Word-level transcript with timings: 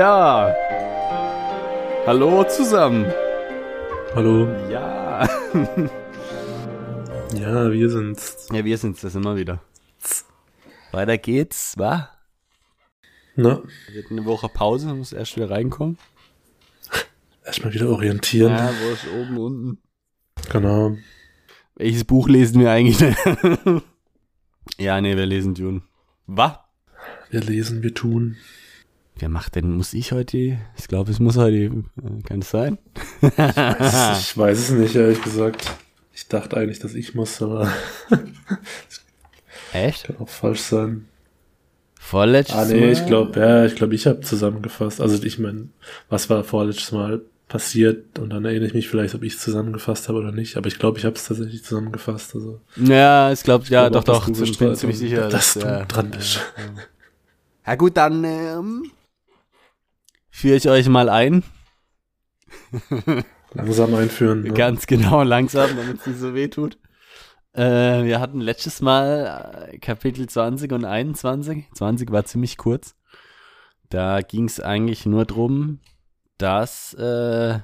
Ja. 0.00 0.56
Hallo 2.06 2.42
zusammen. 2.44 3.04
Hallo. 4.14 4.48
Ja. 4.70 5.28
Ja, 7.34 7.70
wir 7.70 7.90
sind's. 7.90 8.48
Ja, 8.50 8.64
wir 8.64 8.78
sind's, 8.78 9.02
das 9.02 9.14
immer 9.14 9.36
wieder. 9.36 9.62
Weiter 10.90 11.18
geht's, 11.18 11.76
wa? 11.76 12.08
Na, 13.36 13.60
Wir 13.92 14.02
hatten 14.02 14.18
eine 14.18 14.24
Woche 14.26 14.48
Pause, 14.48 14.94
muss 14.94 15.12
erst 15.12 15.36
wieder 15.36 15.50
reinkommen. 15.50 15.98
erstmal 17.44 17.74
wieder 17.74 17.90
orientieren. 17.90 18.52
Ja, 18.52 18.72
wo 18.82 18.92
ist 18.92 19.06
oben, 19.06 19.36
unten? 19.36 19.82
Genau. 20.50 20.96
Welches 21.74 22.04
Buch 22.04 22.26
lesen 22.26 22.58
wir 22.58 22.70
eigentlich? 22.70 23.00
ja, 24.78 24.98
nee, 25.02 25.14
wir 25.14 25.26
lesen 25.26 25.54
Dune. 25.54 25.82
Was? 26.26 26.54
Wir 27.28 27.42
lesen, 27.42 27.82
wir 27.82 27.92
tun. 27.92 28.38
Wer 29.18 29.28
macht 29.28 29.54
denn, 29.56 29.76
muss 29.76 29.92
ich 29.92 30.12
heute? 30.12 30.58
Ich 30.78 30.88
glaube, 30.88 31.10
es 31.10 31.20
muss 31.20 31.36
heute, 31.36 31.56
äh, 31.56 31.72
kann 32.26 32.40
es 32.40 32.50
sein? 32.50 32.78
ich 33.20 34.36
weiß 34.36 34.58
es 34.58 34.70
nicht, 34.70 34.94
ehrlich 34.94 35.22
gesagt. 35.22 35.70
Ich 36.14 36.28
dachte 36.28 36.56
eigentlich, 36.56 36.78
dass 36.78 36.94
ich 36.94 37.14
muss, 37.14 37.40
aber 37.42 37.70
Echt? 39.72 40.04
kann 40.04 40.16
auch 40.18 40.28
falsch 40.28 40.60
sein. 40.60 41.06
Vorletztes 41.98 42.56
Ah, 42.56 42.64
nee, 42.64 42.80
Mal? 42.80 42.92
ich 42.92 43.06
glaube, 43.06 43.38
ja, 43.38 43.64
ich 43.66 43.76
glaube, 43.76 43.94
ich 43.94 44.06
habe 44.06 44.20
zusammengefasst. 44.20 45.00
Also 45.00 45.22
ich 45.22 45.38
meine, 45.38 45.68
was 46.08 46.30
war 46.30 46.42
vorletztes 46.44 46.92
Mal 46.92 47.20
passiert 47.46 48.18
und 48.18 48.30
dann 48.30 48.44
erinnere 48.44 48.68
ich 48.68 48.74
mich 48.74 48.88
vielleicht, 48.88 49.14
ob 49.14 49.22
ich 49.22 49.34
es 49.34 49.40
zusammengefasst 49.40 50.08
habe 50.08 50.18
oder 50.18 50.32
nicht. 50.32 50.56
Aber 50.56 50.66
ich 50.68 50.78
glaube, 50.78 50.98
ich 50.98 51.04
habe 51.04 51.16
es 51.16 51.26
tatsächlich 51.26 51.62
zusammengefasst. 51.62 52.34
Also 52.34 52.60
Ja, 52.76 53.30
ich 53.32 53.42
glaube, 53.42 53.64
ja, 53.68 53.88
glaube 53.88 54.04
doch, 54.06 54.24
dass 54.26 54.36
doch. 54.38 54.42
Ich 54.44 54.58
bin 54.58 54.74
ziemlich 54.74 54.98
sicher, 54.98 55.28
dass 55.28 55.54
du 55.54 55.60
ja, 55.60 55.84
dran 55.84 56.10
bist. 56.10 56.36
Ja, 56.36 56.62
ja. 56.64 56.70
ja 57.66 57.74
gut, 57.76 57.96
dann 57.96 58.24
ähm, 58.24 58.90
führe 60.40 60.56
ich 60.56 60.68
euch 60.68 60.88
mal 60.88 61.08
ein. 61.08 61.44
langsam 63.54 63.94
einführen. 63.94 64.42
Ne? 64.42 64.52
Ganz 64.52 64.86
genau, 64.86 65.22
langsam, 65.22 65.76
damit 65.76 66.00
es 66.00 66.06
nicht 66.06 66.18
so 66.18 66.34
weh 66.34 66.48
tut. 66.48 66.78
Äh, 67.52 68.04
wir 68.04 68.20
hatten 68.20 68.40
letztes 68.40 68.80
Mal 68.80 69.68
äh, 69.70 69.78
Kapitel 69.78 70.28
20 70.28 70.72
und 70.72 70.84
21. 70.84 71.68
20 71.74 72.10
war 72.10 72.24
ziemlich 72.24 72.56
kurz. 72.56 72.94
Da 73.88 74.20
ging 74.22 74.44
es 74.44 74.60
eigentlich 74.60 75.04
nur 75.04 75.24
drum, 75.24 75.80
dass 76.38 76.94
äh, 76.94 77.58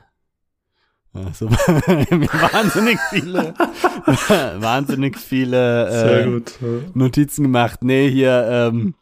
also, 1.15 1.49
wahnsinnig 1.51 2.99
viele 3.09 3.55
wahnsinnig 4.61 5.17
viele 5.17 6.25
äh, 6.25 6.25
gut. 6.31 6.59
Ja. 6.61 6.69
Notizen 6.95 7.45
gemacht. 7.45 7.83
Nee, 7.83 8.11
hier 8.11 8.47
ähm, 8.51 8.95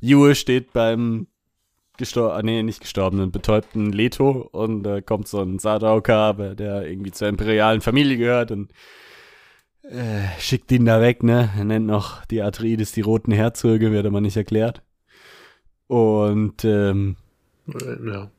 Jue 0.00 0.34
steht 0.34 0.72
beim 0.72 1.26
gestorben, 1.96 2.46
nee, 2.46 2.62
nicht 2.62 2.80
gestorbenen, 2.80 3.30
betäubten 3.30 3.92
Leto 3.92 4.48
und 4.52 4.82
da 4.82 5.00
kommt 5.00 5.28
so 5.28 5.40
ein 5.40 5.58
Sadauka, 5.58 6.32
der 6.32 6.86
irgendwie 6.86 7.12
zur 7.12 7.28
imperialen 7.28 7.80
Familie 7.80 8.16
gehört 8.16 8.50
und 8.50 8.72
äh, 9.82 10.22
schickt 10.38 10.72
ihn 10.72 10.86
da 10.86 11.00
weg, 11.00 11.22
ne? 11.22 11.50
Er 11.56 11.64
nennt 11.64 11.86
noch 11.86 12.24
die 12.26 12.42
Atreides 12.42 12.92
die 12.92 13.02
roten 13.02 13.32
Herzöge, 13.32 13.92
wird 13.92 14.06
aber 14.06 14.20
nicht 14.20 14.36
erklärt. 14.36 14.82
Und 15.86 16.64
ähm, 16.64 17.16
Äh, 17.68 18.10
ja. 18.10 18.30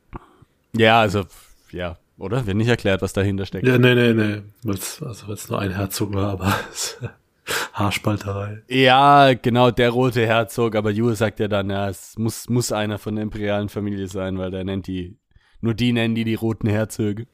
ja, 0.73 0.99
also 1.01 1.25
ja, 1.71 1.97
oder? 2.17 2.45
Wird 2.47 2.57
nicht 2.57 2.67
erklärt, 2.67 3.01
was 3.01 3.13
dahinter 3.13 3.45
steckt. 3.45 3.67
Ja, 3.67 3.77
nee, 3.77 3.93
nee, 3.95 4.13
nee. 4.13 4.41
Also 4.65 5.27
weil 5.27 5.33
es 5.33 5.49
nur 5.49 5.59
ein 5.59 5.71
Herzog 5.71 6.13
war, 6.13 6.31
aber 6.31 6.53
Haarspalterei. 7.73 8.63
Ja, 8.67 9.33
genau, 9.33 9.71
der 9.71 9.91
rote 9.91 10.25
Herzog, 10.25 10.75
aber 10.75 10.91
Jue 10.91 11.15
sagt 11.15 11.39
ja 11.39 11.47
dann, 11.47 11.69
ja, 11.69 11.89
es 11.89 12.17
muss, 12.17 12.49
muss 12.49 12.71
einer 12.71 12.97
von 12.97 13.15
der 13.15 13.23
imperialen 13.23 13.69
Familie 13.69 14.07
sein, 14.07 14.37
weil 14.37 14.51
der 14.51 14.63
nennt 14.63 14.87
die, 14.87 15.17
nur 15.61 15.73
die 15.73 15.93
nennen 15.93 16.15
die 16.15 16.23
die 16.23 16.35
roten 16.35 16.67
Herzöge. 16.67 17.27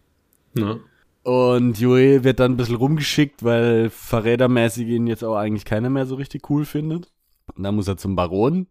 Ne? 0.53 0.81
Und 1.23 1.79
Jue 1.79 2.23
wird 2.23 2.39
dann 2.39 2.53
ein 2.53 2.57
bisschen 2.57 2.75
rumgeschickt, 2.75 3.43
weil 3.43 3.89
verrätermäßig 3.89 4.87
ihn 4.87 5.07
jetzt 5.07 5.23
auch 5.23 5.35
eigentlich 5.35 5.65
keiner 5.65 5.89
mehr 5.89 6.05
so 6.05 6.15
richtig 6.15 6.49
cool 6.49 6.65
findet. 6.65 7.11
Und 7.55 7.63
dann 7.63 7.75
muss 7.75 7.87
er 7.87 7.97
zum 7.97 8.15
Baron. 8.15 8.67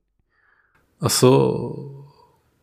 Ach 1.00 1.10
so. 1.10 2.06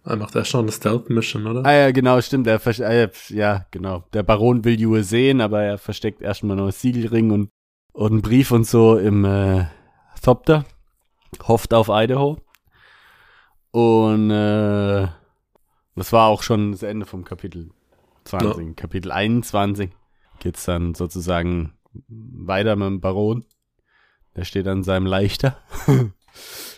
Er 0.04 0.16
macht 0.16 0.36
erst 0.36 0.54
noch 0.54 0.62
eine 0.62 0.72
Stealth-Mission, 0.72 1.48
oder? 1.48 1.66
Ah 1.66 1.74
ja, 1.74 1.92
genau, 1.92 2.20
stimmt. 2.22 2.48
Er 2.48 2.62
ah, 2.66 2.94
ja, 2.94 3.10
ja, 3.30 3.66
genau. 3.72 4.06
Der 4.14 4.24
Baron 4.24 4.64
will 4.64 4.80
Jue 4.80 5.04
sehen, 5.04 5.42
aber 5.42 5.64
er 5.64 5.78
versteckt 5.78 6.22
erstmal 6.22 6.56
noch 6.56 6.64
einen 6.64 6.72
Siegelring 6.72 7.32
und, 7.32 7.50
und 7.98 8.12
einen 8.12 8.22
Brief 8.22 8.52
und 8.52 8.64
so 8.64 8.96
im 8.96 9.26
äh, 9.26 9.66
Thopter. 10.22 10.66
Hofft 11.48 11.74
auf 11.74 11.90
Idaho. 11.90 12.38
Und 13.72 14.30
äh, 14.30 15.08
das 15.96 16.14
war 16.14 16.28
auch 16.28 16.44
schon 16.44 16.74
das 16.74 16.84
Ende 16.84 17.08
vom 17.08 17.26
Kapitel 17.26 17.72
20. 18.26 18.76
Kapitel 18.76 19.12
21 19.12 19.90
geht's 20.40 20.66
dann 20.66 20.94
sozusagen 20.94 21.74
weiter 22.08 22.76
mit 22.76 22.86
dem 22.86 23.02
Baron. 23.02 23.46
Der 24.36 24.44
steht 24.44 24.68
an 24.68 24.84
seinem 24.84 25.08
Leichter. 25.08 25.58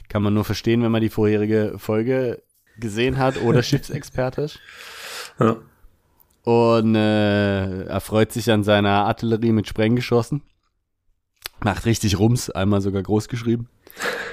Kann 0.07 0.23
man 0.23 0.33
nur 0.33 0.45
verstehen, 0.45 0.83
wenn 0.83 0.91
man 0.91 1.01
die 1.01 1.09
vorherige 1.09 1.73
Folge 1.79 2.43
gesehen 2.77 3.17
hat 3.17 3.41
oder 3.41 3.61
Schiffsexperte 3.61 4.43
ist. 4.43 4.59
Ja. 5.37 5.57
Und 6.45 6.95
äh, 6.95 7.83
er 7.83 7.99
freut 7.99 8.31
sich 8.31 8.49
an 8.49 8.63
seiner 8.63 9.05
Artillerie 9.05 9.51
mit 9.51 9.67
Sprenggeschossen. 9.67 10.43
Macht 11.63 11.85
richtig 11.85 12.17
Rums, 12.19 12.49
einmal 12.49 12.81
sogar 12.81 13.03
groß 13.03 13.27
geschrieben. 13.27 13.67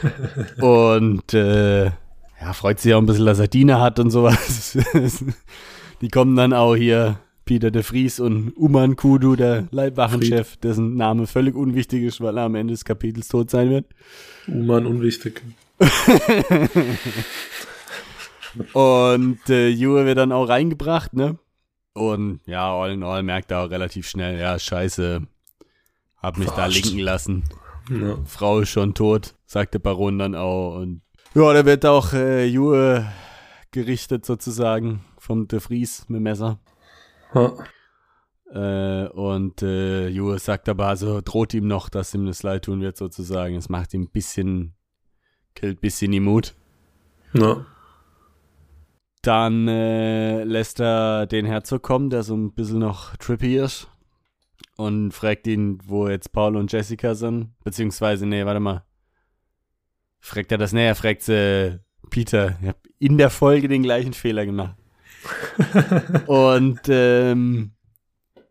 und 0.61 1.35
äh, 1.35 1.87
ja, 1.87 2.53
freut 2.53 2.81
sich 2.81 2.95
auch 2.95 2.99
ein 2.99 3.07
bisschen, 3.07 3.27
dass 3.27 3.39
er 3.39 3.49
Diener 3.49 3.81
hat 3.81 3.99
und 3.99 4.11
sowas. 4.11 4.79
Die 6.01 6.09
kommen 6.09 6.37
dann 6.37 6.53
auch 6.53 6.77
hier, 6.77 7.19
Peter 7.47 7.71
de 7.71 7.83
Vries 7.83 8.21
und 8.21 8.57
Uman 8.57 8.97
Kudu, 8.97 9.37
der 9.37 9.69
Leibwachenchef, 9.71 10.57
dessen 10.59 10.97
Name 10.97 11.27
völlig 11.27 11.55
unwichtig 11.55 12.03
ist, 12.03 12.21
weil 12.21 12.37
er 12.37 12.45
am 12.45 12.57
Ende 12.57 12.75
des 12.75 12.85
Kapitels 12.85 13.29
tot 13.29 13.51
sein 13.51 13.71
wird. 13.71 13.87
Uman 14.49 14.85
unwichtig. 14.85 15.43
Und 18.73 19.51
äh, 19.51 19.69
Jure 19.69 20.07
wird 20.07 20.19
dann 20.19 20.33
auch 20.33 20.49
reingebracht, 20.49 21.13
ne? 21.13 21.39
Und 21.93 22.41
ja, 22.47 22.75
all 22.75 22.93
in 22.93 23.03
all 23.03 23.23
merkt 23.23 23.51
er 23.51 23.61
auch 23.61 23.71
relativ 23.71 24.09
schnell, 24.09 24.39
ja, 24.39 24.59
scheiße, 24.59 25.23
hab 26.27 26.39
mich 26.39 26.49
Verarscht. 26.49 26.85
da 26.85 26.89
linken 26.89 27.05
lassen. 27.05 27.45
Ja. 27.89 28.19
Frau 28.25 28.59
ist 28.61 28.71
schon 28.71 28.95
tot, 28.95 29.37
sagt 29.47 29.75
der 29.75 29.79
Baron 29.79 30.19
dann 30.19 30.35
auch. 30.35 30.77
Und 30.77 31.03
ja, 31.35 31.53
da 31.53 31.65
wird 31.65 31.87
auch 31.87 32.13
äh, 32.13 32.47
Jure 32.47 33.07
gerichtet 33.71 34.27
sozusagen 34.27 35.05
vom 35.19 35.47
De 35.47 35.61
Vries 35.61 36.09
mit 36.09 36.21
Messer. 36.21 36.59
Ja. 37.33 37.53
Äh, 38.51 39.09
und 39.11 39.63
äh, 39.63 40.09
Jure 40.09 40.39
sagt 40.41 40.69
aber, 40.69 40.89
also 40.89 41.21
droht 41.21 41.55
ihm 41.55 41.69
noch, 41.69 41.89
dass 41.89 42.13
ihm 42.15 42.27
das 42.27 42.43
leid 42.43 42.65
tun 42.65 42.81
wird 42.81 42.97
sozusagen. 42.97 43.55
Es 43.55 43.69
macht 43.69 43.95
ihm 43.95 44.03
ein 44.03 44.11
bisschen, 44.11 44.75
killt 45.55 45.79
ein 45.79 45.81
bisschen 45.81 46.11
die 46.11 46.21
Mut. 46.21 46.55
Ja. 47.35 47.65
Dann 49.23 49.69
äh, 49.69 50.43
lässt 50.43 50.81
er 50.81 51.27
den 51.27 51.47
Herzog 51.47 51.83
kommen, 51.83 52.11
der 52.11 52.25
so 52.25 52.35
ein 52.35 52.53
bisschen 52.53 52.81
noch 52.81 53.17
trippy 53.17 53.59
ist. 53.59 53.89
Und 54.77 55.13
fragt 55.13 55.47
ihn, 55.47 55.79
wo 55.87 56.09
jetzt 56.09 56.33
Paul 56.33 56.57
und 56.57 56.71
Jessica 56.71 57.15
sind. 57.15 57.53
Beziehungsweise, 57.65 58.27
nee, 58.27 58.45
warte 58.45 58.61
mal. 58.61 58.85
Fragt 60.21 60.53
er 60.53 60.59
das? 60.59 60.73
Nee, 60.73 60.87
er 60.87 60.95
fragt 60.95 61.23
sie, 61.23 61.81
Peter, 62.11 62.59
ich 62.61 62.69
hab 62.69 62.79
in 62.99 63.19
der 63.19 63.31
Folge 63.31 63.69
den 63.69 63.83
gleichen 63.83 64.13
Fehler 64.13 64.45
gemacht. 64.45 64.77
und 66.27 66.81
ähm, 66.89 67.73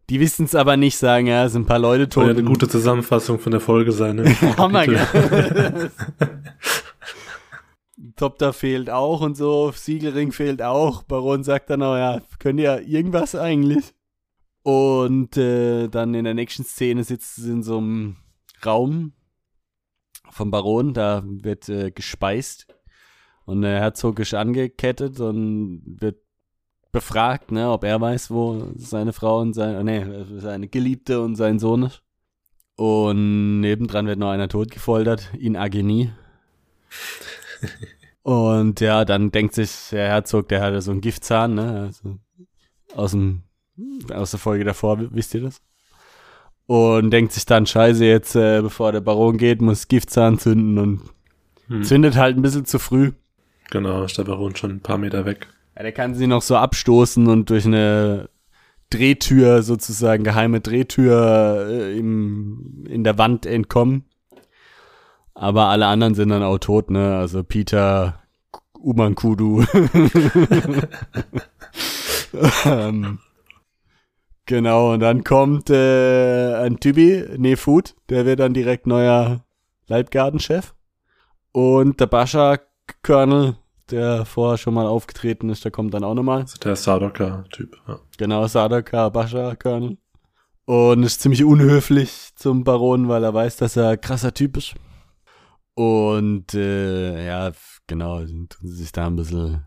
die 0.10 0.20
wissen 0.20 0.46
es 0.46 0.54
aber 0.54 0.78
nicht, 0.78 0.98
sagen, 0.98 1.26
ja, 1.28 1.46
es 1.46 1.54
sind 1.54 1.64
ein 1.64 1.68
paar 1.68 1.80
Leute 1.80 2.08
tot. 2.08 2.26
Soll 2.26 2.34
ja 2.34 2.38
eine 2.38 2.48
gute 2.48 2.68
Zusammenfassung 2.68 3.40
von 3.40 3.52
der 3.52 3.62
Folge 3.62 3.92
sein, 3.92 4.18
ne? 4.18 4.36
Hammer, 4.58 4.86
gell? 4.86 5.92
Topter 8.16 8.54
fehlt 8.54 8.90
auch 8.90 9.22
und 9.22 9.36
so, 9.36 9.72
Siegelring 9.74 10.32
fehlt 10.32 10.62
auch. 10.62 11.02
Baron 11.04 11.44
sagt 11.44 11.72
dann 11.72 11.82
auch, 11.82 11.96
ja, 11.96 12.22
könnt 12.38 12.60
ihr 12.60 12.82
irgendwas 12.82 13.36
eigentlich? 13.36 13.95
Und 14.66 15.38
äh, 15.38 15.90
dann 15.90 16.16
in 16.16 16.24
der 16.24 16.34
nächsten 16.34 16.64
Szene 16.64 17.04
sitzt 17.04 17.36
sie 17.36 17.52
in 17.52 17.62
so 17.62 17.78
einem 17.78 18.16
Raum 18.66 19.14
vom 20.32 20.50
Baron, 20.50 20.96
da 20.96 21.22
wird 21.24 21.70
äh, 21.70 21.92
gespeist 21.92 22.66
und 23.46 23.62
der 23.62 23.80
Herzog 23.80 24.18
ist 24.18 24.34
angekettet 24.34 25.20
und 25.20 25.84
wird 25.86 26.18
befragt, 26.92 27.52
ne, 27.52 27.70
ob 27.70 27.84
er 27.84 28.02
weiß, 28.02 28.32
wo 28.32 28.72
seine 28.76 29.14
Frau 29.14 29.40
und 29.40 29.54
sein, 29.54 29.86
nee, 29.86 30.04
seine 30.40 30.68
Geliebte 30.68 31.22
und 31.22 31.36
sein 31.36 31.60
Sohn 31.60 31.84
ist. 31.84 32.02
Und 32.76 33.60
nebendran 33.60 34.08
wird 34.08 34.18
noch 34.18 34.32
einer 34.32 34.50
totgefoltert, 34.50 35.32
in 35.38 35.56
Agenie. 35.56 36.12
Und 38.24 38.82
ja, 38.82 39.06
dann 39.06 39.30
denkt 39.30 39.54
sich 39.54 39.90
der 39.92 40.08
Herzog, 40.08 40.50
der 40.50 40.62
hatte 40.62 40.82
so 40.82 40.90
einen 40.90 41.02
Giftzahn, 41.02 41.54
ne? 41.54 41.82
Also 41.82 42.18
aus, 42.96 43.12
dem, 43.12 43.44
aus 44.14 44.32
der 44.32 44.40
Folge 44.40 44.64
davor, 44.64 44.98
wisst 45.12 45.34
ihr 45.34 45.42
das? 45.42 45.62
Und 46.68 47.12
denkt 47.12 47.32
sich 47.32 47.46
dann, 47.46 47.66
scheiße, 47.66 48.04
jetzt, 48.06 48.36
äh, 48.36 48.62
bevor 48.62 48.92
der 48.92 49.02
Baron 49.02 49.38
geht, 49.38 49.62
muss 49.62 49.88
Giftzahn 49.88 50.40
zünden 50.40 50.78
und 50.80 51.02
Hm. 51.68 51.84
zündet 51.84 52.16
halt 52.16 52.38
ein 52.38 52.42
bisschen 52.42 52.66
zu 52.66 52.80
früh. 52.80 53.12
Genau, 53.72 54.04
ist 54.04 54.18
der 54.18 54.24
Baron 54.24 54.56
schon 54.56 54.72
ein 54.72 54.80
paar 54.82 54.98
Meter 54.98 55.26
weg. 55.26 55.48
Ja, 55.76 55.84
der 55.84 55.92
kann 55.92 56.16
sie 56.16 56.28
noch 56.28 56.42
so 56.42 56.56
abstoßen 56.56 57.28
und 57.28 57.50
durch 57.50 57.66
eine 57.66 58.30
Drehtür 58.92 59.64
sozusagen, 59.64 60.24
geheime 60.24 60.62
Drehtür 60.62 61.68
äh, 61.70 61.98
im, 61.98 62.86
in 62.88 63.04
der 63.04 63.18
Wand 63.18 63.46
entkommen. 63.46 64.06
Aber 65.34 65.66
alle 65.66 65.88
anderen 65.88 66.14
sind 66.14 66.30
dann 66.30 66.44
auch 66.44 66.60
tot, 66.60 66.92
ne? 66.92 67.18
Also 67.18 67.44
Peter, 67.44 68.22
Umankudu. 68.80 69.66
ähm, 72.66 73.20
genau, 74.46 74.94
und 74.94 75.00
dann 75.00 75.24
kommt 75.24 75.70
äh, 75.70 76.56
ein 76.56 76.80
Typi, 76.80 77.26
Nefut, 77.38 77.96
der 78.10 78.26
wird 78.26 78.40
dann 78.40 78.54
direkt 78.54 78.88
neuer 78.88 79.44
Leibgartenchef. 79.88 80.74
Und 81.52 82.00
der 82.00 82.08
Bascha 82.08 82.60
Colonel, 83.04 83.56
der 83.90 84.26
vorher 84.26 84.58
schon 84.58 84.74
mal 84.74 84.88
aufgetreten 84.88 85.50
ist, 85.50 85.64
der 85.64 85.72
kommt 85.72 85.94
dann 85.94 86.04
auch 86.04 86.14
nochmal. 86.14 86.42
Also 86.42 86.58
der 86.58 86.76
Sadaka-Typ, 86.76 87.78
ja. 87.88 88.00
Genau, 88.18 88.48
Sadaka, 88.48 89.10
Bascha 89.10 89.56
Colonel. 89.56 89.98
Und 90.66 91.04
ist 91.04 91.22
ziemlich 91.22 91.44
unhöflich 91.44 92.32
zum 92.36 92.64
Baron, 92.64 93.08
weil 93.08 93.24
er 93.24 93.34
weiß, 93.34 93.58
dass 93.58 93.78
er 93.78 93.98
krasser 93.98 94.34
Typ 94.34 94.58
ist. 94.58 94.74
Und 95.76 96.54
äh, 96.54 97.26
ja, 97.26 97.52
genau, 97.86 98.20
tun 98.20 98.48
sie 98.62 98.76
sich 98.76 98.92
da 98.92 99.08
ein 99.08 99.16
bisschen 99.16 99.66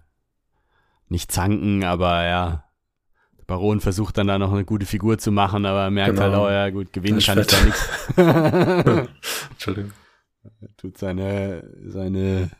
nicht 1.08 1.30
zanken, 1.30 1.84
aber 1.84 2.24
ja, 2.24 2.64
Baron 3.48 3.80
versucht 3.80 4.16
dann 4.18 4.28
da 4.28 4.38
noch 4.38 4.52
eine 4.52 4.64
gute 4.64 4.84
Figur 4.86 5.18
zu 5.18 5.32
machen, 5.32 5.64
aber 5.66 5.80
er 5.84 5.90
merkt 5.90 6.10
Genau. 6.16 6.22
halt 6.22 6.34
auch, 6.34 6.48
ja 6.50 6.68
gut, 6.70 6.92
gewinnen 6.92 7.18
kann 7.18 7.38
ich 7.40 7.46
da 7.46 7.56
nichts. 7.64 7.88
Entschuldigung. 9.50 9.92
Tut 10.76 10.98
seine, 10.98 11.64
seine 11.86 12.50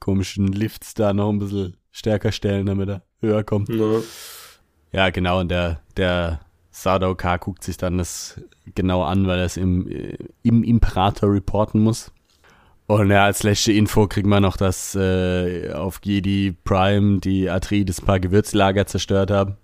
komischen 0.00 0.48
Lifts 0.48 0.94
da 0.94 1.12
noch 1.12 1.28
ein 1.30 1.38
bisschen 1.38 1.76
stärker 1.90 2.32
stellen, 2.32 2.66
damit 2.66 2.88
er 2.88 3.02
höher 3.20 3.44
kommt. 3.44 3.68
Ja. 3.68 4.00
Ja, 4.90 5.10
genau, 5.10 5.40
und 5.40 5.50
der, 5.50 5.82
der 5.98 6.40
Sadao-K 6.70 7.36
guckt 7.36 7.62
sich 7.62 7.76
dann 7.76 7.98
das 7.98 8.40
genau 8.74 9.02
an, 9.02 9.26
weil 9.26 9.38
er 9.40 9.44
es 9.44 9.58
im, 9.58 9.86
äh, 9.86 10.16
im 10.42 10.62
Imperator 10.64 11.30
reporten 11.30 11.82
muss. 11.82 12.10
Und 12.86 13.10
ja, 13.10 13.24
als 13.26 13.42
letzte 13.42 13.72
Info 13.72 14.06
kriegt 14.06 14.26
man 14.26 14.42
noch, 14.42 14.56
dass 14.56 14.94
äh, 14.94 15.72
auf 15.74 16.00
Jedi 16.02 16.56
Prime 16.64 17.18
die 17.20 17.50
Atreides 17.50 18.00
ein 18.00 18.06
paar 18.06 18.18
Gewürzlager 18.18 18.86
zerstört 18.86 19.30
haben. 19.30 19.58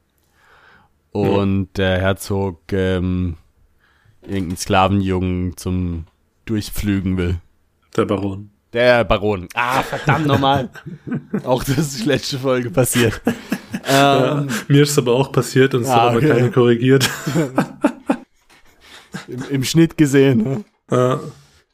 Und 1.15 1.69
der 1.77 2.01
Herzog 2.01 2.61
ähm, 2.73 3.37
irgendeinen 4.23 4.57
Sklavenjungen 4.57 5.57
zum 5.57 6.07
Durchpflügen 6.45 7.17
will. 7.17 7.37
Der 7.97 8.05
Baron. 8.05 8.51
Der 8.73 9.05
Baron. 9.05 9.49
Ah, 9.55 9.83
verdammt 9.83 10.27
nochmal. 10.27 10.71
Auch 11.45 11.63
das 11.63 11.79
ist 11.79 12.05
letzte 12.07 12.39
Folge 12.39 12.71
passiert. 12.71 13.21
Ähm, 13.87 14.49
Mir 14.69 14.83
ist 14.85 14.93
es 14.93 14.99
aber 14.99 15.13
auch 15.13 15.31
passiert 15.31 15.75
und 15.75 15.83
es 15.83 15.89
Ah, 15.89 15.95
hat 15.95 16.01
aber 16.11 16.17
okay. 16.19 16.29
keiner 16.29 16.49
korrigiert. 16.51 17.11
im, 19.29 19.43
Im 19.51 19.65
Schnitt 19.65 19.99
gesehen. 19.99 20.43
ne? 20.43 20.65
Ja. 20.91 21.21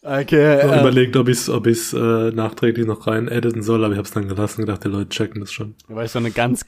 Okay. 0.02 0.58
Ich 0.58 0.64
ähm, 0.72 0.80
überlegt, 0.80 1.16
ob 1.16 1.28
ich 1.28 1.38
es 1.38 1.48
ob 1.50 1.66
ich's, 1.68 1.92
äh, 1.92 2.30
nachträglich 2.32 2.86
noch 2.86 3.06
rein 3.06 3.28
editen 3.28 3.62
soll, 3.62 3.84
aber 3.84 3.92
ich 3.92 3.98
habe 3.98 4.08
es 4.08 4.14
dann 4.14 4.28
gelassen 4.28 4.62
und 4.62 4.66
gedacht, 4.66 4.82
die 4.82 4.88
Leute 4.88 5.10
checken 5.10 5.40
das 5.40 5.52
schon. 5.52 5.74
Weil 5.88 6.06
ich 6.06 6.10
so 6.10 6.18
eine 6.18 6.30
ganz, 6.32 6.64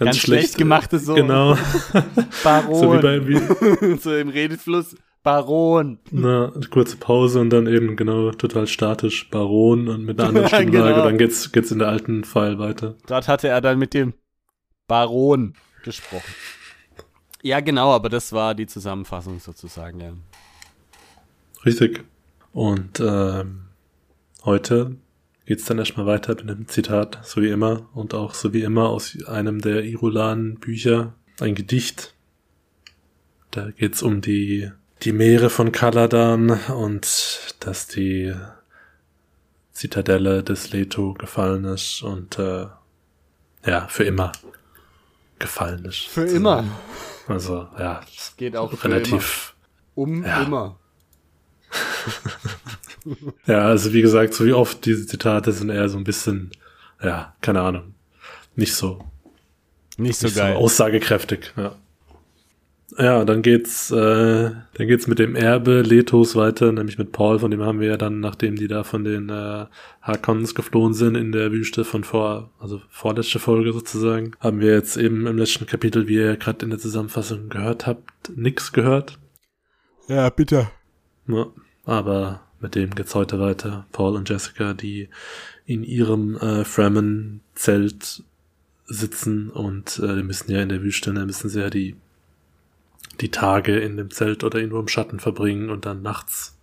Ganz, 0.00 0.12
Ganz 0.12 0.16
schlecht 0.16 0.56
gemachte 0.56 0.98
so- 0.98 1.14
Genau. 1.14 1.56
Baron. 2.42 2.74
so 2.74 2.94
wie 2.94 2.98
bei 3.02 3.28
wie, 3.28 3.96
so 4.00 4.16
im 4.16 4.30
Redefluss. 4.30 4.96
Baron. 5.22 5.98
na, 6.10 6.50
kurze 6.70 6.96
Pause 6.96 7.40
und 7.40 7.50
dann 7.50 7.66
eben 7.66 7.94
genau 7.96 8.30
total 8.30 8.66
statisch 8.66 9.28
Baron 9.28 9.88
und 9.88 10.06
mit 10.06 10.18
einer 10.18 10.30
anderen 10.30 10.48
Stimmlage. 10.48 10.94
genau. 10.94 11.04
Dann 11.04 11.18
geht's 11.18 11.52
geht's 11.52 11.70
in 11.70 11.78
der 11.80 11.88
alten 11.88 12.24
File 12.24 12.58
weiter. 12.58 12.94
Dort 13.06 13.28
hatte 13.28 13.48
er 13.48 13.60
dann 13.60 13.78
mit 13.78 13.92
dem 13.92 14.14
Baron 14.88 15.52
gesprochen. 15.84 16.32
Ja, 17.42 17.60
genau, 17.60 17.90
aber 17.92 18.08
das 18.08 18.32
war 18.32 18.54
die 18.54 18.66
Zusammenfassung 18.66 19.38
sozusagen, 19.40 20.00
ja. 20.00 20.12
Richtig. 21.66 22.02
Und 22.52 22.98
ähm, 23.00 23.66
heute 24.46 24.96
geht's 25.50 25.64
dann 25.64 25.78
erstmal 25.80 26.06
weiter 26.06 26.36
mit 26.36 26.42
einem 26.42 26.68
Zitat, 26.68 27.18
so 27.24 27.42
wie 27.42 27.48
immer, 27.48 27.88
und 27.92 28.14
auch 28.14 28.34
so 28.34 28.52
wie 28.52 28.62
immer 28.62 28.88
aus 28.88 29.18
einem 29.26 29.60
der 29.60 29.82
Irulan-Bücher, 29.82 31.12
ein 31.40 31.56
Gedicht. 31.56 32.14
Da 33.50 33.72
geht's 33.72 34.00
um 34.00 34.20
die, 34.20 34.70
die 35.02 35.10
Meere 35.10 35.50
von 35.50 35.72
Kaladan 35.72 36.50
und 36.50 37.56
dass 37.58 37.88
die 37.88 38.32
Zitadelle 39.72 40.44
des 40.44 40.70
Leto 40.70 41.14
gefallen 41.14 41.64
ist 41.64 42.00
und 42.04 42.38
äh, 42.38 42.66
ja, 43.66 43.88
für 43.88 44.04
immer 44.04 44.30
gefallen 45.40 45.84
ist. 45.84 46.02
Für 46.02 46.26
immer. 46.26 46.64
Also, 47.26 47.66
ja, 47.76 48.02
Geht 48.36 48.54
auch 48.54 48.84
relativ 48.84 49.56
immer. 49.96 50.06
Um 50.06 50.24
Ja. 50.24 50.42
immer. 50.44 50.78
Ja, 53.46 53.66
also 53.66 53.92
wie 53.92 54.02
gesagt, 54.02 54.34
so 54.34 54.44
wie 54.44 54.52
oft 54.52 54.84
diese 54.84 55.06
Zitate 55.06 55.52
sind 55.52 55.70
eher 55.70 55.88
so 55.88 55.98
ein 55.98 56.04
bisschen, 56.04 56.50
ja, 57.02 57.34
keine 57.40 57.60
Ahnung, 57.62 57.94
nicht 58.56 58.74
so, 58.74 59.04
Nicht 59.96 60.18
so 60.18 60.26
nicht 60.26 60.36
geil. 60.36 60.54
so 60.54 60.58
aussagekräftig. 60.60 61.52
Ja. 61.56 61.76
Ja, 62.98 63.24
dann 63.24 63.42
geht's, 63.42 63.92
äh, 63.92 64.50
dann 64.50 64.86
geht's 64.88 65.06
mit 65.06 65.20
dem 65.20 65.36
Erbe 65.36 65.82
Letos 65.82 66.34
weiter, 66.34 66.72
nämlich 66.72 66.98
mit 66.98 67.12
Paul, 67.12 67.38
von 67.38 67.50
dem 67.52 67.62
haben 67.62 67.78
wir 67.78 67.86
ja 67.88 67.96
dann, 67.96 68.18
nachdem 68.18 68.56
die 68.56 68.66
da 68.66 68.82
von 68.82 69.04
den 69.04 69.28
äh, 69.28 69.66
Harkonnens 70.02 70.56
geflohen 70.56 70.92
sind 70.92 71.14
in 71.14 71.30
der 71.30 71.52
Wüste 71.52 71.84
von 71.84 72.02
vor, 72.02 72.50
also 72.58 72.82
vorletzte 72.90 73.38
Folge 73.38 73.72
sozusagen, 73.72 74.32
haben 74.40 74.58
wir 74.60 74.72
jetzt 74.74 74.96
eben 74.96 75.28
im 75.28 75.38
letzten 75.38 75.66
Kapitel, 75.66 76.08
wie 76.08 76.16
ihr 76.16 76.36
gerade 76.36 76.64
in 76.64 76.70
der 76.70 76.80
Zusammenfassung 76.80 77.48
gehört 77.48 77.86
habt, 77.86 78.36
nix 78.36 78.72
gehört. 78.72 79.18
ja, 80.08 80.28
bitte. 80.28 80.68
Ja, 81.28 81.46
aber 81.84 82.40
mit 82.60 82.74
dem 82.74 82.94
geht's 82.94 83.14
heute 83.14 83.40
weiter. 83.40 83.86
Paul 83.92 84.16
und 84.16 84.28
Jessica, 84.28 84.74
die 84.74 85.08
in 85.66 85.82
ihrem 85.82 86.36
äh, 86.36 86.64
Fremen-Zelt 86.64 88.22
sitzen 88.86 89.50
und 89.50 89.98
äh, 90.00 90.16
die 90.16 90.22
müssen 90.22 90.50
ja 90.50 90.62
in 90.62 90.68
der 90.68 90.82
Wüste, 90.82 91.12
da 91.12 91.24
müssen 91.24 91.48
sie 91.48 91.60
ja 91.60 91.70
die, 91.70 91.96
die 93.20 93.30
Tage 93.30 93.78
in 93.78 93.96
dem 93.96 94.10
Zelt 94.10 94.44
oder 94.44 94.58
irgendwo 94.58 94.80
im 94.80 94.88
Schatten 94.88 95.20
verbringen 95.20 95.70
und 95.70 95.86
dann 95.86 96.02
nachts 96.02 96.58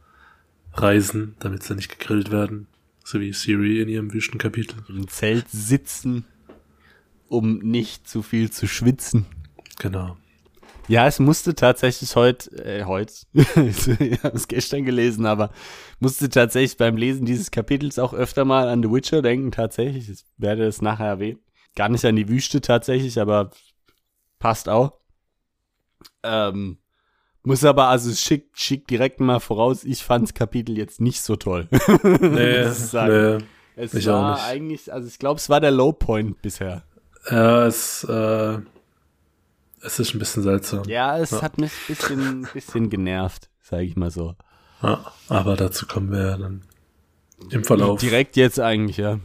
reisen, 0.74 1.36
damit 1.40 1.64
sie 1.64 1.76
nicht 1.76 1.98
gegrillt 1.98 2.32
werden. 2.32 2.68
So 3.04 3.22
wie 3.22 3.32
Siri 3.32 3.82
in 3.82 3.88
ihrem 3.88 4.14
Wüstenkapitel. 4.14 4.84
Im 4.90 5.08
Zelt 5.08 5.46
sitzen, 5.50 6.26
um 7.30 7.60
nicht 7.60 8.08
zu 8.08 8.22
viel 8.22 8.52
zu 8.52 8.68
schwitzen. 8.68 9.26
Genau. 9.80 10.18
Ja, 10.88 11.06
es 11.06 11.20
musste 11.20 11.54
tatsächlich 11.54 12.16
heute, 12.16 12.50
äh, 12.64 12.86
heute, 12.86 13.14
ich 13.34 14.24
habe 14.24 14.36
es 14.36 14.48
gestern 14.48 14.86
gelesen, 14.86 15.26
aber 15.26 15.52
musste 16.00 16.30
tatsächlich 16.30 16.78
beim 16.78 16.96
Lesen 16.96 17.26
dieses 17.26 17.52
Kapitels 17.52 18.00
auch 18.00 18.14
öfter 18.14 18.46
mal 18.46 18.70
an 18.70 18.82
The 18.82 18.92
Witcher 18.92 19.22
denken, 19.22 19.52
tatsächlich. 19.52 20.10
Ich 20.10 20.24
werde 20.38 20.66
es 20.66 20.82
nachher 20.82 21.08
erwähnen. 21.08 21.40
Gar 21.76 21.90
nicht 21.90 22.06
an 22.06 22.16
die 22.16 22.30
Wüste 22.30 22.62
tatsächlich, 22.62 23.20
aber 23.20 23.52
passt 24.40 24.70
auch. 24.70 24.94
Ähm, 26.24 26.78
muss 27.44 27.64
aber, 27.64 27.88
also 27.88 28.14
schick, 28.14 28.50
schick 28.54 28.88
direkt 28.88 29.20
mal 29.20 29.40
voraus, 29.40 29.84
ich 29.84 30.04
fand's 30.04 30.34
Kapitel 30.34 30.78
jetzt 30.78 31.02
nicht 31.02 31.22
so 31.22 31.36
toll. 31.36 31.68
Nee, 32.04 32.20
nee. 32.20 33.38
es 33.76 33.94
ich 33.94 34.10
auch 34.10 34.14
war 34.14 34.34
nicht. 34.36 34.46
eigentlich, 34.46 34.94
also 34.94 35.08
ich 35.08 35.20
glaube, 35.20 35.40
es 35.40 35.50
war 35.50 35.60
der 35.60 35.72
Low 35.72 35.92
Point 35.92 36.42
bisher. 36.42 36.84
Ja, 37.30 37.66
es, 37.66 38.04
äh, 38.06 38.60
es 39.88 40.00
ist 40.00 40.14
ein 40.14 40.20
bisschen 40.20 40.44
seltsam. 40.44 40.84
Ja, 40.88 41.18
es 41.18 41.32
Ja. 41.32 41.42
hat 41.42 41.58
mich 41.58 41.72
ein 41.72 41.88
bisschen, 41.88 42.48
bisschen 42.54 42.90
genervt, 42.90 43.50
sage 43.62 43.84
ich 43.84 43.96
mal 43.96 44.12
so. 44.12 44.36
Ja, 44.84 45.12
aber 45.28 45.56
dazu 45.56 45.88
kommen 45.88 46.12
wir 46.12 46.20
ja 46.24 46.38
dann 46.38 46.62
im 47.50 47.64
Verlauf. 47.64 48.00
Direkt 48.00 48.36
jetzt 48.36 48.60
eigentlich, 48.60 48.98
ja. 48.98 49.20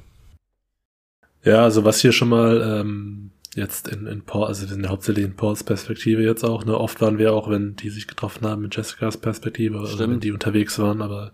Ja, 1.44 1.62
also 1.64 1.84
was 1.84 2.00
hier 2.00 2.12
schon 2.12 2.28
mal 2.28 2.80
ähm, 2.80 3.32
jetzt 3.54 3.88
in, 3.88 4.06
in 4.06 4.22
Paul, 4.22 4.46
also 4.46 4.62
wir 4.62 4.68
sind 4.68 4.84
ja 4.84 4.90
hauptsächlich 4.90 5.24
in 5.26 5.34
Pauls 5.36 5.64
Perspektive 5.64 6.22
jetzt 6.22 6.44
auch, 6.44 6.64
ne? 6.64 6.78
Oft 6.78 7.00
waren 7.00 7.18
wir 7.18 7.34
auch, 7.34 7.50
wenn 7.50 7.74
die 7.76 7.90
sich 7.90 8.06
getroffen 8.06 8.46
haben, 8.46 8.62
mit 8.62 8.76
Jessicas 8.76 9.16
Perspektive, 9.18 9.78
oder 9.78 9.88
Stimmt. 9.88 10.12
wenn 10.14 10.20
die 10.20 10.32
unterwegs 10.32 10.78
waren, 10.78 11.02
aber 11.02 11.32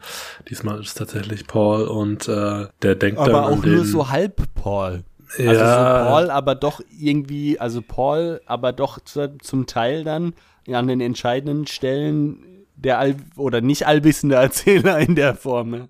diesmal 0.49 0.81
ist 0.81 0.89
es 0.89 0.95
tatsächlich 0.95 1.47
Paul 1.47 1.83
und 1.87 2.27
äh, 2.27 2.67
der 2.83 2.95
denkt 2.97 3.21
Aber 3.21 3.31
dann 3.33 3.45
auch 3.45 3.53
an 3.53 3.63
den, 3.63 3.75
nur 3.75 3.85
so 3.85 4.09
halb 4.09 4.43
Paul. 4.55 5.05
Ja, 5.37 5.51
Also 5.51 5.61
so 5.65 6.09
Paul, 6.11 6.31
aber 6.31 6.55
doch 6.55 6.81
irgendwie, 6.99 7.59
also 7.61 7.83
Paul, 7.83 8.41
aber 8.47 8.73
doch 8.73 9.01
zu, 9.01 9.37
zum 9.39 9.67
Teil 9.67 10.05
dann 10.05 10.35
an 10.71 10.87
den 10.87 11.01
entscheidenden 11.01 11.67
Stellen 11.67 12.67
der 12.77 12.99
All 12.99 13.17
oder 13.37 13.61
nicht 13.61 13.87
allwissende 13.87 14.37
Erzähler 14.37 14.99
in 14.99 15.15
der 15.15 15.35
Form, 15.35 15.71
ne? 15.71 15.89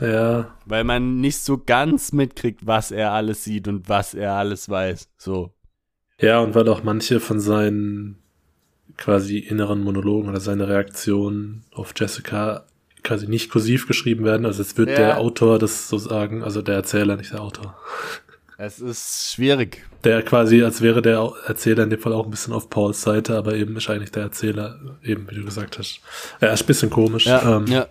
ja, 0.00 0.54
Weil 0.66 0.84
man 0.84 1.20
nicht 1.20 1.38
so 1.38 1.58
ganz 1.64 2.12
mitkriegt, 2.12 2.66
was 2.66 2.90
er 2.90 3.12
alles 3.12 3.44
sieht 3.44 3.66
und 3.68 3.88
was 3.88 4.14
er 4.14 4.32
alles 4.32 4.68
weiß. 4.68 5.08
So. 5.16 5.54
ja, 6.20 6.40
und 6.40 6.54
weil 6.54 6.68
auch 6.68 6.82
manche 6.82 7.18
von 7.20 7.40
seinen 7.40 8.18
quasi 8.98 9.38
inneren 9.38 9.82
Monologen 9.82 10.28
oder 10.28 10.40
seine 10.40 10.68
Reaktionen 10.68 11.64
auf 11.72 11.92
Jessica 11.96 12.64
quasi 13.02 13.26
nicht 13.28 13.50
kursiv 13.50 13.86
geschrieben 13.86 14.24
werden, 14.24 14.46
also 14.46 14.62
es 14.62 14.76
wird 14.76 14.90
Ja. 14.90 14.96
der 14.96 15.18
Autor 15.18 15.58
das 15.58 15.88
so 15.88 15.96
sagen, 15.98 16.42
also 16.42 16.60
der 16.62 16.74
Erzähler, 16.74 17.16
nicht 17.16 17.32
der 17.32 17.40
Autor. 17.42 17.76
Es 18.58 18.78
ist 18.78 19.32
schwierig. 19.34 19.84
Der 20.04 20.22
quasi, 20.22 20.62
als 20.62 20.80
wäre 20.80 21.02
der 21.02 21.30
Erzähler 21.46 21.82
in 21.82 21.90
dem 21.90 22.00
Fall 22.00 22.14
auch 22.14 22.24
ein 22.24 22.30
bisschen 22.30 22.54
auf 22.54 22.70
Pauls 22.70 23.02
Seite, 23.02 23.36
aber 23.36 23.54
eben 23.54 23.76
ist 23.76 23.90
eigentlich 23.90 24.12
der 24.12 24.22
Erzähler, 24.22 24.78
eben 25.02 25.28
wie 25.30 25.34
du 25.34 25.44
gesagt 25.44 25.78
hast. 25.78 26.00
Er 26.40 26.52
ist 26.52 26.62
ein 26.62 26.66
bisschen 26.66 26.90
komisch. 26.90 27.26
Ja, 27.26 27.56
ähm, 27.56 27.66
ja. 27.66 27.86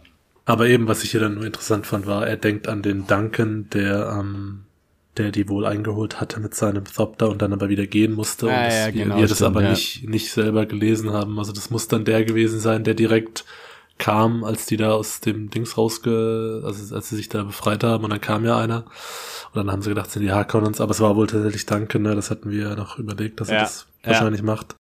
Aber 0.45 0.67
eben, 0.67 0.87
was 0.87 1.03
ich 1.03 1.11
hier 1.11 1.19
dann 1.19 1.35
nur 1.35 1.45
interessant 1.45 1.85
fand, 1.85 2.07
war, 2.07 2.27
er 2.27 2.37
denkt 2.37 2.67
an 2.67 2.81
den 2.81 3.05
Duncan, 3.05 3.69
der, 3.71 4.17
ähm, 4.19 4.63
der 5.17 5.31
die 5.31 5.49
wohl 5.49 5.65
eingeholt 5.65 6.19
hatte 6.19 6.39
mit 6.39 6.55
seinem 6.55 6.85
Thopter 6.85 7.29
und 7.29 7.41
dann 7.41 7.53
aber 7.53 7.69
wieder 7.69 7.85
gehen 7.85 8.13
musste. 8.13 8.47
Ja, 8.47 8.53
und 8.53 8.65
das, 8.65 8.73
ja, 8.73 8.85
wir, 8.85 8.91
genau, 9.03 9.15
wir 9.17 9.27
das 9.27 9.37
stimmt, 9.37 9.47
aber 9.49 9.69
nicht, 9.69 10.09
nicht 10.09 10.31
selber 10.31 10.65
gelesen 10.65 11.13
haben. 11.13 11.37
Also 11.37 11.51
das 11.51 11.69
muss 11.69 11.87
dann 11.87 12.05
der 12.05 12.23
gewesen 12.25 12.59
sein, 12.59 12.83
der 12.83 12.95
direkt 12.95 13.45
kam, 13.97 14.43
als 14.43 14.65
die 14.65 14.77
da 14.77 14.91
aus 14.91 15.21
dem 15.21 15.49
Dings 15.49 15.77
rausge, 15.77 16.61
also 16.65 16.95
als 16.95 17.09
sie 17.09 17.15
sich 17.15 17.29
da 17.29 17.43
befreit 17.43 17.83
haben 17.83 18.03
und 18.03 18.09
dann 18.09 18.21
kam 18.21 18.45
ja 18.45 18.57
einer 18.57 18.85
und 19.53 19.55
dann 19.55 19.71
haben 19.71 19.81
sie 19.81 19.89
gedacht, 19.89 20.11
sind 20.11 20.23
die 20.23 20.31
Harkonnens, 20.31 20.81
aber 20.81 20.91
es 20.91 20.99
war 20.99 21.15
wohl 21.15 21.27
tatsächlich 21.27 21.65
Duncan, 21.65 22.01
ne? 22.01 22.15
das 22.15 22.29
hatten 22.29 22.51
wir 22.51 22.69
ja 22.69 22.75
noch 22.75 22.99
überlegt, 22.99 23.39
dass 23.39 23.49
er 23.49 23.55
Ja, 23.55 23.63
das 23.63 23.87
ja. 24.03 24.09
wahrscheinlich 24.09 24.43
macht. 24.43 24.75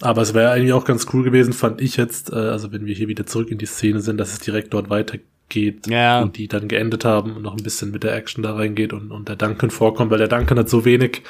Aber 0.00 0.22
es 0.22 0.32
wäre 0.32 0.52
eigentlich 0.52 0.72
auch 0.72 0.84
ganz 0.84 1.06
cool 1.12 1.24
gewesen, 1.24 1.52
fand 1.52 1.80
ich 1.80 1.96
jetzt, 1.96 2.32
äh, 2.32 2.36
also 2.36 2.72
wenn 2.72 2.86
wir 2.86 2.94
hier 2.94 3.08
wieder 3.08 3.26
zurück 3.26 3.50
in 3.50 3.58
die 3.58 3.66
Szene 3.66 4.00
sind, 4.00 4.18
dass 4.18 4.32
es 4.32 4.38
direkt 4.38 4.72
dort 4.72 4.88
weitergeht 4.88 5.26
Ja. 5.54 6.22
und 6.22 6.36
die 6.36 6.48
dann 6.48 6.68
geendet 6.68 7.04
haben 7.04 7.36
und 7.36 7.42
noch 7.42 7.56
ein 7.56 7.62
bisschen 7.62 7.90
mit 7.90 8.04
der 8.04 8.14
Action 8.14 8.42
da 8.42 8.54
reingeht 8.54 8.92
und, 8.92 9.10
und 9.10 9.28
der 9.28 9.36
Duncan 9.36 9.70
vorkommt, 9.70 10.10
weil 10.10 10.18
der 10.18 10.28
Duncan 10.28 10.58
hat 10.58 10.68
so 10.68 10.84
wenig 10.84 11.22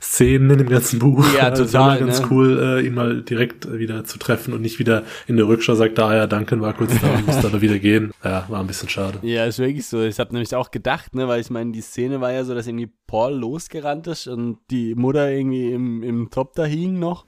Szenen 0.00 0.50
in 0.50 0.58
dem 0.58 0.68
ganzen 0.68 0.98
Buch. 0.98 1.24
Ja, 1.34 1.48
Also 1.48 1.64
total, 1.64 1.88
war 1.88 1.98
ganz 1.98 2.20
ne? 2.20 2.28
cool, 2.30 2.58
äh, 2.62 2.86
ihn 2.86 2.94
mal 2.94 3.22
direkt 3.22 3.64
äh, 3.66 3.78
wieder 3.78 4.04
zu 4.04 4.18
treffen 4.18 4.52
und 4.52 4.60
nicht 4.60 4.78
wieder 4.78 5.04
in 5.26 5.36
der 5.36 5.48
Rückschau 5.48 5.74
sagt, 5.74 5.98
ah 5.98 6.14
ja, 6.14 6.26
Duncan 6.26 6.60
war 6.60 6.74
kurz 6.74 6.92
da 7.00 7.08
und 7.08 7.26
musste 7.26 7.46
aber 7.46 7.60
wieder 7.60 7.78
gehen. 7.78 8.12
Ja, 8.22 8.44
war 8.48 8.60
ein 8.60 8.66
bisschen 8.66 8.88
schade. 8.88 9.18
Ja, 9.22 9.44
ist 9.46 9.58
wirklich 9.58 9.86
so. 9.86 10.02
Ich 10.02 10.18
habe 10.18 10.32
nämlich 10.32 10.54
auch 10.54 10.70
gedacht, 10.70 11.14
ne, 11.14 11.26
weil 11.28 11.40
ich 11.40 11.50
meine, 11.50 11.72
die 11.72 11.80
Szene 11.80 12.20
war 12.20 12.32
ja 12.32 12.44
so, 12.44 12.54
dass 12.54 12.66
irgendwie 12.66 12.90
Paul 13.06 13.34
losgerannt 13.34 14.06
ist 14.06 14.26
und 14.26 14.58
die 14.70 14.94
Mutter 14.94 15.30
irgendwie 15.30 15.72
im, 15.72 16.02
im 16.02 16.30
Top 16.30 16.54
da 16.54 16.64
hing 16.64 16.98
noch. 16.98 17.26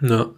Ja, 0.00 0.30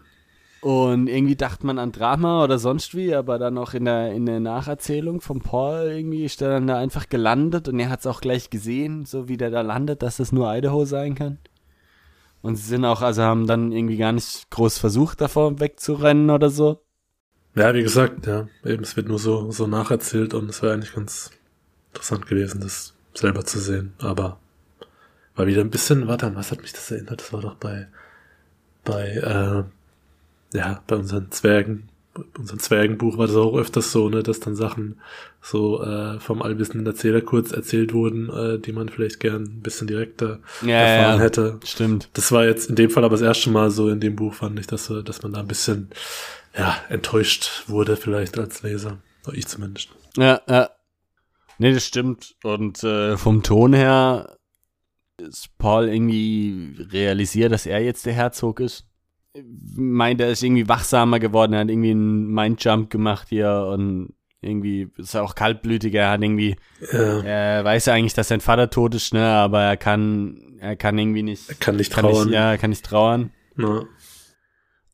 Und 0.61 1.07
irgendwie 1.09 1.37
dachte 1.37 1.65
man 1.65 1.79
an 1.79 1.93
Drama 1.93 2.43
oder 2.43 2.59
sonst 2.59 2.97
wie, 2.97 3.15
aber 3.15 3.39
dann 3.39 3.59
auch 3.59 3.75
in 3.75 3.85
der, 3.85 4.13
in 4.13 4.27
der 4.27 4.41
Nacherzählung 4.41 5.21
von 5.21 5.41
Paul 5.41 5.87
irgendwie 5.89 6.25
ist 6.25 6.41
der 6.41 6.49
dann 6.49 6.67
da 6.67 6.79
einfach 6.79 7.09
gelandet 7.09 7.69
und 7.69 7.79
er 7.79 7.91
hat 7.91 8.01
es 8.01 8.07
auch 8.07 8.21
gleich 8.21 8.51
gesehen, 8.51 9.05
so 9.05 9.29
wie 9.29 9.37
der 9.37 9.51
da 9.51 9.61
landet, 9.61 10.03
dass 10.03 10.17
das 10.17 10.33
nur 10.33 10.53
Idaho 10.53 10.85
sein 10.85 11.15
kann. 11.15 11.39
Und 12.43 12.57
sie 12.57 12.67
sind 12.67 12.85
auch, 12.85 13.03
also 13.03 13.23
haben 13.23 13.47
dann 13.47 13.71
irgendwie 13.71 13.97
gar 13.99 14.13
nicht 14.13 14.51
groß 14.51 14.79
versucht, 14.79 15.21
davor 15.21 15.61
wegzurennen 15.61 16.31
oder 16.31 16.51
so. 16.51 16.83
ja, 17.55 17.73
wie 17.75 17.83
gesagt, 17.83 18.27
ja, 18.27 18.49
eben, 18.65 18.83
es 18.83 18.97
wird 18.97 19.09
nur 19.09 19.19
so, 19.21 19.53
so 19.53 19.69
nacherzählt 19.69 20.35
und 20.35 20.51
es 20.51 20.63
wäre 20.63 20.75
eigentlich 20.75 20.95
ganz 20.95 21.31
interessant 21.93 22.27
gewesen, 22.27 22.61
das 22.61 22.95
selber 23.15 23.45
zu 23.45 23.61
sehen, 23.61 23.95
aber 23.99 24.39
war 25.37 25.47
wieder 25.47 25.61
ein 25.61 25.71
bisschen, 25.71 26.09
warte, 26.09 26.35
was 26.35 26.51
hat 26.51 26.63
mich 26.63 26.73
das 26.73 26.91
erinnert? 26.91 27.21
Das 27.21 27.33
war 27.33 27.41
doch 27.41 27.55
bei, 27.55 27.87
bei, 28.85 29.09
äh, 29.09 29.65
ja, 30.53 30.83
bei 30.87 30.97
unseren 30.97 31.31
Zwergen, 31.31 31.89
bei 32.15 32.23
unserem 32.39 32.59
Zwergenbuch 32.59 33.19
war 33.19 33.27
das 33.27 33.37
auch 33.37 33.57
öfters 33.57 33.93
so, 33.93 34.09
ne, 34.09 34.23
dass 34.23 34.41
dann 34.41 34.57
Sachen 34.57 35.01
so 35.41 35.83
äh, 35.83 36.19
vom 36.19 36.43
allwissenden 36.43 36.87
Erzähler 36.87 37.21
kurz 37.21 37.53
erzählt 37.53 37.93
wurden, 37.93 38.29
äh, 38.31 38.59
die 38.59 38.73
man 38.73 38.89
vielleicht 38.89 39.21
gern 39.21 39.45
ein 39.45 39.61
bisschen 39.63 39.87
direkter 39.87 40.41
Ja, 40.63 40.71
erfahren 40.79 41.19
ja, 41.19 41.25
hätte. 41.25 41.61
stimmt. 41.65 42.09
Das 42.15 42.33
war 42.33 42.45
jetzt 42.45 42.69
in 42.69 42.77
dem 42.77 42.91
Fall 42.91 43.05
aber 43.05 43.15
das 43.15 43.23
erste 43.23 43.51
Mal 43.51 43.71
so 43.71 43.89
in 43.89 44.01
dem 44.01 44.17
Buch, 44.17 44.35
fand 44.35 44.59
ich, 44.59 44.67
dass, 44.67 44.91
äh, 44.91 45.03
dass 45.03 45.23
man 45.23 45.33
da 45.33 45.41
ein 45.41 45.47
bisschen, 45.49 45.91
ja, 46.57 46.77
enttäuscht 46.89 47.65
wurde 47.69 47.97
vielleicht 47.97 48.39
als 48.39 48.63
Leser. 48.63 48.99
Ich 49.33 49.47
zumindest. 49.47 49.91
Ja, 50.17 50.41
ja. 50.49 50.71
Nee, 51.59 51.73
das 51.75 51.85
stimmt. 51.85 52.35
Und 52.43 52.83
äh, 52.83 53.17
vom 53.17 53.43
Ton 53.43 53.75
her 53.75 54.37
ist 55.19 55.51
Paul 55.59 55.89
irgendwie 55.89 56.77
realisiert, 56.93 57.53
dass 57.53 57.67
er 57.67 57.81
jetzt 57.83 58.07
der 58.07 58.13
Herzog 58.15 58.61
ist. 58.61 58.87
Meint, 59.77 60.21
er 60.21 60.31
ist 60.31 60.43
irgendwie 60.43 60.69
wachsamer 60.69 61.19
geworden, 61.19 61.53
er 61.53 61.61
hat 61.61 61.71
irgendwie 61.71 61.91
einen 61.91 62.33
Mindjump 62.33 62.91
gemacht 62.91 63.29
hier 63.29 63.69
und 63.73 64.15
irgendwie 64.41 64.89
ist 64.97 65.15
er 65.15 65.25
auch 65.25 65.35
kaltblütiger, 65.35 66.01
er 66.01 66.11
hat 66.11 66.23
irgendwie, 66.23 66.57
Ja, 66.93 67.23
er 67.23 67.65
weiß 67.65 67.87
ja 67.87 67.95
eigentlich, 67.95 68.15
dass 68.15 68.29
sein 68.29 68.41
Vater 68.41 68.71
tot 68.71 68.95
ist, 68.95 69.13
ne, 69.13 69.27
aber 69.27 69.63
er 69.63 69.77
kann, 69.77 70.57
er 70.61 70.77
kann 70.77 70.97
irgendwie 70.99 71.23
nicht, 71.23 71.49
er 71.49 71.55
kann 71.57 71.77
nicht 71.77 71.93
kann 71.93 72.05
trauern. 72.05 72.27
nicht, 72.27 72.35
ja, 72.35 72.51
er 72.53 72.59
kann 72.59 72.71
nicht 72.71 72.85
trauern. 72.85 73.31
Ja. 73.57 73.83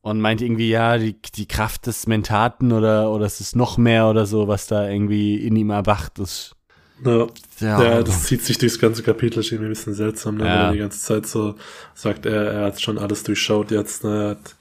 Und 0.00 0.20
meint 0.20 0.42
irgendwie, 0.42 0.68
ja, 0.68 0.98
die, 0.98 1.16
die 1.34 1.48
Kraft 1.48 1.86
des 1.86 2.06
Mentaten 2.06 2.72
oder, 2.72 3.10
oder 3.10 3.24
es 3.24 3.40
ist 3.40 3.56
noch 3.56 3.78
mehr 3.78 4.08
oder 4.08 4.26
so, 4.26 4.48
was 4.48 4.66
da 4.66 4.88
irgendwie 4.88 5.36
in 5.36 5.56
ihm 5.56 5.70
erwacht 5.70 6.18
ist. 6.18 6.56
Ja. 7.04 7.26
Ja, 7.60 7.82
Ja, 7.82 8.02
das 8.02 8.24
zieht 8.24 8.42
sich 8.42 8.58
durchs 8.58 8.78
ganze 8.78 9.02
Kapitel, 9.02 9.40
ist 9.40 9.50
irgendwie 9.50 9.68
ein 9.68 9.74
bisschen 9.74 9.94
seltsam, 9.94 10.36
ne? 10.36 10.44
Ja. 10.44 10.50
wenn 10.50 10.60
er 10.60 10.72
die 10.72 10.78
ganze 10.78 11.00
Zeit 11.00 11.26
so 11.26 11.54
sagt, 11.94 12.26
er, 12.26 12.52
er 12.52 12.64
hat 12.66 12.80
schon 12.80 12.98
alles 12.98 13.22
durchschaut 13.22 13.70
jetzt, 13.70 14.04
ne? 14.04 14.22
er 14.22 14.28
hat 14.30 14.56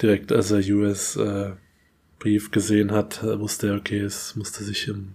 direkt, 0.00 0.32
als 0.32 0.50
er 0.50 0.60
US 0.74 1.16
äh, 1.16 1.52
Brief 2.18 2.50
gesehen 2.50 2.90
hat, 2.92 3.22
äh, 3.22 3.38
wusste 3.38 3.68
er, 3.68 3.76
okay, 3.76 4.00
es 4.00 4.34
musste 4.34 4.64
sich 4.64 4.90
um, 4.90 5.14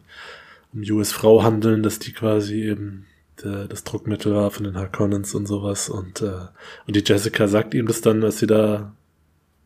um 0.73 0.81
US 0.91 1.11
Frau 1.11 1.43
handeln, 1.43 1.81
dass 1.81 1.99
die 1.99 2.13
quasi 2.13 2.61
eben 2.63 3.07
der, 3.43 3.67
das 3.67 3.83
Druckmittel 3.83 4.33
war 4.35 4.51
von 4.51 4.65
den 4.65 4.77
Harkonnens 4.77 5.33
und 5.33 5.47
sowas 5.47 5.89
und 5.89 6.21
äh, 6.21 6.47
und 6.85 6.95
die 6.95 7.03
Jessica 7.05 7.47
sagt 7.47 7.73
ihm 7.73 7.87
das 7.87 8.01
dann, 8.01 8.23
als 8.23 8.39
sie 8.39 8.47
da 8.47 8.93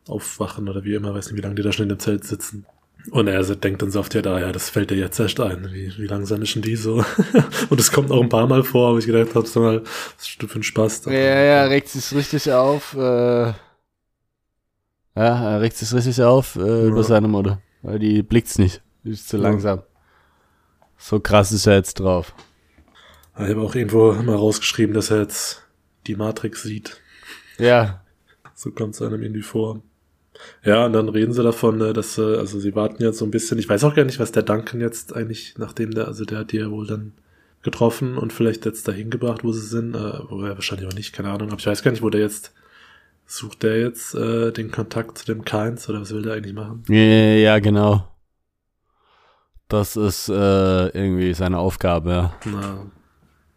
aufwachen 0.08 0.70
oder 0.70 0.84
wie 0.84 0.94
immer, 0.94 1.14
weiß 1.14 1.28
nicht, 1.28 1.38
wie 1.38 1.42
lange 1.42 1.56
die 1.56 1.64
da 1.64 1.72
schon 1.72 1.84
in 1.84 1.90
dem 1.90 2.00
Zelt 2.00 2.24
sitzen. 2.24 2.66
Und 3.12 3.28
er 3.28 3.44
denkt 3.56 3.82
dann 3.82 3.92
so 3.92 4.00
oft, 4.00 4.14
ja, 4.14 4.22
da, 4.22 4.40
ja, 4.40 4.52
das 4.54 4.70
fällt 4.70 4.90
dir 4.90 4.96
jetzt 4.98 5.20
erst 5.20 5.40
ein. 5.40 5.70
Wie, 5.74 5.92
wie 5.98 6.08
langsam 6.08 6.42
ist 6.42 6.56
denn 6.56 6.62
die 6.62 6.76
so? 6.78 7.04
und 7.70 7.80
es 7.80 7.92
kommt 7.92 8.12
auch 8.12 8.22
ein 8.22 8.30
paar 8.30 8.48
Mal 8.48 8.64
vor, 8.64 8.94
wo 8.94 8.98
ich 8.98 9.06
gedacht 9.06 9.36
habe, 9.36 9.46
sag 9.46 9.62
mal, 9.62 9.84
was 9.84 10.28
ist 10.28 10.42
das 10.42 10.50
für 10.52 10.60
ein 10.60 10.64
Spaß? 10.64 11.06
Ja, 11.06 11.12
ja, 11.12 11.64
regt 11.66 11.90
sich 11.90 12.14
richtig 12.16 12.52
auf. 12.52 12.94
Äh, 12.96 13.00
ja, 13.50 13.54
er 15.16 15.62
regt 15.62 15.76
sich 15.78 15.94
richtig 15.94 16.22
auf 16.24 16.56
äh, 16.56 16.88
über 16.88 16.98
Ja. 16.98 17.04
seine 17.04 17.28
Mutter. 17.28 17.62
Weil 17.82 18.00
die 18.00 18.24
blickt's 18.24 18.58
nicht. 18.58 18.82
Die 19.04 19.12
ist 19.12 19.28
zu 19.28 19.38
Ja. 19.38 19.44
langsam. 19.44 19.82
So 20.98 21.20
krass 21.20 21.52
ist 21.52 21.68
er 21.68 21.76
jetzt 21.76 22.00
drauf. 22.00 22.34
Ich 23.38 23.50
habe 23.50 23.62
auch 23.62 23.76
irgendwo 23.76 24.14
mal 24.14 24.36
rausgeschrieben, 24.36 24.94
dass 24.96 25.12
er 25.12 25.20
jetzt 25.22 25.64
die 26.08 26.16
Matrix 26.16 26.64
sieht. 26.64 27.02
Ja, 27.58 28.02
So 28.56 28.72
kommt 28.72 28.96
es 28.96 29.02
einem 29.02 29.22
irgendwie 29.22 29.42
vor. 29.42 29.82
Ja, 30.64 30.86
und 30.86 30.94
dann 30.94 31.10
reden 31.10 31.34
sie 31.34 31.44
davon, 31.44 31.78
ne, 31.78 31.94
dass 31.94 32.18
äh, 32.18 32.38
also 32.38 32.60
sie 32.60 32.76
warten 32.76 33.04
jetzt 33.04 33.18
so 33.20 33.26
ein 33.26 33.32
bisschen. 33.32 33.60
Ich 33.60 33.70
weiß 33.70 33.84
auch 33.84 33.96
gar 33.96 34.06
nicht, 34.06 34.20
was 34.20 34.32
der 34.32 34.44
Duncan 34.44 34.82
jetzt 34.82 35.16
eigentlich, 35.16 35.56
nachdem 35.58 35.92
der, 35.92 36.08
also 36.08 36.26
der 36.26 36.40
hat 36.40 36.52
die 36.52 36.58
ja 36.58 36.72
wohl 36.72 36.88
dann 36.88 37.14
getroffen 37.62 38.18
und 38.18 38.34
vielleicht 38.34 38.66
jetzt 38.66 38.88
dahin 38.88 39.10
gebracht, 39.10 39.44
wo 39.44 39.52
sie 39.52 39.66
sind, 39.66 39.96
äh, 39.96 40.20
wo 40.30 40.42
er 40.44 40.56
wahrscheinlich 40.56 40.88
auch 40.88 40.96
nicht, 40.96 41.14
keine 41.14 41.30
Ahnung, 41.30 41.50
aber 41.50 41.60
ich 41.60 41.68
weiß 41.68 41.82
gar 41.84 41.92
nicht, 41.92 42.04
wo 42.04 42.10
der 42.10 42.22
jetzt 42.22 42.54
sucht 43.26 43.64
der 43.64 43.80
jetzt 43.80 44.16
äh, 44.16 44.52
den 44.52 44.70
Kontakt 44.70 45.18
zu 45.18 45.26
dem 45.26 45.46
Keins 45.46 45.90
oder 45.90 46.02
was 46.02 46.14
will 46.14 46.24
der 46.24 46.34
eigentlich 46.34 46.54
machen? 46.54 46.84
ja, 46.90 46.96
ja 46.96 47.60
genau. 47.60 48.08
Das 49.70 49.96
ist 49.96 50.30
äh, 50.30 50.88
irgendwie 50.90 51.34
seine 51.34 51.58
Aufgabe, 51.58 52.10
ja. 52.12 52.34
Na, 52.46 52.86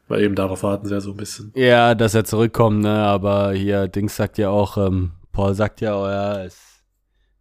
weil 0.09 0.23
eben 0.23 0.35
darauf 0.35 0.63
warten 0.63 0.87
sie 0.87 0.95
ja 0.95 1.01
so 1.01 1.11
ein 1.11 1.17
bisschen. 1.17 1.53
Ja, 1.55 1.95
dass 1.95 2.15
er 2.15 2.25
zurückkommt, 2.25 2.81
ne, 2.81 2.91
aber 2.91 3.53
hier, 3.53 3.89
Dings 3.89 4.17
sagt 4.17 4.39
ja 4.39 4.49
auch, 4.49 4.79
ähm, 4.79 5.13
Paul 5.33 5.55
sagt 5.55 5.81
ja, 5.81 6.01
oh 6.01 6.07
ja, 6.07 6.45
es 6.45 6.66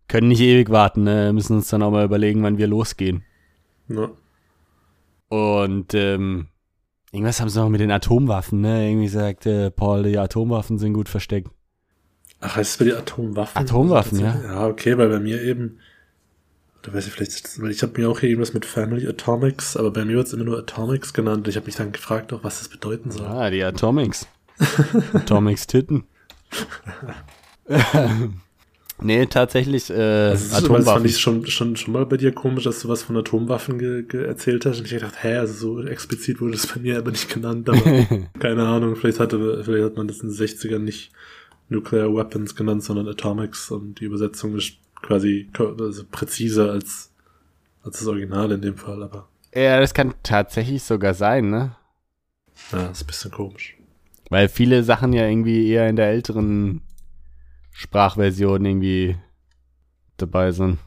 können 0.08 0.28
nicht 0.28 0.42
ewig 0.42 0.70
warten, 0.70 1.04
ne, 1.04 1.34
müssen 1.34 1.56
uns 1.56 1.70
dann 1.70 1.84
auch 1.84 1.92
mal 1.92 2.06
überlegen, 2.06 2.44
wann 2.44 2.58
wir 2.58 2.68
losgehen. 2.68 3.24
Ja. 3.88 4.10
Und 5.30 5.94
ähm, 5.94 6.48
irgendwas 7.12 7.42
haben 7.42 7.50
sie 7.50 7.60
noch 7.60 7.70
mit 7.70 7.82
den 7.82 7.92
Atomwaffen, 7.92 8.62
ne? 8.62 8.88
Irgendwie 8.90 9.08
sagt 9.08 9.46
äh, 9.46 9.72
Paul, 9.72 10.04
die 10.04 10.18
Atomwaffen 10.18 10.78
sind 10.78 10.94
gut 10.94 11.10
versteckt. 11.10 11.50
Ach, 12.40 12.56
heißt 12.56 12.72
es 12.72 12.78
bei 12.78 12.86
den 12.86 12.96
Atomwaffen? 12.96 13.62
Atomwaffen, 13.62 14.24
Also, 14.24 14.48
Ja, 14.48 14.68
okay, 14.68 14.98
weil 14.98 15.10
bei 15.10 15.20
mir 15.20 15.42
eben, 15.42 15.80
da 16.84 16.94
weiß 16.94 17.08
ich 17.08 17.14
vielleicht, 17.14 17.62
weil 17.62 17.72
ich 17.72 17.82
habe 17.82 18.00
mir 18.00 18.10
auch 18.10 18.20
hier 18.20 18.30
irgendwas 18.30 18.54
mit 18.54 18.66
Family 18.66 19.08
Atomics, 19.08 19.76
aber 19.76 19.92
bei 19.92 20.06
mir 20.06 20.18
wird 20.18 20.28
es 20.28 20.34
immer 20.34 20.44
nur 20.44 20.60
Atomics 20.60 21.14
genannt. 21.14 21.48
Ich 21.48 21.56
habe 21.56 21.66
mich 21.66 21.76
dann 21.76 21.92
gefragt, 21.92 22.32
auch 22.34 22.44
was 22.44 22.60
das 22.60 22.70
bedeuten 22.70 23.10
soll. 23.10 23.26
Ah, 23.26 23.50
die 23.50 23.64
Atomics. 23.64 24.28
Atomics 25.14 25.66
Titten. 25.68 26.04
nee, 29.02 29.26
tatsächlich 29.26 29.90
äh, 29.90 30.30
Also, 30.30 30.68
das, 30.68 30.86
fand 30.86 31.06
ich 31.06 31.20
schon, 31.20 31.46
schon, 31.48 31.76
schon 31.76 31.94
mal 31.94 32.06
bei 32.06 32.18
dir 32.18 32.32
komisch, 32.32 32.64
dass 32.64 32.82
du 32.82 32.90
was 32.90 33.04
von 33.04 33.18
Atomwaffen 33.18 33.80
ge 33.80 34.04
ge 34.04 34.26
erzählt 34.26 34.66
hast. 34.66 34.80
Und 34.80 34.86
ich 34.86 34.92
gedacht, 34.92 35.24
hä, 35.24 35.38
also 35.38 35.54
so 35.54 35.88
explizit 35.88 36.42
wurde 36.42 36.54
das 36.54 36.68
bei 36.68 36.80
mir 36.80 36.98
aber 36.98 37.12
nicht 37.12 37.34
genannt, 37.34 37.70
aber 37.70 37.82
keine 38.40 38.66
Ahnung, 38.68 38.96
vielleicht 38.96 39.20
hatte, 39.20 39.64
vielleicht 39.64 39.86
hat 39.86 39.98
man 39.98 40.08
das 40.08 40.20
in 40.20 40.30
den 40.30 40.38
60ern 40.38 40.80
nicht 40.80 41.12
Nuclear 41.70 42.14
Weapons 42.14 42.56
genannt, 42.56 42.84
sondern 42.84 43.08
Atomics 43.08 43.72
und 43.72 44.00
die 44.00 44.06
Übersetzung 44.06 44.56
ist 44.56 44.74
quasi 45.02 45.50
also 45.58 46.04
präziser 46.12 46.72
als, 46.72 47.12
als 47.84 48.00
das 48.00 48.08
Original 48.08 48.52
in 48.52 48.62
dem 48.62 48.78
Fall, 48.78 49.02
aber 49.02 49.28
ja, 49.56 49.80
das 49.80 49.94
kann 49.94 50.14
tatsächlich 50.22 50.84
sogar 50.84 51.14
sein, 51.14 51.50
ne? 51.50 51.78
ja, 52.72 52.88
ist 52.88 53.04
ein 53.04 53.08
bisschen 53.08 53.32
komisch. 53.32 53.76
Weil 54.30 54.50
viele 54.50 54.84
Sachen 54.84 55.14
ja 55.14 55.28
irgendwie 55.28 55.70
eher 55.70 55.88
in 55.88 55.96
der 55.96 56.08
älteren 56.08 56.82
Sprachversion 57.78 58.64
irgendwie 58.64 59.18
dabei 60.16 60.52
sind. 60.54 60.80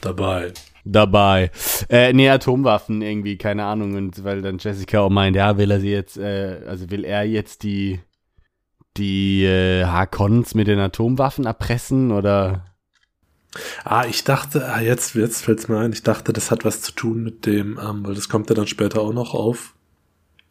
Dabei. 0.00 0.54
dabei. 0.84 1.50
Äh, 1.90 2.14
nee, 2.14 2.30
Atomwaffen 2.30 3.02
irgendwie, 3.02 3.36
keine 3.36 3.64
Ahnung. 3.64 3.96
Und 3.96 4.24
weil 4.24 4.40
dann 4.40 4.56
Jessica 4.56 5.00
auch 5.00 5.10
meint, 5.10 5.36
ja, 5.36 5.58
will 5.58 5.70
er 5.70 5.80
sie 5.80 5.90
jetzt, 5.90 6.16
äh, 6.16 6.62
also 6.66 6.90
will 6.90 7.04
er 7.04 7.24
jetzt 7.24 7.64
die, 7.64 8.00
die 8.96 9.44
äh, 9.44 9.84
Harkons 9.84 10.54
mit 10.54 10.68
den 10.68 10.78
Atomwaffen 10.78 11.44
erpressen 11.44 12.10
oder? 12.10 12.64
Ah, 13.84 14.06
ich 14.06 14.24
dachte, 14.24 14.72
ah, 14.72 14.80
jetzt, 14.80 15.14
jetzt 15.14 15.42
fällt's 15.42 15.68
mir 15.68 15.78
ein, 15.78 15.92
ich 15.92 16.02
dachte, 16.02 16.32
das 16.32 16.50
hat 16.50 16.64
was 16.64 16.80
zu 16.80 16.92
tun 16.92 17.24
mit 17.24 17.44
dem, 17.44 17.78
ähm, 17.78 18.06
weil 18.06 18.14
das 18.14 18.30
kommt 18.30 18.48
ja 18.48 18.54
dann 18.54 18.66
später 18.66 19.02
auch 19.02 19.12
noch 19.12 19.34
auf. 19.34 19.74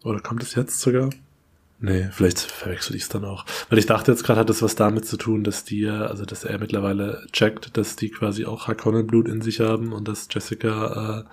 Oder 0.04 0.20
kommt 0.20 0.44
es 0.44 0.54
jetzt 0.54 0.80
sogar? 0.80 1.10
Nee, 1.80 2.08
vielleicht 2.12 2.40
verwechsel 2.40 2.96
ich 2.96 3.04
es 3.04 3.10
dann 3.10 3.26
auch. 3.26 3.46
Weil 3.70 3.80
ich 3.80 3.86
dachte 3.86 4.12
jetzt 4.12 4.24
gerade, 4.24 4.40
hat 4.40 4.50
das 4.50 4.62
was 4.62 4.76
damit 4.76 5.06
zu 5.06 5.18
tun, 5.18 5.44
dass 5.44 5.66
die, 5.66 5.88
also 5.88 6.26
dass 6.26 6.44
er 6.46 6.58
mittlerweile 6.58 7.26
checkt, 7.32 7.76
dass 7.78 7.96
die 7.96 8.10
quasi 8.10 8.46
auch 8.46 8.68
Harkonnen-Blut 8.68 9.28
in 9.28 9.42
sich 9.42 9.60
haben 9.60 9.92
und 9.92 10.08
dass 10.08 10.28
Jessica 10.32 11.26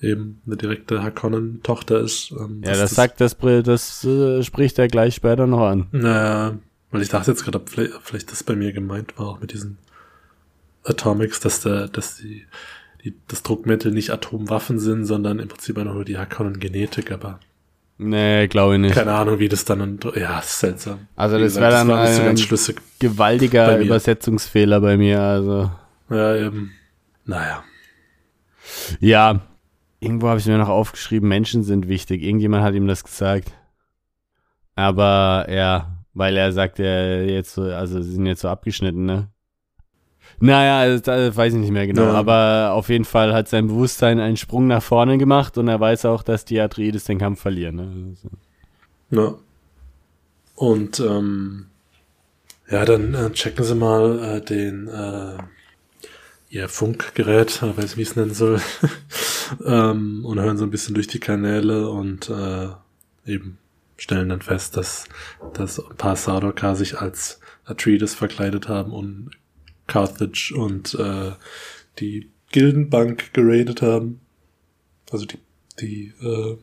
äh, 0.00 0.06
eben 0.06 0.40
eine 0.46 0.56
direkte 0.56 1.02
Harkonnen-Tochter 1.02 2.00
ist. 2.00 2.32
Ähm, 2.32 2.62
ja, 2.64 2.70
das, 2.70 2.80
das 2.80 2.90
sagt, 2.94 3.20
das, 3.20 3.36
das 3.36 4.04
äh, 4.04 4.42
spricht 4.42 4.78
er 4.78 4.88
gleich 4.88 5.16
später 5.16 5.46
noch 5.46 5.66
an. 5.66 5.88
Naja, 5.90 6.58
weil 6.90 7.02
ich 7.02 7.08
dachte 7.08 7.32
jetzt 7.32 7.44
gerade, 7.44 7.60
vielleicht, 7.64 7.94
vielleicht 8.02 8.30
das 8.30 8.44
bei 8.44 8.54
mir 8.54 8.72
gemeint 8.72 9.18
war, 9.18 9.26
auch 9.26 9.40
mit 9.40 9.52
diesen 9.52 9.78
Atomics, 10.84 11.40
dass 11.40 11.60
der, 11.60 11.88
dass 11.88 12.16
die, 12.16 12.46
die 13.04 13.14
das 13.28 13.42
Druckmittel 13.42 13.90
nicht 13.90 14.10
Atomwaffen 14.10 14.78
sind, 14.78 15.06
sondern 15.06 15.40
im 15.40 15.48
Prinzip 15.48 15.76
nur 15.76 16.04
die 16.04 16.18
Harkonnen-Genetik, 16.18 17.10
aber 17.10 17.40
Nee, 18.02 18.48
glaube 18.48 18.74
ich 18.74 18.80
nicht. 18.80 18.94
Keine 18.94 19.12
Ahnung, 19.12 19.38
wie 19.38 19.48
das 19.48 19.64
dann. 19.64 19.98
Ja, 20.14 20.40
ist 20.40 20.60
seltsam. 20.60 21.06
Also, 21.16 21.38
das 21.38 21.56
wäre 21.56 21.70
dann 21.70 21.88
das 21.88 22.20
ein 22.20 22.36
so 22.36 22.72
gewaltiger 22.98 23.66
bei 23.66 23.82
Übersetzungsfehler 23.82 24.80
bei 24.80 24.96
mir. 24.96 25.20
Also. 25.20 25.70
Ja, 26.10 26.36
eben. 26.36 26.72
Naja. 27.24 27.62
Ja, 29.00 29.40
irgendwo 30.00 30.28
habe 30.28 30.40
ich 30.40 30.46
mir 30.46 30.58
noch 30.58 30.68
aufgeschrieben, 30.68 31.28
Menschen 31.28 31.62
sind 31.62 31.88
wichtig. 31.88 32.22
Irgendjemand 32.22 32.64
hat 32.64 32.74
ihm 32.74 32.88
das 32.88 33.04
gesagt. 33.04 33.52
Aber 34.74 35.46
ja, 35.50 36.04
weil 36.14 36.36
er 36.36 36.52
sagt, 36.52 36.80
er 36.80 37.26
jetzt 37.26 37.54
so, 37.54 37.62
also 37.62 38.00
sie 38.02 38.12
sind 38.12 38.26
jetzt 38.26 38.40
so 38.40 38.48
abgeschnitten, 38.48 39.04
ne? 39.04 39.28
Naja, 40.42 40.98
das 40.98 41.36
weiß 41.36 41.54
ich 41.54 41.60
nicht 41.60 41.70
mehr 41.70 41.86
genau. 41.86 42.02
Ja. 42.02 42.14
Aber 42.14 42.72
auf 42.72 42.88
jeden 42.88 43.04
Fall 43.04 43.32
hat 43.32 43.48
sein 43.48 43.68
Bewusstsein 43.68 44.18
einen 44.18 44.36
Sprung 44.36 44.66
nach 44.66 44.82
vorne 44.82 45.16
gemacht 45.16 45.56
und 45.56 45.68
er 45.68 45.78
weiß 45.78 46.04
auch, 46.06 46.24
dass 46.24 46.44
die 46.44 46.60
Atreides 46.60 47.04
den 47.04 47.18
Kampf 47.18 47.40
verlieren. 47.40 47.76
Ne? 47.76 48.08
Also. 48.10 48.28
Ja. 49.10 49.34
Und 50.56 50.98
ähm, 50.98 51.66
ja, 52.68 52.84
dann 52.84 53.14
äh, 53.14 53.30
checken 53.30 53.64
sie 53.64 53.76
mal 53.76 54.18
äh, 54.18 54.40
den 54.40 54.88
äh, 54.88 55.38
ihr 56.48 56.68
Funkgerät, 56.68 57.62
ich 57.62 57.78
weiß 57.78 57.96
wie 57.96 58.02
ich 58.02 58.08
es 58.08 58.16
nennen 58.16 58.34
soll, 58.34 58.60
ähm, 59.64 60.24
und 60.24 60.40
hören 60.40 60.58
so 60.58 60.64
ein 60.64 60.70
bisschen 60.70 60.96
durch 60.96 61.06
die 61.06 61.20
Kanäle 61.20 61.88
und 61.88 62.28
äh, 62.28 62.68
eben 63.26 63.58
stellen 63.96 64.30
dann 64.30 64.42
fest, 64.42 64.76
dass, 64.76 65.04
dass 65.54 65.78
ein 65.78 65.96
paar 65.96 66.16
Sardaukar 66.16 66.74
sich 66.74 66.98
als 66.98 67.38
Atreides 67.64 68.16
verkleidet 68.16 68.68
haben 68.68 68.92
und 68.92 69.30
Carthage 69.92 70.54
und 70.56 70.94
äh, 70.94 71.32
die 71.98 72.30
Gildenbank 72.50 73.34
geradet 73.34 73.82
haben. 73.82 74.20
Also 75.10 75.26
die, 75.26 75.38
die 75.80 76.12
äh, 76.22 76.56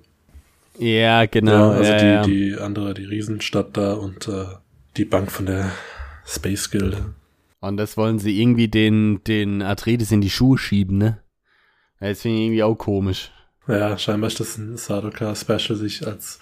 ja, 0.79 1.25
genau. 1.25 1.71
Ja, 1.71 1.77
also 1.77 1.91
ja, 1.91 1.99
die, 1.99 2.05
ja. 2.05 2.23
die 2.23 2.55
andere, 2.59 2.93
die 2.95 3.05
Riesenstadt 3.05 3.77
da 3.77 3.93
und 3.93 4.27
äh, 4.27 4.45
die 4.97 5.05
Bank 5.05 5.31
von 5.31 5.45
der 5.45 5.71
Space 6.25 6.71
Gilde. 6.71 7.13
Und 7.59 7.77
das 7.77 7.97
wollen 7.97 8.17
sie 8.17 8.41
irgendwie 8.41 8.69
den, 8.69 9.21
den 9.25 9.61
Atreides 9.61 10.11
in 10.11 10.21
die 10.21 10.29
Schuhe 10.29 10.57
schieben, 10.57 10.97
ne? 10.97 11.19
Das 11.99 12.21
finde 12.21 12.37
ich 12.37 12.43
irgendwie 12.45 12.63
auch 12.63 12.75
komisch. 12.75 13.31
Ja, 13.67 13.97
scheinbar 13.97 14.29
ist 14.29 14.39
das 14.39 14.57
ein 14.57 14.77
Sardoka-Special, 14.77 15.77
sich 15.77 16.07
als 16.07 16.39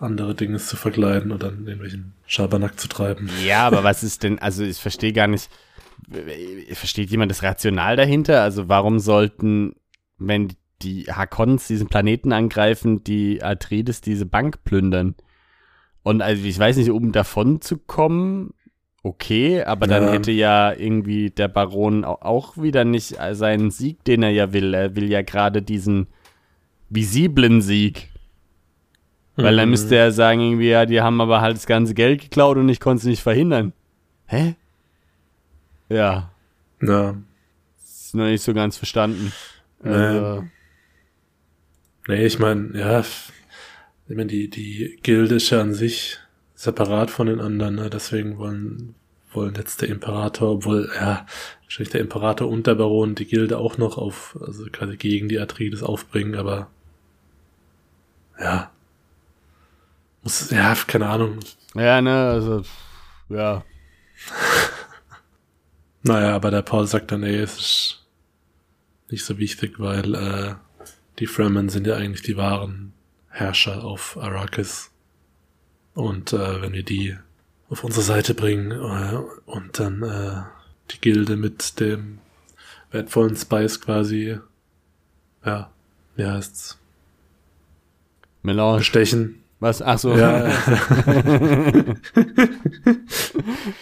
andere 0.00 0.34
Dinge 0.34 0.58
zu 0.58 0.76
verkleiden 0.76 1.32
oder 1.32 1.48
in 1.48 1.66
irgendwelchen 1.66 2.14
Schabernack 2.26 2.78
zu 2.78 2.88
treiben. 2.88 3.30
Ja, 3.46 3.66
aber 3.66 3.84
was 3.84 4.02
ist 4.02 4.24
denn, 4.24 4.40
also 4.40 4.64
ich 4.64 4.78
verstehe 4.78 5.12
gar 5.12 5.28
nicht, 5.28 5.48
versteht 6.72 7.10
jemand 7.10 7.30
das 7.30 7.42
Rational 7.42 7.96
dahinter? 7.96 8.42
Also 8.42 8.68
warum 8.68 8.98
sollten, 8.98 9.74
wenn 10.18 10.48
die 10.82 11.04
Hakons 11.04 11.66
diesen 11.66 11.88
Planeten 11.88 12.32
angreifen, 12.32 13.02
die 13.04 13.42
Atreides 13.42 14.00
diese 14.00 14.26
Bank 14.26 14.64
plündern? 14.64 15.14
Und 16.02 16.22
also 16.22 16.44
ich 16.44 16.58
weiß 16.58 16.76
nicht, 16.76 16.90
um 16.90 17.12
davon 17.12 17.60
zu 17.60 17.78
kommen, 17.78 18.54
okay, 19.02 19.62
aber 19.62 19.86
dann 19.86 20.04
ja. 20.04 20.12
hätte 20.12 20.32
ja 20.32 20.72
irgendwie 20.72 21.30
der 21.30 21.48
Baron 21.48 22.04
auch 22.04 22.56
wieder 22.56 22.84
nicht 22.84 23.16
seinen 23.32 23.70
Sieg, 23.70 24.04
den 24.04 24.22
er 24.22 24.30
ja 24.30 24.52
will. 24.52 24.74
Er 24.74 24.96
will 24.96 25.10
ja 25.10 25.22
gerade 25.22 25.62
diesen 25.62 26.08
visiblen 26.88 27.60
Sieg. 27.60 28.10
Weil 29.36 29.56
dann 29.56 29.68
mhm. 29.68 29.72
müsste 29.72 29.94
er 29.94 30.10
sagen, 30.10 30.40
irgendwie, 30.40 30.68
ja, 30.68 30.84
die 30.84 31.00
haben 31.00 31.20
aber 31.20 31.40
halt 31.40 31.56
das 31.56 31.66
ganze 31.66 31.94
Geld 31.94 32.20
geklaut 32.22 32.56
und 32.56 32.68
ich 32.68 32.80
konnte 32.80 33.02
es 33.02 33.06
nicht 33.06 33.22
verhindern. 33.22 33.72
Hä? 34.26 34.56
Ja. 35.88 36.30
Ja. 36.82 37.16
Ist 37.82 38.14
noch 38.14 38.26
nicht 38.26 38.42
so 38.42 38.54
ganz 38.54 38.76
verstanden. 38.76 39.32
Nee, 39.82 39.90
also, 39.90 40.44
nee 42.08 42.26
ich 42.26 42.38
meine, 42.38 42.78
ja, 42.78 43.00
ich 43.00 44.16
meine, 44.16 44.26
die, 44.26 44.48
die 44.48 44.98
Gilde 45.02 45.36
ist 45.36 45.50
ja 45.50 45.60
an 45.60 45.74
sich 45.74 46.18
separat 46.54 47.10
von 47.10 47.26
den 47.26 47.40
anderen, 47.40 47.76
ne? 47.76 47.90
deswegen 47.90 48.38
wollen, 48.38 48.94
wollen 49.32 49.54
jetzt 49.54 49.82
der 49.82 49.88
Imperator, 49.88 50.50
obwohl, 50.50 50.90
ja, 50.94 51.26
wahrscheinlich 51.62 51.92
der 51.92 52.00
Imperator 52.00 52.48
und 52.48 52.66
der 52.66 52.74
Baron 52.74 53.14
die 53.14 53.26
Gilde 53.26 53.58
auch 53.58 53.78
noch 53.78 53.98
auf, 53.98 54.36
also 54.40 54.64
quasi 54.72 54.96
gegen 54.96 55.28
die 55.28 55.38
Atreides 55.38 55.82
aufbringen, 55.82 56.34
aber 56.34 56.68
ja. 58.40 58.70
Muss, 60.22 60.50
ja, 60.50 60.74
keine 60.86 61.08
Ahnung. 61.08 61.38
Ja, 61.74 62.00
ne, 62.00 62.30
also, 62.30 62.62
ja. 63.28 63.64
Naja, 66.02 66.34
aber 66.34 66.50
der 66.50 66.62
Paul 66.62 66.86
sagt 66.86 67.12
dann, 67.12 67.22
ey, 67.22 67.36
es 67.36 67.58
ist 67.58 68.06
nicht 69.10 69.24
so 69.24 69.38
wichtig, 69.38 69.78
weil 69.78 70.14
äh, 70.14 70.54
die 71.18 71.26
Fremen 71.26 71.68
sind 71.68 71.86
ja 71.86 71.96
eigentlich 71.96 72.22
die 72.22 72.36
wahren 72.36 72.92
Herrscher 73.28 73.84
auf 73.84 74.16
Arrakis. 74.16 74.90
Und 75.94 76.32
äh, 76.32 76.62
wenn 76.62 76.72
wir 76.72 76.84
die 76.84 77.16
auf 77.68 77.84
unsere 77.84 78.04
Seite 78.04 78.34
bringen 78.34 78.70
äh, 78.70 79.16
und 79.46 79.78
dann 79.78 80.02
äh, 80.02 80.42
die 80.90 81.00
Gilde 81.00 81.36
mit 81.36 81.80
dem 81.80 82.18
wertvollen 82.90 83.36
Spice 83.36 83.80
quasi, 83.80 84.38
ja, 85.44 85.70
wie 86.16 86.26
heißt's? 86.26 86.78
Melange. 88.42 88.78
Bestechen. 88.78 89.42
Was? 89.60 89.82
Ach 89.82 89.98
so. 89.98 90.16
Ja. 90.16 90.46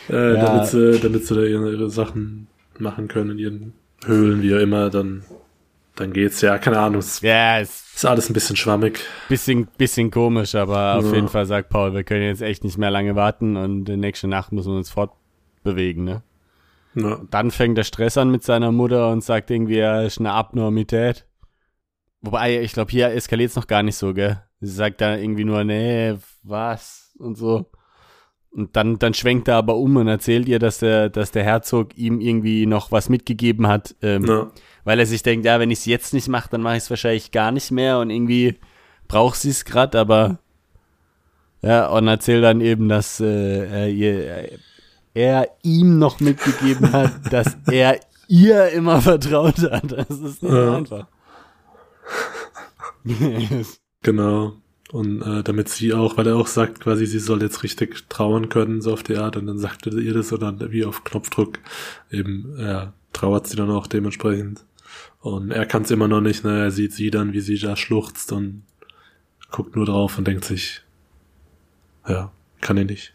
äh, 0.09 0.35
ja. 0.35 0.45
Damit, 0.45 0.67
sie, 0.69 0.99
damit 1.01 1.27
sie 1.27 1.35
da 1.35 1.43
ihre, 1.43 1.73
ihre 1.73 1.91
Sachen 1.91 2.49
machen 2.79 3.09
können 3.09 3.33
in 3.33 3.39
ihren 3.39 3.73
Höhlen, 4.05 4.43
wie 4.43 4.55
auch 4.55 4.61
immer, 4.61 4.91
dann, 4.91 5.25
dann 5.95 6.13
geht's. 6.13 6.41
Ja, 6.41 6.59
keine 6.59 6.79
Ahnung. 6.79 7.03
Ja, 7.21 7.61
es 7.61 7.95
ist 7.97 8.05
alles 8.07 8.31
ein 8.31 8.35
bisschen 8.35 8.57
schwammig. 8.57 9.01
Bisschen, 9.29 9.67
bisschen 9.79 10.11
komisch, 10.11 10.55
aber 10.55 10.77
ja. 10.77 10.97
auf 10.97 11.13
jeden 11.13 11.29
Fall 11.29 11.47
sagt 11.47 11.69
Paul, 11.69 11.95
wir 11.95 12.05
können 12.05 12.23
jetzt 12.23 12.43
echt 12.43 12.65
nicht 12.65 12.79
mehr 12.79 12.91
lange 12.91 13.15
warten 13.15 13.57
und 13.57 13.85
die 13.85 13.97
nächste 13.97 14.29
Nacht 14.29 14.53
müssen 14.53 14.73
wir 14.73 14.79
uns 14.79 14.91
fortbewegen, 14.91 16.05
ne? 16.05 16.23
Ja. 16.95 17.21
Dann 17.31 17.51
fängt 17.51 17.77
der 17.77 17.85
Stress 17.85 18.17
an 18.17 18.31
mit 18.31 18.43
seiner 18.43 18.73
Mutter 18.73 19.11
und 19.11 19.23
sagt 19.23 19.51
irgendwie, 19.51 19.77
er 19.77 20.07
ist 20.07 20.19
eine 20.19 20.33
Abnormität. 20.33 21.27
Wobei, 22.23 22.63
ich 22.63 22.73
glaube, 22.73 22.91
hier 22.91 23.11
eskaliert 23.11 23.51
es 23.51 23.57
noch 23.57 23.67
gar 23.67 23.83
nicht 23.83 23.97
so, 23.97 24.15
gell? 24.15 24.43
Sie 24.61 24.73
sagt 24.73 25.01
da 25.01 25.17
irgendwie 25.17 25.45
nur, 25.45 25.65
nee, 25.65 26.17
was 26.43 27.15
und 27.19 27.37
so. 27.37 27.67
Und 28.51 28.75
dann, 28.75 28.99
dann 28.99 29.13
schwenkt 29.13 29.49
er 29.49 29.57
aber 29.57 29.77
um 29.77 29.97
und 29.97 30.09
erzählt 30.09 30.49
ihr, 30.49 30.59
dass 30.59 30.79
der, 30.79 31.11
dass 31.11 31.31
der 31.31 31.45
Herzog 31.45 31.97
ihm 31.99 32.23
irgendwie 32.23 32.65
noch 32.65 32.91
was 32.91 33.11
mitgegeben 33.11 33.67
hat, 33.67 33.95
ähm, 34.01 34.25
ja. 34.25 34.51
weil 34.85 34.99
er 34.99 35.05
sich 35.05 35.23
denkt, 35.23 35.45
ja, 35.45 35.61
wenn 35.61 35.71
ich 35.71 35.81
es 35.81 35.85
jetzt 35.85 36.15
nicht 36.15 36.29
mache, 36.29 36.49
dann 36.51 36.63
mache 36.63 36.77
ich 36.77 36.85
es 36.85 36.91
wahrscheinlich 36.91 37.33
gar 37.33 37.53
nicht 37.53 37.71
mehr 37.71 37.99
und 37.99 38.09
irgendwie 38.09 38.59
braucht 39.09 39.39
sie 39.39 39.51
es 39.51 39.67
gerade, 39.67 39.99
aber 39.99 40.39
ja, 41.61 41.89
und 41.89 42.09
erzählt 42.09 42.45
dann 42.45 42.63
eben, 42.63 42.89
dass 42.89 43.21
äh, 43.21 43.67
er, 43.67 43.89
ihr, 43.91 44.59
er 45.13 45.49
ihm 45.63 45.99
noch 45.99 46.21
mitgegeben 46.21 46.93
hat, 46.95 47.31
dass 47.31 47.59
er 47.71 48.01
ihr 48.27 48.71
immer 48.71 49.03
vertraut 49.03 49.59
hat. 49.59 49.93
Das 49.93 50.09
ist 50.09 50.43
nicht 50.43 50.53
ja. 50.53 50.77
einfach. 50.77 51.07
Genau. 54.03 54.55
Und 54.93 55.21
äh, 55.23 55.43
damit 55.43 55.69
sie 55.69 55.93
auch, 55.95 56.17
weil 56.17 56.29
er 56.29 56.37
auch 56.37 56.47
sagt, 56.47 56.81
quasi, 56.81 57.07
sie 57.07 57.19
soll 57.19 57.43
jetzt 57.43 57.63
richtig 57.65 58.09
trauern 58.09 58.49
können, 58.49 58.81
so 58.81 58.93
auf 58.93 59.03
die 59.03 59.17
Art, 59.17 59.37
und 59.37 59.47
dann 59.47 59.59
sagte 59.59 59.91
ihr 60.01 60.15
das 60.15 60.31
und 60.31 60.43
dann 60.43 60.71
wie 60.71 60.85
auf 60.85 61.03
Knopfdruck 61.03 61.59
eben, 62.11 62.55
ja, 62.59 62.93
trauert 63.13 63.49
sie 63.49 63.57
dann 63.57 63.71
auch 63.71 63.89
dementsprechend. 63.89 64.65
Und 65.21 65.51
er 65.51 65.67
kann 65.67 65.83
es 65.83 65.91
immer 65.91 66.07
noch 66.07 66.21
nicht, 66.21 66.45
ne, 66.45 66.61
er 66.61 66.71
sieht 66.71 66.93
sie 66.93 67.11
dann, 67.11 67.33
wie 67.33 67.41
sie 67.41 67.59
da 67.59 67.75
schluchzt 67.77 68.31
und 68.31 68.63
guckt 69.51 69.75
nur 69.75 69.87
drauf 69.87 70.19
und 70.19 70.27
denkt 70.29 70.45
sich, 70.45 70.83
ja, 72.09 72.31
kann 72.61 72.77
er 72.77 72.85
nicht. 72.85 73.13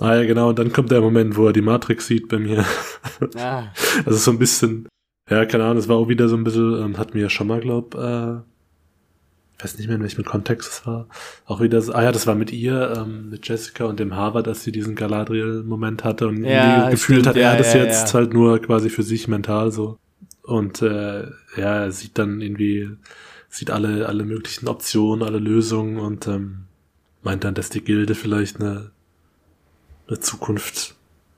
Ah 0.00 0.14
ja, 0.16 0.24
genau, 0.24 0.50
und 0.50 0.58
dann 0.58 0.72
kommt 0.72 0.90
der 0.90 1.00
Moment, 1.00 1.36
wo 1.36 1.46
er 1.46 1.52
die 1.52 1.60
Matrix 1.60 2.06
sieht 2.06 2.28
bei 2.28 2.38
mir. 2.38 2.64
Ah. 3.36 3.68
Also 4.04 4.18
so 4.18 4.30
ein 4.32 4.38
bisschen 4.38 4.88
Ja, 5.30 5.46
keine 5.46 5.64
Ahnung, 5.64 5.78
es 5.78 5.88
war 5.88 5.96
auch 5.96 6.08
wieder 6.08 6.28
so 6.28 6.36
ein 6.36 6.44
bisschen, 6.44 6.82
ähm, 6.82 6.98
hat 6.98 7.14
mir 7.14 7.30
schon 7.30 7.46
mal, 7.46 7.60
glaub, 7.60 7.94
äh, 7.94 8.40
weiß 9.58 9.78
nicht 9.78 9.86
mehr, 9.86 9.96
in 9.96 10.02
welchem 10.02 10.24
Kontext 10.24 10.70
es 10.70 10.86
war. 10.86 11.06
Auch 11.46 11.60
wieder, 11.60 11.80
so, 11.80 11.92
ah 11.92 12.02
ja, 12.02 12.12
das 12.12 12.26
war 12.26 12.34
mit 12.34 12.52
ihr, 12.52 12.94
ähm, 12.96 13.30
mit 13.30 13.46
Jessica 13.46 13.84
und 13.84 14.00
dem 14.00 14.14
Harvard, 14.14 14.46
dass 14.46 14.64
sie 14.64 14.72
diesen 14.72 14.94
Galadriel-Moment 14.94 16.04
hatte 16.04 16.28
und 16.28 16.44
Ja, 16.44 16.90
gefühlt 16.90 17.20
stimmt, 17.20 17.26
hat, 17.28 17.36
er 17.36 17.52
ja, 17.52 17.56
das 17.56 17.74
ja, 17.74 17.84
jetzt 17.84 18.14
halt 18.14 18.34
nur 18.34 18.60
quasi 18.60 18.90
für 18.90 19.02
sich 19.02 19.28
mental 19.28 19.70
so. 19.70 19.98
Und 20.42 20.82
äh, 20.82 21.22
ja, 21.56 21.84
er 21.84 21.92
sieht 21.92 22.18
dann 22.18 22.40
irgendwie, 22.40 22.90
sieht 23.48 23.70
alle, 23.70 24.08
alle 24.08 24.24
möglichen 24.24 24.68
Optionen, 24.68 25.26
alle 25.26 25.38
Lösungen 25.38 25.98
und 25.98 26.26
ähm, 26.26 26.64
meint 27.22 27.44
dann, 27.44 27.54
dass 27.54 27.70
die 27.70 27.82
Gilde 27.82 28.14
vielleicht 28.14 28.60
eine, 28.60 28.90
eine 30.08 30.20
Zukunft 30.20 30.96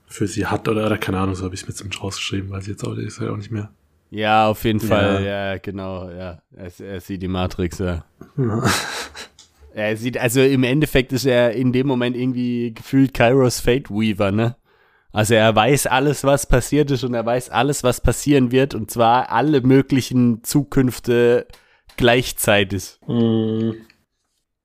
für 0.09 0.27
sie 0.27 0.47
hat 0.47 0.69
oder, 0.69 0.87
oder 0.87 0.99
keine 0.99 1.19
Ahnung, 1.19 1.35
so 1.35 1.45
habe 1.45 1.55
ich 1.55 1.63
es 1.63 1.69
mir 1.69 1.75
zumindest 1.75 2.03
rausgeschrieben, 2.03 2.51
weil 2.51 2.63
sie 2.63 2.73
jetzt 2.73 2.85
auch, 2.85 2.97
ja 2.97 3.31
auch 3.31 3.37
nicht 3.37 3.51
mehr. 3.51 3.71
Ja, 4.11 4.49
auf 4.49 4.65
jeden. 4.65 4.81
Fall, 4.81 5.25
ja, 5.25 5.59
genau, 5.59 6.09
ja. 6.11 6.41
Er, 6.55 6.81
er 6.81 7.01
sieht 7.01 7.23
die 7.23 7.29
Matrix, 7.29 7.79
ja. 7.79 8.05
Er 9.75 9.95
sieht, 9.99 10.17
also 10.17 10.41
im 10.41 10.63
Endeffekt 10.65 11.13
ist 11.13 11.27
er 11.27 11.53
in 11.53 11.71
dem 11.71 11.87
Moment 11.87 12.17
irgendwie 12.17 12.73
gefühlt 12.73 13.13
Kairos 13.13 13.61
Fate 13.61 13.91
Weaver, 13.91 14.33
ne? 14.33 14.57
Also 15.13 15.35
er 15.35 15.55
weiß 15.55 15.87
alles, 15.87 16.25
was 16.25 16.47
passiert 16.47 16.91
ist 16.91 17.05
und 17.05 17.13
er 17.13 17.27
weiß 17.27 17.51
alles, 17.51 17.85
was 17.85 18.01
passieren 18.01 18.53
wird 18.53 18.75
und 18.75 18.91
zwar 18.91 19.31
alle 19.33 19.61
möglichen 19.61 20.43
Zukünfte 20.43 21.47
gleichzeitig. 21.99 22.99
Mm, 23.07 23.73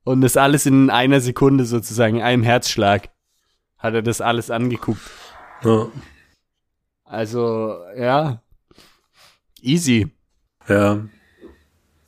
Und 0.05 0.21
das 0.21 0.37
alles 0.37 0.65
in 0.65 0.89
einer 0.89 1.19
Sekunde 1.19 1.65
sozusagen, 1.65 2.17
in 2.17 2.21
einem 2.21 2.43
Herzschlag 2.43 3.09
hat 3.77 3.93
er 3.93 4.01
das 4.03 4.21
alles 4.21 4.49
angeguckt. 4.49 5.01
ja. 5.65 5.87
Also, 7.03 7.75
ja, 7.97 8.41
easy. 9.61 10.07
Ja. 10.67 11.05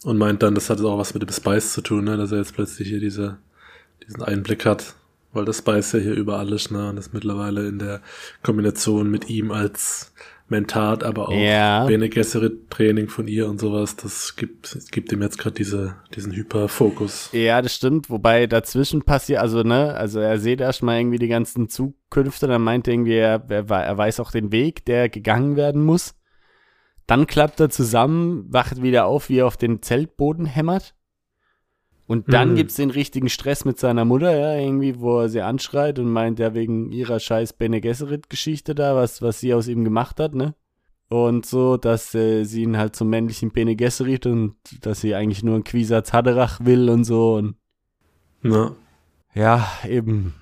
Und 0.04 0.18
meint 0.18 0.44
dann, 0.44 0.56
das 0.56 0.70
hat 0.70 0.82
auch 0.82 0.98
was 0.98 1.14
mit 1.14 1.24
dem 1.24 1.32
Spice 1.32 1.74
zu 1.74 1.82
tun, 1.82 2.04
ne? 2.06 2.18
dass 2.18 2.32
er 2.32 2.40
jetzt 2.40 2.54
plötzlich 2.54 2.90
hier 2.90 3.00
diese, 3.00 3.38
diesen 4.06 4.22
Einblick 4.22 4.66
hat, 4.66 4.96
weil 5.32 5.46
das 5.46 5.60
Spice 5.60 5.94
ja 5.94 6.00
hier 6.00 6.14
überall 6.14 6.52
ist, 6.52 6.72
ne? 6.72 6.90
Und 6.90 6.98
das 6.98 7.14
mittlerweile 7.14 7.68
in 7.68 7.80
der 7.80 8.02
Kombination 8.44 9.10
mit 9.10 9.30
ihm 9.30 9.52
als 9.52 10.14
Mentat, 10.50 11.04
aber 11.04 11.30
auch 11.30 11.34
Ja. 11.34 11.86
Bene 11.86 12.10
Gesserit 12.10 12.70
Training 12.70 13.08
von 13.08 13.28
ihr 13.28 13.48
und 13.50 13.60
sowas, 13.60 13.96
das 13.96 14.36
gibt, 14.36 14.76
das 14.76 14.88
gibt 14.90 15.12
ihm 15.12 15.22
jetzt 15.22 15.38
gerade 15.38 15.56
diese, 15.56 15.96
diesen 16.16 16.34
Hyperfokus. 16.34 17.30
Ja, 17.32 17.62
das 17.62 17.74
stimmt, 17.74 18.10
wobei 18.10 18.46
dazwischen 18.46 19.04
passiert, 19.04 19.40
also 19.40 19.64
ne, 19.64 19.96
also 19.96 20.20
er 20.20 20.38
sieht 20.40 20.62
erstmal 20.62 21.00
irgendwie 21.00 21.18
die 21.18 21.30
ganzen 21.30 21.70
Zukünfte, 21.70 22.48
dann 22.48 22.62
meint 22.62 22.88
er 22.88 22.94
irgendwie, 22.94 23.16
er, 23.16 23.44
er, 23.50 23.70
er 23.70 23.98
weiß 23.98 24.20
auch 24.20 24.32
den 24.32 24.52
Weg, 24.52 24.86
der 24.86 25.10
gegangen 25.10 25.56
werden 25.56 25.84
muss. 25.84 26.14
Dann 27.08 27.28
klappt 27.28 27.60
er 27.60 27.70
zusammen, 27.70 28.46
wacht 28.52 28.82
wieder 28.82 29.06
auf, 29.06 29.30
wie 29.30 29.40
er 29.40 29.48
auf 29.48 29.58
den 29.58 29.82
Zeltboden 29.82 30.46
hämmert. 30.46 30.96
Und 32.06 32.34
dann 32.34 32.52
Mhm. 32.52 32.56
gibt's 32.56 32.76
den 32.76 32.90
richtigen 32.92 33.30
Stress 33.30 33.64
mit 33.66 33.80
seiner 33.80 34.04
Mutter, 34.06 34.36
ja, 34.38 34.56
irgendwie, 34.60 35.00
wo 35.00 35.20
er 35.22 35.30
sie 35.30 35.42
anschreit 35.42 36.00
und 36.00 36.12
meint, 36.12 36.38
ja, 36.40 36.54
wegen 36.54 36.92
ihrer 36.92 37.20
scheiß 37.20 37.54
Bene 37.54 37.80
Gesserit-Geschichte 37.82 38.76
da, 38.76 38.96
was, 38.96 39.22
was 39.22 39.40
sie 39.40 39.54
aus 39.54 39.68
ihm 39.68 39.84
gemacht 39.84 40.20
hat, 40.20 40.36
ne? 40.36 40.54
Und 41.10 41.46
so, 41.46 41.78
dass 41.78 42.14
äh, 42.16 42.44
sie 42.44 42.64
ihn 42.64 42.78
halt 42.78 42.96
zum 42.96 43.10
männlichen 43.10 43.52
Bene 43.52 43.76
Gesserit 43.76 44.26
und 44.26 44.56
dass 44.82 45.02
sie 45.02 45.16
eigentlich 45.16 45.44
nur 45.44 45.56
einen 45.56 45.64
Quisatz 45.64 46.12
Haderach 46.12 46.60
will 46.64 46.90
und 46.90 47.04
so 47.04 47.36
und 47.36 47.56
Ja. 48.42 48.72
ja, 49.34 49.68
eben. 49.88 50.34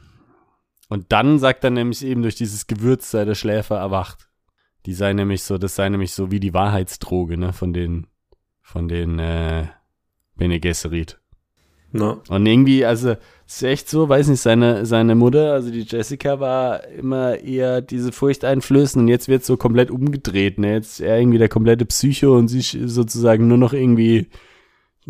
Und 0.89 1.11
dann 1.11 1.39
sagt 1.39 1.63
er 1.63 1.69
nämlich 1.71 2.03
eben 2.03 2.21
durch 2.21 2.35
dieses 2.35 2.67
Gewürz 2.67 3.11
sei 3.11 3.23
der 3.25 3.35
Schläfer 3.35 3.77
erwacht. 3.77 4.29
Die 4.85 4.93
sei 4.93 5.13
nämlich 5.13 5.43
so, 5.43 5.57
das 5.57 5.75
sei 5.75 5.89
nämlich 5.89 6.13
so 6.13 6.31
wie 6.31 6.39
die 6.39 6.53
Wahrheitsdroge, 6.53 7.37
ne, 7.37 7.53
von 7.53 7.73
den, 7.73 8.07
von 8.61 8.87
den, 8.87 9.19
äh, 9.19 9.67
Bene 10.35 10.59
Gesserit. 10.59 11.19
Ja. 11.93 12.21
Und 12.29 12.45
irgendwie, 12.45 12.85
also, 12.85 13.11
es 13.45 13.57
ist 13.57 13.63
echt 13.63 13.89
so, 13.89 14.07
weiß 14.07 14.29
nicht, 14.29 14.39
seine, 14.39 14.85
seine 14.85 15.13
Mutter, 15.13 15.51
also 15.53 15.69
die 15.71 15.81
Jessica 15.81 16.39
war 16.39 16.87
immer 16.87 17.37
eher 17.39 17.81
diese 17.81 18.11
Furcht 18.13 18.45
einflößen 18.45 19.01
und 19.01 19.07
jetzt 19.09 19.27
wird 19.27 19.43
so 19.43 19.57
komplett 19.57 19.91
umgedreht, 19.91 20.57
ne, 20.57 20.73
jetzt 20.73 20.93
ist 20.93 21.01
er 21.01 21.19
irgendwie 21.19 21.37
der 21.37 21.49
komplette 21.49 21.85
Psycho 21.85 22.37
und 22.37 22.47
sie 22.47 22.59
ist 22.59 22.71
sozusagen 22.93 23.47
nur 23.47 23.57
noch 23.57 23.73
irgendwie, 23.73 24.29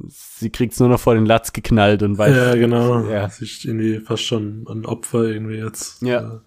sie 0.08 0.50
kriegt's 0.50 0.80
nur 0.80 0.90
noch 0.90 1.00
vor 1.00 1.14
den 1.14 1.28
Latz 1.28 1.54
geknallt 1.54 2.02
und 2.02 2.18
weiß, 2.18 2.36
ja, 2.36 2.56
genau. 2.56 3.08
ja. 3.08 3.30
Sie 3.30 3.46
ist 3.46 3.64
irgendwie 3.64 4.00
fast 4.00 4.24
schon 4.24 4.66
ein 4.68 4.86
Opfer 4.86 5.24
irgendwie 5.26 5.58
jetzt, 5.58 6.02
Ja. 6.02 6.20
äh, 6.20 6.40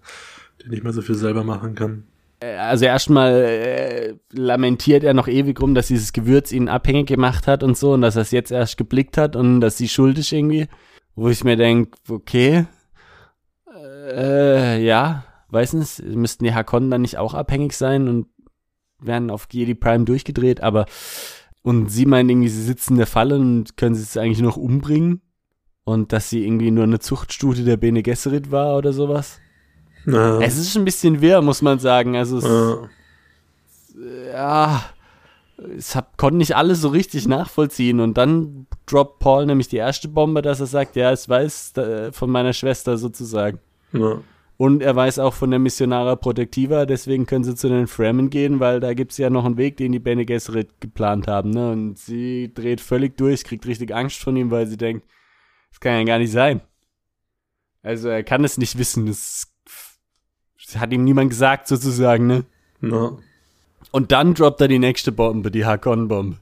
die 0.63 0.69
nicht 0.69 0.83
mehr 0.83 0.93
so 0.93 1.01
viel 1.01 1.15
selber 1.15 1.43
machen 1.45 1.75
kann. 1.75 2.03
Also 2.59 2.85
erstmal 2.85 3.33
äh, 3.33 4.15
lamentiert 4.31 5.03
er 5.03 5.13
noch 5.13 5.27
ewig 5.27 5.61
rum, 5.61 5.75
dass 5.75 5.87
dieses 5.87 6.13
Gewürz 6.13 6.51
ihn 6.51 6.69
abhängig 6.69 7.07
gemacht 7.07 7.47
hat 7.47 7.63
und 7.63 7.77
so 7.77 7.93
und 7.93 8.01
dass 8.01 8.15
er 8.15 8.23
es 8.23 8.31
jetzt 8.31 8.51
erst 8.51 8.77
geblickt 8.77 9.17
hat 9.17 9.35
und 9.35 9.61
dass 9.61 9.77
sie 9.77 9.87
schuld 9.87 10.17
ist 10.17 10.31
irgendwie. 10.31 10.67
Wo 11.15 11.29
ich 11.29 11.43
mir 11.43 11.55
denke, 11.55 11.97
okay, 12.09 12.65
äh, 14.11 14.83
ja, 14.83 15.23
weiß 15.49 15.73
nicht, 15.73 16.03
müssten 16.03 16.43
die 16.43 16.53
Hakonnen 16.53 16.91
dann 16.91 17.01
nicht 17.01 17.17
auch 17.17 17.33
abhängig 17.33 17.73
sein 17.73 18.07
und 18.07 18.27
werden 18.99 19.29
auf 19.29 19.47
Jedi 19.51 19.75
Prime 19.75 20.05
durchgedreht, 20.05 20.61
aber 20.61 20.85
und 21.61 21.89
sie 21.89 22.05
meinen 22.05 22.29
irgendwie, 22.29 22.49
sie 22.49 22.61
sitzen 22.61 22.93
in 22.93 22.97
der 22.99 23.07
Falle 23.07 23.37
und 23.37 23.75
können 23.77 23.95
sie 23.95 24.03
es 24.03 24.17
eigentlich 24.17 24.41
noch 24.41 24.57
umbringen 24.57 25.21
und 25.83 26.13
dass 26.13 26.29
sie 26.29 26.45
irgendwie 26.45 26.71
nur 26.71 26.83
eine 26.83 26.99
Zuchtstute 26.99 27.63
der 27.63 27.77
Bene 27.77 28.03
Gesserit 28.03 28.51
war 28.51 28.77
oder 28.77 28.93
sowas. 28.93 29.39
Ja. 30.05 30.39
Es 30.39 30.57
ist 30.57 30.75
ein 30.75 30.85
bisschen 30.85 31.21
wirr, 31.21 31.41
muss 31.41 31.61
man 31.61 31.79
sagen. 31.79 32.15
Also 32.15 32.37
es, 32.37 32.43
ja. 32.43 34.33
ja, 34.33 34.85
es 35.77 35.95
hab, 35.95 36.17
konnte 36.17 36.37
nicht 36.37 36.55
alles 36.55 36.81
so 36.81 36.89
richtig 36.89 37.27
nachvollziehen. 37.27 37.99
Und 37.99 38.17
dann 38.17 38.67
droppt 38.85 39.19
Paul 39.19 39.45
nämlich 39.45 39.67
die 39.67 39.77
erste 39.77 40.07
Bombe, 40.07 40.41
dass 40.41 40.59
er 40.59 40.67
sagt, 40.67 40.95
ja, 40.95 41.11
es 41.11 41.27
weiß 41.27 41.77
äh, 41.77 42.11
von 42.11 42.29
meiner 42.29 42.53
Schwester 42.53 42.97
sozusagen. 42.97 43.59
ja. 43.93 44.19
Und 44.57 44.81
er 44.81 44.95
weiß 44.95 45.19
auch 45.19 45.33
von 45.33 45.49
der 45.49 45.59
Missionara 45.59 46.15
Protectiva, 46.15 46.85
deswegen 46.85 47.25
können 47.25 47.43
sie 47.43 47.55
zu 47.55 47.67
den 47.67 47.87
Fremen 47.87 48.29
gehen, 48.29 48.61
weil 48.61 48.79
da 48.79 48.93
gibt's 48.93 49.17
ja 49.17 49.29
noch 49.29 49.43
einen 49.43 49.57
Weg, 49.57 49.75
den 49.75 49.91
die 49.91 49.99
Bene 49.99 50.25
Gesserit 50.25 50.79
geplant 50.79 51.27
haben. 51.27 51.49
Ne? 51.49 51.71
Und 51.71 51.97
sie 51.97 52.53
dreht 52.53 52.79
völlig 52.79 53.17
durch, 53.17 53.43
kriegt 53.43 53.67
richtig 53.67 53.93
Angst 53.93 54.21
von 54.21 54.37
ihm, 54.37 54.51
weil 54.51 54.65
sie 54.67 54.77
denkt, 54.77 55.05
das 55.71 55.81
kann 55.81 55.97
ja 55.99 56.03
gar 56.05 56.19
nicht 56.19 56.31
sein. 56.31 56.61
Also 57.83 58.07
er 58.07 58.23
kann 58.23 58.45
es 58.45 58.57
nicht 58.57 58.77
wissen, 58.77 59.07
das, 59.07 59.51
das 60.65 60.77
hat 60.77 60.91
ihm 60.91 61.03
niemand 61.03 61.29
gesagt 61.29 61.67
sozusagen, 61.67 62.27
ne? 62.27 62.43
ja. 62.81 63.17
Und 63.91 64.11
dann 64.11 64.33
droppt 64.33 64.61
er 64.61 64.67
die 64.67 64.79
nächste 64.79 65.11
Bombe, 65.11 65.51
die 65.51 65.65
Hakon-Bombe. 65.65 66.37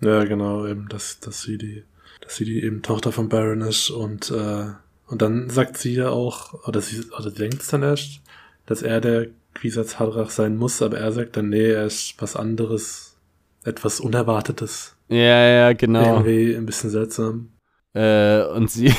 Ja, 0.00 0.24
genau, 0.24 0.66
eben, 0.66 0.88
dass, 0.88 1.20
dass 1.20 1.42
sie 1.42 1.58
die, 1.58 1.84
dass 2.20 2.36
sie 2.36 2.44
die 2.44 2.62
eben 2.62 2.82
Tochter 2.82 3.12
von 3.12 3.28
Baron 3.28 3.60
ist 3.60 3.90
und, 3.90 4.30
äh, 4.30 4.66
und 5.06 5.22
dann 5.22 5.50
sagt 5.50 5.76
sie 5.76 5.94
ja 5.94 6.10
auch, 6.10 6.66
oder 6.66 6.80
sie, 6.80 7.04
oder 7.10 7.30
sie 7.30 7.34
denkt 7.34 7.62
es 7.62 7.68
dann 7.68 7.82
erst, 7.82 8.20
dass 8.66 8.82
er 8.82 9.00
der 9.00 9.26
Quisatz 9.54 9.98
Hadrach 9.98 10.30
sein 10.30 10.56
muss, 10.56 10.82
aber 10.82 10.98
er 10.98 11.12
sagt 11.12 11.36
dann, 11.36 11.48
nee, 11.48 11.70
er 11.70 11.86
ist 11.86 12.14
was 12.18 12.36
anderes, 12.36 13.16
etwas 13.64 14.00
Unerwartetes. 14.00 14.96
Ja, 15.08 15.46
ja, 15.46 15.72
genau. 15.72 16.16
Irgendwie 16.16 16.54
ein 16.54 16.66
bisschen 16.66 16.90
seltsam. 16.90 17.50
Äh, 17.92 18.44
und 18.46 18.70
sie, 18.70 18.94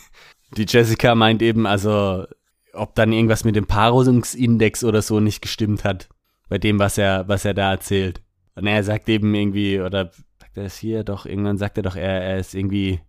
die 0.56 0.66
Jessica 0.66 1.14
meint 1.14 1.42
eben, 1.42 1.66
also, 1.66 2.26
ob 2.72 2.94
dann 2.94 3.12
irgendwas 3.12 3.44
mit 3.44 3.56
dem 3.56 3.66
Paarungsindex 3.66 4.84
oder 4.84 5.02
so 5.02 5.20
nicht 5.20 5.42
gestimmt 5.42 5.84
hat. 5.84 6.08
Bei 6.48 6.58
dem, 6.58 6.78
was 6.78 6.98
er, 6.98 7.28
was 7.28 7.44
er 7.44 7.54
da 7.54 7.70
erzählt. 7.70 8.22
Und 8.54 8.66
er 8.66 8.82
sagt 8.82 9.08
eben 9.08 9.34
irgendwie, 9.34 9.80
oder 9.80 10.10
sagt 10.40 10.56
er 10.56 10.64
das 10.64 10.76
hier 10.76 11.04
doch, 11.04 11.26
irgendwann 11.26 11.58
sagt 11.58 11.76
er 11.76 11.82
doch, 11.82 11.96
er, 11.96 12.22
er 12.22 12.38
ist 12.38 12.54
irgendwie 12.54 13.00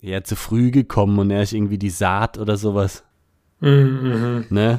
eher 0.00 0.24
zu 0.24 0.36
früh 0.36 0.70
gekommen 0.70 1.18
und 1.18 1.30
er 1.30 1.42
ist 1.42 1.52
irgendwie 1.52 1.78
die 1.78 1.90
Saat 1.90 2.38
oder 2.38 2.56
sowas. 2.56 3.04
Mhm, 3.60 4.46
Ne? 4.50 4.78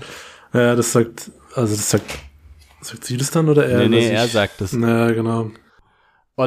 Ja, 0.54 0.75
das 0.75 0.91
sagt, 0.91 1.32
also 1.56 1.75
das 1.75 1.89
sagt, 1.89 2.19
sagt 2.82 3.06
sie 3.06 3.17
das 3.17 3.32
dann 3.32 3.49
oder 3.49 3.67
er? 3.67 3.80
nee, 3.80 3.88
nee, 3.88 4.10
er 4.10 4.28
sagt 4.28 4.62
das. 4.62 4.71
Ja, 4.71 5.12
genau. 5.12 5.52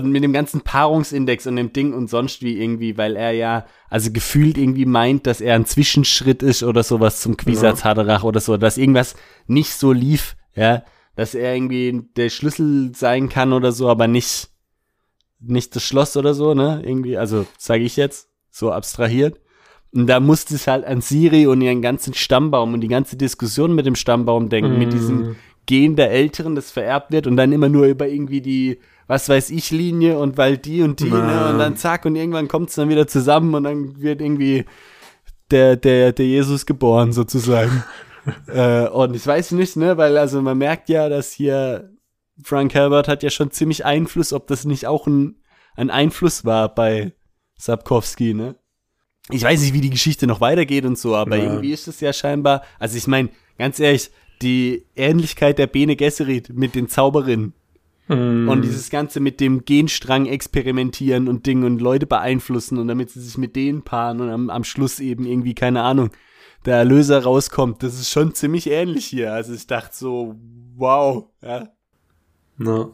Und 0.00 0.10
mit 0.10 0.24
dem 0.24 0.32
ganzen 0.32 0.62
Paarungsindex 0.62 1.46
und 1.46 1.56
dem 1.56 1.74
Ding 1.74 1.92
und 1.92 2.08
sonst 2.08 2.40
wie 2.40 2.58
irgendwie, 2.58 2.96
weil 2.96 3.14
er 3.14 3.32
ja, 3.32 3.66
also 3.90 4.10
gefühlt 4.10 4.56
irgendwie 4.56 4.86
meint, 4.86 5.26
dass 5.26 5.42
er 5.42 5.54
ein 5.54 5.66
Zwischenschritt 5.66 6.42
ist 6.42 6.62
oder 6.62 6.82
sowas 6.82 7.20
zum 7.20 7.36
Quisatz 7.36 7.84
Haderach 7.84 8.24
oder 8.24 8.40
so, 8.40 8.56
dass 8.56 8.78
irgendwas 8.78 9.16
nicht 9.46 9.74
so 9.74 9.92
lief, 9.92 10.34
ja, 10.54 10.82
dass 11.14 11.34
er 11.34 11.54
irgendwie 11.54 12.06
der 12.16 12.30
Schlüssel 12.30 12.92
sein 12.94 13.28
kann 13.28 13.52
oder 13.52 13.70
so, 13.70 13.90
aber 13.90 14.08
nicht, 14.08 14.48
nicht 15.40 15.76
das 15.76 15.82
Schloss 15.82 16.16
oder 16.16 16.32
so, 16.32 16.54
ne, 16.54 16.80
irgendwie, 16.82 17.18
also 17.18 17.44
sage 17.58 17.84
ich 17.84 17.96
jetzt, 17.96 18.30
so 18.50 18.72
abstrahiert. 18.72 19.40
Und 19.94 20.06
da 20.06 20.20
musste 20.20 20.54
es 20.54 20.68
halt 20.68 20.86
an 20.86 21.02
Siri 21.02 21.46
und 21.46 21.60
ihren 21.60 21.82
ganzen 21.82 22.14
Stammbaum 22.14 22.72
und 22.72 22.80
die 22.80 22.88
ganze 22.88 23.18
Diskussion 23.18 23.74
mit 23.74 23.84
dem 23.84 23.96
Stammbaum 23.96 24.48
denken, 24.48 24.78
mit 24.78 24.94
diesem 24.94 25.16
Mhm. 25.18 25.36
Gen 25.66 25.96
der 25.96 26.10
Älteren, 26.10 26.54
das 26.54 26.70
vererbt 26.70 27.12
wird 27.12 27.26
und 27.26 27.36
dann 27.36 27.52
immer 27.52 27.68
nur 27.68 27.86
über 27.86 28.08
irgendwie 28.08 28.40
die, 28.40 28.80
was 29.06 29.28
weiß 29.28 29.50
ich, 29.50 29.70
Linie 29.70 30.18
und 30.18 30.36
weil 30.36 30.58
die 30.58 30.82
und 30.82 31.00
die, 31.00 31.10
ne, 31.10 31.50
und 31.50 31.58
dann 31.58 31.76
zack 31.76 32.04
und 32.04 32.16
irgendwann 32.16 32.48
kommt 32.48 32.70
es 32.70 32.74
dann 32.74 32.88
wieder 32.88 33.06
zusammen 33.06 33.54
und 33.54 33.64
dann 33.64 34.00
wird 34.00 34.20
irgendwie 34.20 34.64
der, 35.50 35.76
der, 35.76 36.12
der 36.12 36.26
Jesus 36.26 36.66
geboren 36.66 37.12
sozusagen. 37.12 37.84
äh, 38.48 38.88
und 38.88 39.14
ich 39.14 39.26
weiß 39.26 39.52
nicht, 39.52 39.76
ne, 39.76 39.96
weil 39.96 40.18
also 40.18 40.42
man 40.42 40.58
merkt 40.58 40.88
ja, 40.88 41.08
dass 41.08 41.32
hier 41.32 41.90
Frank 42.42 42.74
Herbert 42.74 43.08
hat 43.08 43.22
ja 43.22 43.30
schon 43.30 43.50
ziemlich 43.50 43.84
Einfluss, 43.84 44.32
ob 44.32 44.46
das 44.48 44.64
nicht 44.64 44.86
auch 44.86 45.06
ein, 45.06 45.36
ein 45.76 45.90
Einfluss 45.90 46.44
war 46.44 46.74
bei 46.74 47.12
Sapkowski, 47.56 48.34
ne? 48.34 48.56
Ich 49.30 49.44
weiß 49.44 49.60
nicht, 49.60 49.72
wie 49.72 49.80
die 49.80 49.90
Geschichte 49.90 50.26
noch 50.26 50.40
weitergeht 50.40 50.84
und 50.84 50.98
so, 50.98 51.14
aber 51.14 51.36
ja. 51.36 51.44
irgendwie 51.44 51.72
ist 51.72 51.86
es 51.86 52.00
ja 52.00 52.12
scheinbar, 52.12 52.62
also 52.80 52.96
ich 52.96 53.06
meine, 53.06 53.28
ganz 53.56 53.78
ehrlich, 53.78 54.10
die 54.42 54.86
Ähnlichkeit 54.96 55.58
der 55.58 55.66
Bene 55.66 55.96
Gesserit 55.96 56.50
mit 56.50 56.74
den 56.74 56.88
Zauberinnen 56.88 57.54
mm. 58.08 58.48
und 58.48 58.62
dieses 58.62 58.90
Ganze 58.90 59.20
mit 59.20 59.40
dem 59.40 59.64
Genstrang 59.64 60.26
experimentieren 60.26 61.28
und 61.28 61.46
Dinge 61.46 61.66
und 61.66 61.80
Leute 61.80 62.06
beeinflussen 62.06 62.78
und 62.78 62.88
damit 62.88 63.10
sie 63.10 63.20
sich 63.20 63.38
mit 63.38 63.56
denen 63.56 63.82
paaren 63.82 64.20
und 64.20 64.30
am, 64.30 64.50
am 64.50 64.64
Schluss 64.64 65.00
eben 65.00 65.26
irgendwie, 65.26 65.54
keine 65.54 65.82
Ahnung, 65.82 66.10
der 66.64 66.76
Erlöser 66.76 67.22
rauskommt, 67.22 67.82
das 67.82 67.94
ist 67.94 68.10
schon 68.10 68.34
ziemlich 68.34 68.70
ähnlich 68.70 69.06
hier. 69.06 69.32
Also 69.32 69.52
ich 69.52 69.66
dachte 69.66 69.96
so, 69.96 70.36
wow, 70.76 71.26
ja. 71.42 71.68
No. 72.56 72.92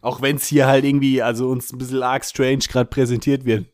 Auch 0.00 0.22
wenn 0.22 0.36
es 0.36 0.46
hier 0.46 0.66
halt 0.66 0.84
irgendwie, 0.84 1.22
also 1.22 1.48
uns 1.48 1.72
ein 1.72 1.78
bisschen 1.78 2.02
arg 2.02 2.24
strange 2.24 2.58
gerade 2.68 2.88
präsentiert 2.88 3.44
wird. 3.44 3.66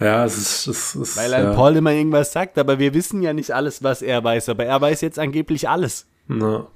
Ja, 0.00 0.24
es 0.24 0.36
ist, 0.36 0.66
es 0.66 0.94
ist 0.94 1.16
Weil 1.16 1.32
ein 1.34 1.44
ja. 1.44 1.54
Paul 1.54 1.76
immer 1.76 1.92
irgendwas 1.92 2.32
sagt, 2.32 2.58
aber 2.58 2.78
wir 2.78 2.94
wissen 2.94 3.22
ja 3.22 3.32
nicht 3.32 3.52
alles, 3.52 3.82
was 3.82 4.02
er 4.02 4.24
weiß, 4.24 4.48
aber 4.48 4.64
er 4.64 4.80
weiß 4.80 5.00
jetzt 5.02 5.18
angeblich 5.18 5.68
alles. 5.68 6.08
No. 6.26 6.68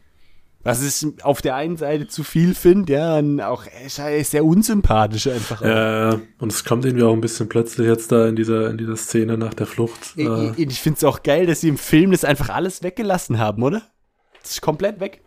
Was 0.64 0.82
ich 0.82 1.24
auf 1.24 1.40
der 1.40 1.54
einen 1.54 1.76
Seite 1.76 2.08
zu 2.08 2.24
viel 2.24 2.54
finde, 2.54 2.92
ja, 2.92 3.18
und 3.18 3.40
auch 3.40 3.64
ist 3.86 4.30
sehr 4.30 4.44
unsympathisch 4.44 5.28
einfach. 5.28 5.62
Ja, 5.62 6.20
und 6.38 6.52
es 6.52 6.64
kommt 6.64 6.84
irgendwie 6.84 7.04
auch 7.04 7.12
ein 7.12 7.20
bisschen 7.20 7.48
plötzlich 7.48 7.86
jetzt 7.86 8.10
da 8.12 8.28
in 8.28 8.36
dieser, 8.36 8.68
in 8.68 8.76
dieser 8.76 8.96
Szene 8.96 9.38
nach 9.38 9.54
der 9.54 9.66
Flucht. 9.66 10.12
Ich, 10.16 10.26
äh. 10.26 10.50
ich, 10.50 10.58
ich 10.58 10.80
finde 10.80 10.98
es 10.98 11.04
auch 11.04 11.22
geil, 11.22 11.46
dass 11.46 11.60
sie 11.60 11.68
im 11.68 11.78
Film 11.78 12.10
das 12.10 12.24
einfach 12.24 12.50
alles 12.50 12.82
weggelassen 12.82 13.38
haben, 13.38 13.62
oder? 13.62 13.82
Das 14.42 14.50
ist 14.50 14.60
komplett 14.60 15.00
weg. 15.00 15.22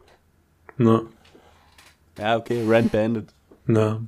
Na. 0.77 1.01
Ja, 2.19 2.38
okay, 2.38 2.63
Rand 2.67 2.91
Bandit. 2.91 3.34
Na. 3.65 4.01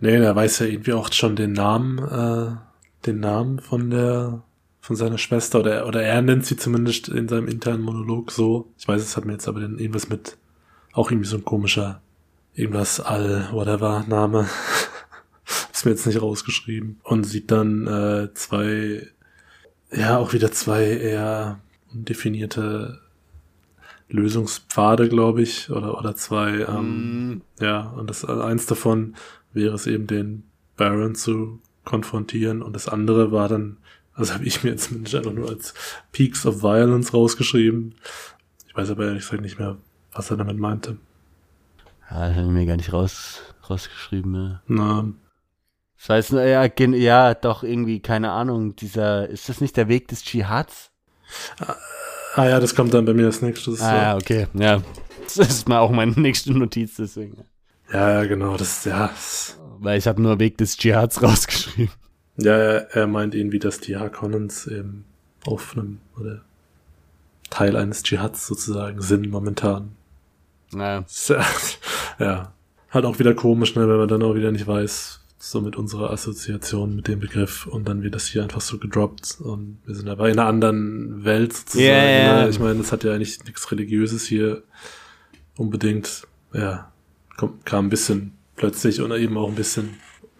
Nee, 0.00 0.16
er 0.16 0.34
weiß 0.34 0.60
ja 0.60 0.66
irgendwie 0.66 0.94
auch 0.94 1.12
schon 1.12 1.36
den 1.36 1.52
Namen, 1.52 1.98
äh, 1.98 2.56
den 3.06 3.20
Namen 3.20 3.60
von 3.60 3.90
der 3.90 4.42
von 4.80 4.96
seiner 4.96 5.18
Schwester 5.18 5.60
oder, 5.60 5.86
oder 5.86 6.02
er 6.02 6.22
nennt 6.22 6.46
sie 6.46 6.56
zumindest 6.56 7.08
in 7.08 7.28
seinem 7.28 7.48
internen 7.48 7.82
Monolog 7.82 8.32
so. 8.32 8.72
Ich 8.78 8.88
weiß, 8.88 9.02
es 9.02 9.16
hat 9.16 9.24
mir 9.24 9.32
jetzt 9.32 9.48
aber 9.48 9.60
irgendwas 9.60 10.08
mit, 10.08 10.36
auch 10.92 11.10
irgendwie 11.10 11.28
so 11.28 11.36
ein 11.36 11.44
komischer, 11.44 12.00
irgendwas 12.54 13.00
All, 13.00 13.48
whatever, 13.52 14.04
Name. 14.08 14.48
Hab's 15.44 15.84
mir 15.84 15.90
jetzt 15.90 16.06
nicht 16.06 16.22
rausgeschrieben. 16.22 17.00
Und 17.02 17.24
sieht 17.24 17.50
dann 17.50 17.86
äh, 17.86 18.34
zwei, 18.34 19.06
ja, 19.92 20.18
auch 20.18 20.32
wieder 20.32 20.50
zwei 20.50 20.84
eher 20.84 21.60
undefinierte 21.92 23.00
Lösungspfade, 24.08 25.08
glaube 25.08 25.42
ich, 25.42 25.70
oder, 25.70 25.98
oder 25.98 26.16
zwei, 26.16 26.60
ähm, 26.60 27.28
mm. 27.28 27.42
ja, 27.60 27.80
und 27.90 28.10
das 28.10 28.24
also 28.24 28.42
eins 28.42 28.66
davon 28.66 29.14
wäre 29.52 29.74
es 29.74 29.86
eben 29.86 30.06
den 30.06 30.44
Baron 30.76 31.14
zu 31.14 31.60
konfrontieren 31.84 32.62
und 32.62 32.74
das 32.74 32.88
andere 32.88 33.32
war 33.32 33.48
dann 33.48 33.76
also 34.20 34.34
habe 34.34 34.44
ich 34.44 34.62
mir 34.62 34.76
zumindest 34.76 35.14
einfach 35.14 35.32
nur 35.32 35.48
als 35.48 35.74
Peaks 36.12 36.46
of 36.46 36.62
Violence 36.62 37.12
rausgeschrieben. 37.12 37.94
Ich 38.66 38.76
weiß 38.76 38.90
aber 38.90 39.06
ehrlich 39.06 39.22
gesagt 39.22 39.42
nicht 39.42 39.58
mehr, 39.58 39.78
was 40.12 40.30
er 40.30 40.36
damit 40.36 40.58
meinte. 40.58 40.96
Ja, 42.10 42.28
das 42.28 42.36
habe 42.36 42.46
ich 42.46 42.52
mir 42.52 42.66
gar 42.66 42.76
nicht 42.76 42.92
raus, 42.92 43.40
rausgeschrieben. 43.68 44.34
Ja. 44.34 44.62
Na. 44.66 45.12
Das 45.98 46.08
heißt, 46.08 46.32
ja, 46.32 46.64
ja, 46.64 47.34
doch 47.34 47.62
irgendwie, 47.62 48.00
keine 48.00 48.30
Ahnung, 48.30 48.74
dieser, 48.74 49.28
ist 49.28 49.48
das 49.48 49.60
nicht 49.60 49.76
der 49.76 49.88
Weg 49.88 50.08
des 50.08 50.22
Dschihads? 50.22 50.90
Ah, 51.60 51.76
ah 52.36 52.48
ja, 52.48 52.60
das 52.60 52.74
kommt 52.74 52.94
dann 52.94 53.04
bei 53.04 53.12
mir 53.12 53.26
als 53.26 53.42
nächstes. 53.42 53.82
Ah 53.82 53.96
ja, 53.96 54.16
okay, 54.16 54.46
ja. 54.54 54.82
Das 55.24 55.36
ist 55.36 55.68
mal 55.68 55.80
auch 55.80 55.90
meine 55.90 56.12
nächste 56.16 56.52
Notiz, 56.52 56.96
deswegen. 56.96 57.44
Ja, 57.92 58.12
ja, 58.12 58.24
genau, 58.24 58.56
das, 58.56 58.84
ja. 58.84 59.10
Weil 59.78 59.98
ich 59.98 60.06
habe 60.06 60.22
nur 60.22 60.38
Weg 60.38 60.58
des 60.58 60.76
Dschihads 60.76 61.22
rausgeschrieben. 61.22 61.92
Ja, 62.36 62.56
er, 62.56 62.90
er 62.90 63.06
meint 63.06 63.34
irgendwie, 63.34 63.58
dass 63.58 63.80
die 63.80 63.96
Harkonnens 63.96 64.66
eben 64.66 65.04
auf 65.44 65.74
einem 65.76 65.98
oder 66.18 66.42
Teil 67.50 67.76
eines 67.76 68.02
Dschihads 68.02 68.46
sozusagen 68.46 69.00
sind 69.02 69.30
momentan. 69.30 69.92
Naja. 70.72 71.04
Ja. 72.18 72.52
Halt 72.90 73.04
auch 73.04 73.20
wieder 73.20 73.34
komisch, 73.34 73.76
ne, 73.76 73.88
wenn 73.88 73.98
man 73.98 74.08
dann 74.08 74.22
auch 74.22 74.34
wieder 74.34 74.50
nicht 74.50 74.66
weiß, 74.66 75.20
so 75.38 75.60
mit 75.60 75.76
unserer 75.76 76.10
Assoziation 76.10 76.96
mit 76.96 77.08
dem 77.08 77.20
Begriff 77.20 77.66
und 77.66 77.88
dann 77.88 78.02
wird 78.02 78.14
das 78.14 78.26
hier 78.26 78.42
einfach 78.42 78.60
so 78.60 78.78
gedroppt 78.78 79.38
und 79.40 79.78
wir 79.86 79.94
sind 79.94 80.08
aber 80.08 80.28
in 80.28 80.38
einer 80.38 80.48
anderen 80.48 81.24
Welt 81.24 81.52
sozusagen. 81.54 81.86
Yeah. 81.86 82.42
Ne? 82.42 82.50
Ich 82.50 82.58
meine, 82.58 82.78
das 82.78 82.92
hat 82.92 83.04
ja 83.04 83.14
eigentlich 83.14 83.42
nichts 83.44 83.70
Religiöses 83.70 84.26
hier 84.26 84.64
unbedingt, 85.56 86.26
ja, 86.52 86.92
kam, 87.36 87.64
kam 87.64 87.86
ein 87.86 87.90
bisschen 87.90 88.32
plötzlich 88.56 89.00
und 89.00 89.12
eben 89.12 89.38
auch 89.38 89.48
ein 89.48 89.54
bisschen 89.54 89.94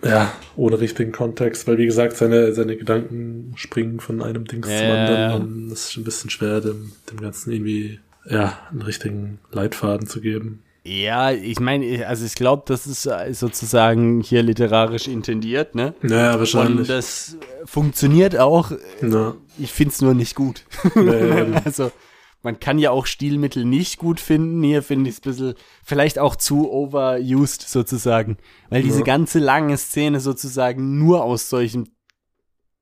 ja, 0.04 0.32
ohne 0.56 0.80
richtigen 0.80 1.12
Kontext, 1.12 1.66
weil 1.66 1.78
wie 1.78 1.86
gesagt, 1.86 2.16
seine, 2.16 2.52
seine 2.52 2.76
Gedanken 2.76 3.52
springen 3.56 4.00
von 4.00 4.22
einem 4.22 4.44
Dings 4.46 4.68
ja, 4.68 4.78
zum 4.78 4.90
anderen 4.90 5.42
und 5.42 5.72
es 5.72 5.90
ist 5.90 5.96
ein 5.96 6.04
bisschen 6.04 6.30
schwer, 6.30 6.60
dem, 6.60 6.92
dem 7.10 7.20
Ganzen 7.20 7.52
irgendwie, 7.52 8.00
ja, 8.28 8.58
einen 8.70 8.82
richtigen 8.82 9.38
Leitfaden 9.52 10.06
zu 10.06 10.20
geben. 10.20 10.62
Ja, 10.82 11.30
ich 11.30 11.60
meine, 11.60 12.06
also 12.06 12.24
ich 12.24 12.34
glaube, 12.34 12.62
das 12.66 12.86
ist 12.86 13.08
sozusagen 13.32 14.22
hier 14.22 14.42
literarisch 14.42 15.08
intendiert, 15.08 15.74
ne? 15.74 15.94
Ja, 16.02 16.38
wahrscheinlich. 16.38 16.78
Und 16.78 16.88
das 16.88 17.36
funktioniert 17.66 18.38
auch. 18.38 18.72
Ja. 19.02 19.34
Ich 19.58 19.72
find's 19.72 20.00
nur 20.00 20.14
nicht 20.14 20.34
gut. 20.34 20.64
Nee, 20.94 21.44
also, 21.64 21.92
man 22.42 22.58
kann 22.58 22.78
ja 22.78 22.90
auch 22.90 23.06
Stilmittel 23.06 23.64
nicht 23.64 23.98
gut 23.98 24.20
finden. 24.20 24.62
Hier 24.62 24.82
finde 24.82 25.10
ich 25.10 25.16
es 25.16 25.20
ein 25.20 25.30
bisschen, 25.30 25.54
vielleicht 25.84 26.18
auch 26.18 26.36
zu 26.36 26.70
overused 26.70 27.68
sozusagen. 27.68 28.38
Weil 28.70 28.82
diese 28.82 29.00
ja. 29.00 29.04
ganze 29.04 29.38
lange 29.38 29.76
Szene 29.76 30.20
sozusagen 30.20 30.98
nur 30.98 31.22
aus 31.22 31.50
solchem 31.50 31.88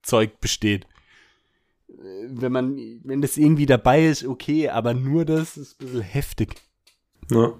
Zeug 0.02 0.40
besteht. 0.40 0.86
Wenn 2.28 2.52
man, 2.52 2.76
wenn 3.02 3.20
das 3.20 3.36
irgendwie 3.36 3.66
dabei 3.66 4.06
ist, 4.06 4.24
okay, 4.24 4.68
aber 4.68 4.94
nur 4.94 5.24
das 5.24 5.56
ist 5.56 5.80
ein 5.80 5.86
bisschen 5.86 6.02
heftig. 6.02 6.54
Ja. 7.30 7.54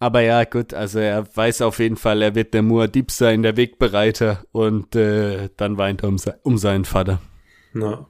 Aber 0.00 0.20
ja, 0.20 0.44
gut, 0.44 0.74
also 0.74 1.00
er 1.00 1.26
weiß 1.34 1.62
auf 1.62 1.80
jeden 1.80 1.96
Fall, 1.96 2.22
er 2.22 2.36
wird 2.36 2.54
der 2.54 2.62
Muad'Dib 2.62 3.10
sein, 3.10 3.42
der 3.42 3.56
Wegbereiter 3.56 4.44
und 4.52 4.94
äh, 4.94 5.48
dann 5.56 5.76
weint 5.76 6.04
er 6.04 6.08
um, 6.10 6.18
um 6.44 6.56
seinen 6.56 6.84
Vater. 6.84 7.20
Na, 7.72 8.06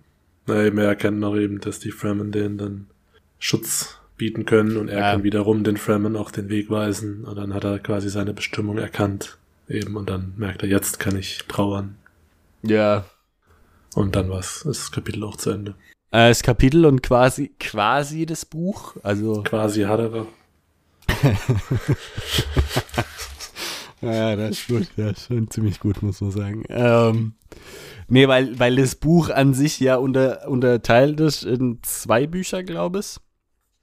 na 0.47 0.65
eben, 0.65 0.77
er 0.77 0.89
erkennt 0.89 1.19
noch 1.19 1.35
eben, 1.35 1.61
dass 1.61 1.79
die 1.79 1.91
Fremen 1.91 2.31
den 2.31 2.59
dann 2.59 2.91
Schutz 3.39 3.99
bieten 4.17 4.45
können 4.45 4.77
und 4.77 4.89
er 4.89 4.99
ja. 4.99 5.13
kann 5.13 5.23
wiederum 5.23 5.65
den 5.65 5.77
Fremen 5.77 6.17
auch 6.17 6.31
den 6.31 6.49
Weg 6.49 6.71
weisen 6.71 7.25
und 7.25 7.37
dann 7.37 7.55
hat 7.55 7.65
er 7.65 7.79
quasi 7.79 8.11
seine 8.11 8.35
Bestimmung 8.35 8.79
erkannt 8.79 9.39
eben 9.69 9.97
und 9.97 10.11
dann 10.11 10.35
merkt 10.37 10.63
er, 10.63 10.69
jetzt 10.69 10.99
kann 10.99 11.17
ich 11.17 11.39
trauern. 11.49 11.97
Ja. 12.63 13.05
Und 13.95 14.17
dann 14.17 14.29
was, 14.31 14.63
ist 14.63 14.83
das 14.83 14.93
Kapitel 14.93 15.25
auch 15.25 15.37
zu 15.37 15.51
Ende. 15.51 15.75
Äh, 16.11 16.29
das 16.29 16.43
Kapitel 16.43 16.85
und 16.87 17.03
quasi, 17.03 17.53
quasi 17.59 18.27
das 18.27 18.45
Buch, 18.45 18.97
also. 19.03 19.43
Quasi 19.45 19.83
hat 19.83 20.01
er. 20.01 20.27
ja, 24.03 24.37
das 24.37 24.51
ist 24.51 24.69
gut, 24.69 24.87
ja, 24.97 25.15
schon 25.15 25.51
ziemlich 25.51 25.81
gut, 25.81 26.03
muss 26.03 26.21
man 26.21 26.31
sagen. 26.31 26.65
Ähm, 26.69 27.35
nee, 28.09 28.29
weil, 28.29 28.59
weil 28.59 28.77
das 28.77 28.95
Buch 28.95 29.31
an 29.31 29.55
sich 29.55 29.81
ja 29.81 29.97
unter, 29.97 30.49
unterteilt 30.49 31.21
ist 31.21 31.45
in 31.45 31.79
zwei 31.83 32.27
Bücher, 32.27 32.63
glaube 32.63 33.01
ich. 33.01 33.17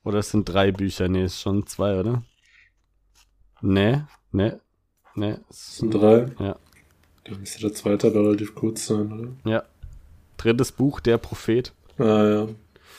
Oder 0.06 0.20
es 0.20 0.30
sind 0.30 0.48
drei 0.48 0.72
Bücher? 0.72 1.10
Nee, 1.10 1.24
es 1.24 1.42
schon 1.42 1.66
zwei, 1.66 2.00
oder? 2.00 2.24
Nee, 3.62 4.04
nee, 4.32 4.54
nee. 5.16 5.36
Es 5.50 5.78
sind 5.78 5.94
drei? 5.94 6.28
Ja. 6.40 6.56
Dann 7.24 7.40
müsste 7.40 7.62
der 7.62 7.74
zweite 7.74 8.08
aber 8.08 8.20
relativ 8.22 8.54
kurz 8.54 8.86
sein, 8.86 9.12
oder? 9.12 9.52
Ja. 9.52 9.64
Drittes 10.38 10.72
Buch, 10.72 11.00
der 11.00 11.18
Prophet. 11.18 11.74
Ah, 11.98 12.24
ja. 12.24 12.48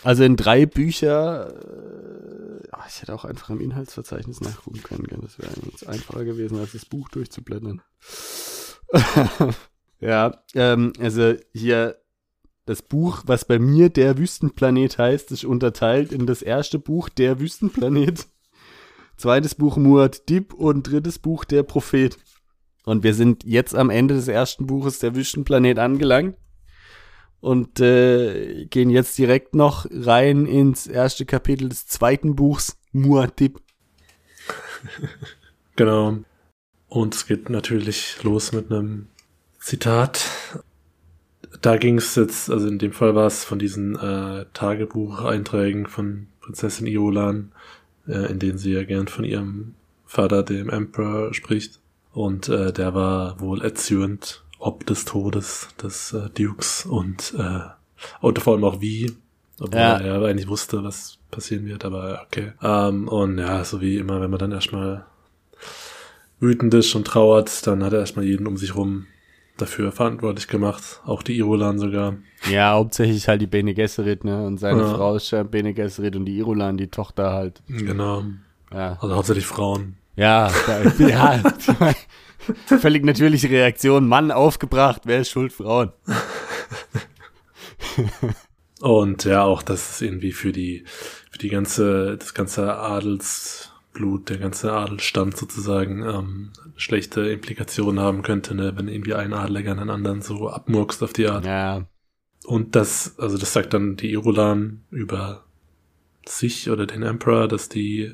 Also 0.03 0.25
in 0.25 0.37
drei 0.37 0.67
Bücher. 0.67 1.55
Äh, 1.55 2.67
ich 2.89 3.03
hätte 3.03 3.15
auch 3.15 3.25
einfach 3.25 3.51
im 3.51 3.61
Inhaltsverzeichnis 3.61 4.41
nachgucken 4.41 4.83
können. 4.83 5.07
Das 5.23 5.39
wäre 5.39 5.53
eigentlich 5.53 5.89
einfacher 5.89 6.25
gewesen, 6.25 6.59
als 6.59 6.73
das 6.73 6.85
Buch 6.85 7.09
durchzublättern. 7.09 7.83
ja, 10.01 10.43
ähm, 10.55 10.93
also 10.99 11.35
hier 11.53 11.99
das 12.67 12.83
Buch, 12.83 13.23
was 13.27 13.45
bei 13.45 13.59
mir 13.59 13.89
der 13.89 14.19
Wüstenplanet 14.19 14.99
heißt, 14.99 15.31
ist 15.31 15.45
unterteilt 15.45 16.13
in 16.13 16.27
das 16.27 16.43
erste 16.43 16.79
Buch 16.79 17.09
der 17.09 17.39
Wüstenplanet, 17.39 18.27
zweites 19.17 19.55
Buch 19.55 19.77
Muad 19.77 20.29
Dib 20.29 20.53
und 20.53 20.83
drittes 20.83 21.21
Buch 21.21 21.45
der 21.45 21.63
Prophet. 21.63 22.19
Und 22.85 23.05
wir 23.05 23.15
sind 23.15 23.45
jetzt 23.45 23.75
am 23.75 23.89
Ende 23.89 24.15
des 24.15 24.29
ersten 24.29 24.67
Buches 24.67 24.99
der 24.99 25.15
Wüstenplanet 25.15 25.79
angelangt 25.79 26.37
und 27.41 27.81
äh, 27.81 28.67
gehen 28.67 28.91
jetzt 28.91 29.17
direkt 29.17 29.55
noch 29.55 29.87
rein 29.91 30.47
ins 30.47 30.89
erste 30.89 31.25
Kapitel 31.25 31.69
des 31.69 31.87
zweiten 31.87 32.35
Buchs 32.35 32.79
Muad'Dib. 32.93 33.59
genau. 35.77 36.19
Und 36.89 37.15
es 37.15 37.27
geht 37.27 37.49
natürlich 37.49 38.23
los 38.25 38.53
mit 38.53 38.73
einem 38.73 39.09
Zitat 39.61 40.25
da 41.63 41.77
ging 41.77 41.99
es 41.99 42.15
jetzt, 42.15 42.51
also 42.51 42.67
in 42.69 42.79
dem 42.79 42.93
Fall 42.93 43.15
war 43.15 43.27
es 43.27 43.45
von 43.45 43.59
diesen 43.59 43.97
äh, 43.97 44.47
Tagebucheinträgen 44.53 45.87
von 45.87 46.27
Prinzessin 46.41 46.87
Iolan, 46.87 47.53
äh, 48.07 48.31
in 48.31 48.39
denen 48.39 48.59
sie 48.59 48.73
ja 48.73 48.85
gern 48.85 49.09
von 49.09 49.25
ihrem 49.25 49.75
Vater 50.07 50.43
dem 50.43 50.69
Emperor 50.71 51.35
spricht. 51.35 51.81
Und 52.13 52.49
äh, 52.49 52.73
der 52.73 52.95
war 52.95 53.41
wohl 53.41 53.63
erzürnt 53.63 54.43
ob 54.59 54.87
des 54.87 55.05
Todes 55.05 55.69
des 55.83 56.13
äh, 56.15 56.31
Dukes 56.31 56.87
und, 56.87 57.35
äh, 57.39 57.61
und 58.21 58.39
vor 58.39 58.55
allem 58.55 58.65
auch 58.65 58.81
wie. 58.81 59.13
Obwohl 59.59 59.81
Ja. 59.81 59.99
er 59.99 60.23
eigentlich 60.23 60.49
wusste, 60.49 60.83
was 60.85 61.19
passieren 61.31 61.67
wird, 61.67 61.85
aber 61.85 62.23
okay. 62.27 62.53
Ähm, 62.63 63.09
und 63.09 63.39
ja, 63.39 63.65
so 63.65 63.81
wie 63.81 63.97
immer, 63.97 64.21
wenn 64.21 64.31
man 64.31 64.39
dann 64.39 64.53
erstmal 64.53 65.07
wütend 66.41 66.75
ist 66.75 66.95
und 66.95 67.07
trauert, 67.07 67.67
dann 67.67 67.83
hat 67.83 67.93
er 67.95 68.01
erstmal 68.01 68.27
jeden 68.27 68.47
um 68.47 68.57
sich 68.57 68.75
rum 68.75 69.07
dafür 69.57 69.93
verantwortlich 69.93 70.49
gemacht. 70.49 71.01
Auch 71.05 71.23
die 71.23 71.37
Irulan 71.37 71.79
sogar. 71.79 72.17
Ja, 72.51 72.73
hauptsächlich 72.73 73.29
halt 73.29 73.41
die 73.41 73.47
Bene 73.47 73.75
Gesserit, 73.75 74.25
ne? 74.25 74.47
Und 74.47 74.59
seine 74.59 74.83
Ja. 74.83 74.95
Frau 74.95 75.17
ist 75.17 75.31
ja 75.31 75.43
Bene 75.43 75.75
Gesserit 75.75 76.17
und 76.17 76.25
die 76.25 76.39
Irulan, 76.39 76.77
die 76.77 76.89
Tochter 76.89 77.33
halt. 77.33 77.63
Genau. 77.69 78.25
Ja. 78.73 78.99
Also 79.01 79.15
hauptsächlich 79.15 79.47
Frauen. 79.47 79.97
Ja, 80.17 80.51
da, 80.67 81.07
ja. 81.07 81.43
Völlig 82.81 83.05
natürliche 83.05 83.51
Reaktion. 83.51 84.09
Mann 84.09 84.31
aufgebracht, 84.31 85.03
wer 85.05 85.21
ist 85.21 85.31
schuld? 85.31 85.53
Frauen. 85.53 85.93
Und 88.81 89.25
ja, 89.25 89.43
auch, 89.43 89.63
dass 89.63 89.91
es 89.91 90.03
irgendwie 90.03 90.33
für 90.33 90.53
die, 90.53 90.85
für 91.31 91.39
die 91.39 91.49
ganze, 91.49 92.17
das 92.19 92.35
ganze 92.35 92.75
Adelsblut, 93.97 94.29
der 94.31 94.39
ganze 94.39 94.73
Adelsstand 94.73 95.37
sozusagen, 95.37 96.03
ähm, 96.03 96.51
schlechte 96.77 97.23
Implikationen 97.29 98.01
haben 98.01 98.23
könnte, 98.23 98.55
ne, 98.55 98.73
wenn 98.77 98.89
irgendwie 98.89 99.15
ein 99.15 99.33
Adeliger 99.33 99.73
einen 99.73 99.91
anderen 99.91 100.23
so 100.23 100.49
abmurkst 100.49 101.03
auf 101.03 101.13
die 101.13 101.27
Art. 101.27 101.45
Ja, 101.47 101.87
Und 102.45 102.77
das, 102.77 103.19
also 103.19 103.39
das 103.39 103.53
sagt 103.53 103.75
dann 103.75 103.97
die 103.97 104.13
Irulan 104.13 104.83
über 104.91 105.45
sich 106.27 106.71
oder 106.71 106.87
den 106.87 107.03
Emperor, 107.03 107.49
dass 107.49 107.69
die 107.69 108.13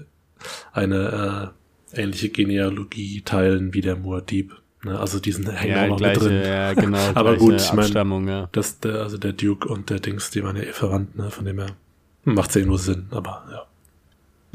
eine 0.73 1.53
äh, 1.95 2.01
ähnliche 2.01 2.31
Genealogie 2.31 3.23
teilen 3.23 3.75
wie 3.75 3.81
der 3.81 3.97
Muad'Dib. 3.97 4.51
Ne? 4.85 4.99
Also 4.99 5.21
diesen 5.21 5.49
hängen 5.51 5.73
ja, 5.77 5.85
auch 5.85 5.89
noch 5.89 6.01
mit 6.01 6.15
gleiche, 6.15 6.21
drin. 6.21 6.43
ja, 6.45 6.75
genau. 6.75 6.99
Aber 7.15 7.37
gut, 7.37 7.55
ich 7.61 7.73
mein- 7.73 7.85
Abstammung, 7.85 8.29
ja. 8.29 8.49
dass 8.53 8.81
der, 8.81 8.97
also 9.03 9.19
der 9.19 9.33
Duke 9.33 9.69
und 9.69 9.91
der 9.91 10.01
Dings, 10.01 10.31
die 10.31 10.43
waren 10.43 10.57
ja 10.57 10.63
eh 10.63 10.73
verwandt, 10.73 11.17
ne? 11.17 11.31
Von 11.31 11.45
dem 11.45 11.59
her 11.59 11.77
macht's 12.25 12.55
ja 12.55 12.65
nur 12.65 12.79
Sinn, 12.79 13.07
aber 13.11 13.45
ja. 13.51 13.67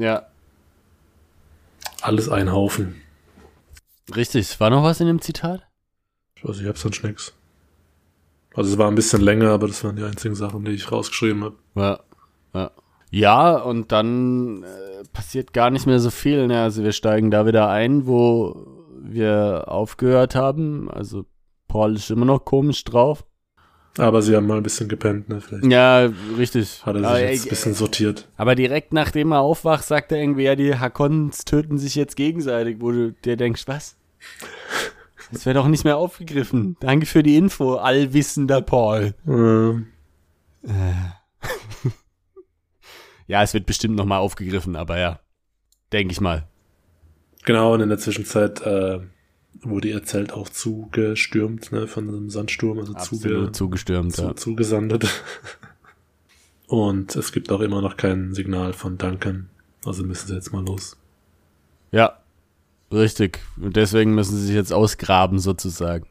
Ja, 0.05 0.25
Alles 2.01 2.29
ein 2.29 2.51
Haufen. 2.51 3.01
richtig. 4.15 4.59
War 4.59 4.69
noch 4.69 4.83
was 4.83 4.99
in 4.99 5.07
dem 5.07 5.21
Zitat? 5.21 5.63
Also 6.43 6.61
ich 6.61 6.67
hab 6.67 6.77
sonst 6.77 7.03
nix. 7.03 7.33
Also 8.55 8.71
es 8.71 8.77
war 8.77 8.87
ein 8.87 8.95
bisschen 8.95 9.21
länger, 9.21 9.49
aber 9.51 9.67
das 9.67 9.83
waren 9.83 9.95
die 9.95 10.03
einzigen 10.03 10.35
Sachen, 10.35 10.65
die 10.65 10.71
ich 10.71 10.91
rausgeschrieben 10.91 11.43
habe. 11.43 11.55
Ja, 11.75 11.99
ja. 12.53 12.71
Ja, 13.09 13.55
und 13.57 13.91
dann 13.91 14.63
äh, 14.63 15.03
passiert 15.13 15.53
gar 15.53 15.69
nicht 15.69 15.85
mehr 15.85 15.99
so 15.99 16.09
viel. 16.09 16.47
Ne? 16.47 16.61
Also 16.61 16.83
wir 16.83 16.91
steigen 16.91 17.31
da 17.31 17.45
wieder 17.45 17.69
ein, 17.69 18.05
wo 18.07 18.65
wir 18.99 19.65
aufgehört 19.67 20.35
haben. 20.35 20.89
Also 20.89 21.25
Paul 21.67 21.95
ist 21.95 22.09
immer 22.09 22.25
noch 22.25 22.45
komisch 22.45 22.83
drauf. 22.83 23.25
Aber 23.97 24.21
sie 24.21 24.35
haben 24.35 24.45
mal 24.47 24.57
ein 24.57 24.63
bisschen 24.63 24.87
gepennt, 24.89 25.29
ne? 25.29 25.41
Vielleicht 25.41 25.65
Ja, 25.65 26.09
richtig. 26.37 26.85
hat 26.85 26.95
er 26.95 26.99
sich 26.99 27.07
aber, 27.07 27.19
jetzt 27.31 27.45
ein 27.45 27.49
bisschen 27.49 27.73
sortiert. 27.73 28.27
aber 28.37 28.55
direkt 28.55 28.93
nachdem 28.93 29.31
er 29.31 29.39
aufwacht, 29.41 29.83
sagt 29.85 30.11
er 30.11 30.19
irgendwie, 30.19 30.43
ja, 30.43 30.55
die 30.55 30.75
Hakons 30.75 31.45
töten 31.45 31.77
sich 31.77 31.95
jetzt 31.95 32.15
gegenseitig, 32.15 32.77
wo 32.79 32.91
du 32.91 33.11
dir 33.13 33.37
denkst, 33.37 33.63
was? 33.67 33.95
Das 35.31 35.45
wäre 35.45 35.55
doch 35.55 35.67
nicht 35.67 35.83
mehr 35.83 35.97
aufgegriffen. 35.97 36.77
Danke 36.79 37.05
für 37.05 37.21
die 37.23 37.35
Info, 37.37 37.75
allwissender 37.75 38.61
Paul. 38.61 39.13
Ähm, 39.27 39.87
Ja, 43.27 43.43
es 43.43 43.53
wird 43.53 43.65
bestimmt 43.65 43.95
nochmal 43.97 44.19
aufgegriffen, 44.19 44.75
aber 44.77 44.97
ja, 44.97 45.19
denke 45.91 46.13
ich 46.13 46.21
mal. 46.21 46.47
genau, 47.43 47.73
und 47.73 47.81
in 47.81 47.89
der 47.89 47.97
Zwischenzeit 47.97 48.61
äh, 48.61 48.99
wurde 49.61 49.89
ihr 49.89 50.03
Zelt 50.03 50.31
auch 50.33 50.49
zugestürmt, 50.49 51.71
ne? 51.71 51.87
Von 51.87 52.07
einem 52.07 52.29
Sandsturm, 52.29 52.79
also 52.79 52.93
zuge 52.93 53.51
zugestürmt, 53.51 54.15
zu, 54.15 54.21
ja. 54.23 54.35
zugesandet. 54.35 55.07
Und 56.67 57.15
es 57.15 57.31
gibt 57.31 57.51
auch 57.51 57.61
immer 57.61 57.81
noch 57.81 57.95
kein 57.97 58.33
Signal 58.33 58.73
von 58.73 58.97
Duncan. 58.97 59.49
Also 59.85 60.03
müssen 60.03 60.27
sie 60.27 60.35
jetzt 60.35 60.51
mal 60.51 60.65
los. 60.65 60.97
Ja, 61.91 62.17
richtig. 62.91 63.39
Und 63.55 63.75
deswegen 63.77 64.13
müssen 64.15 64.35
sie 64.35 64.47
sich 64.47 64.55
jetzt 64.55 64.73
ausgraben, 64.73 65.39
sozusagen. 65.39 66.05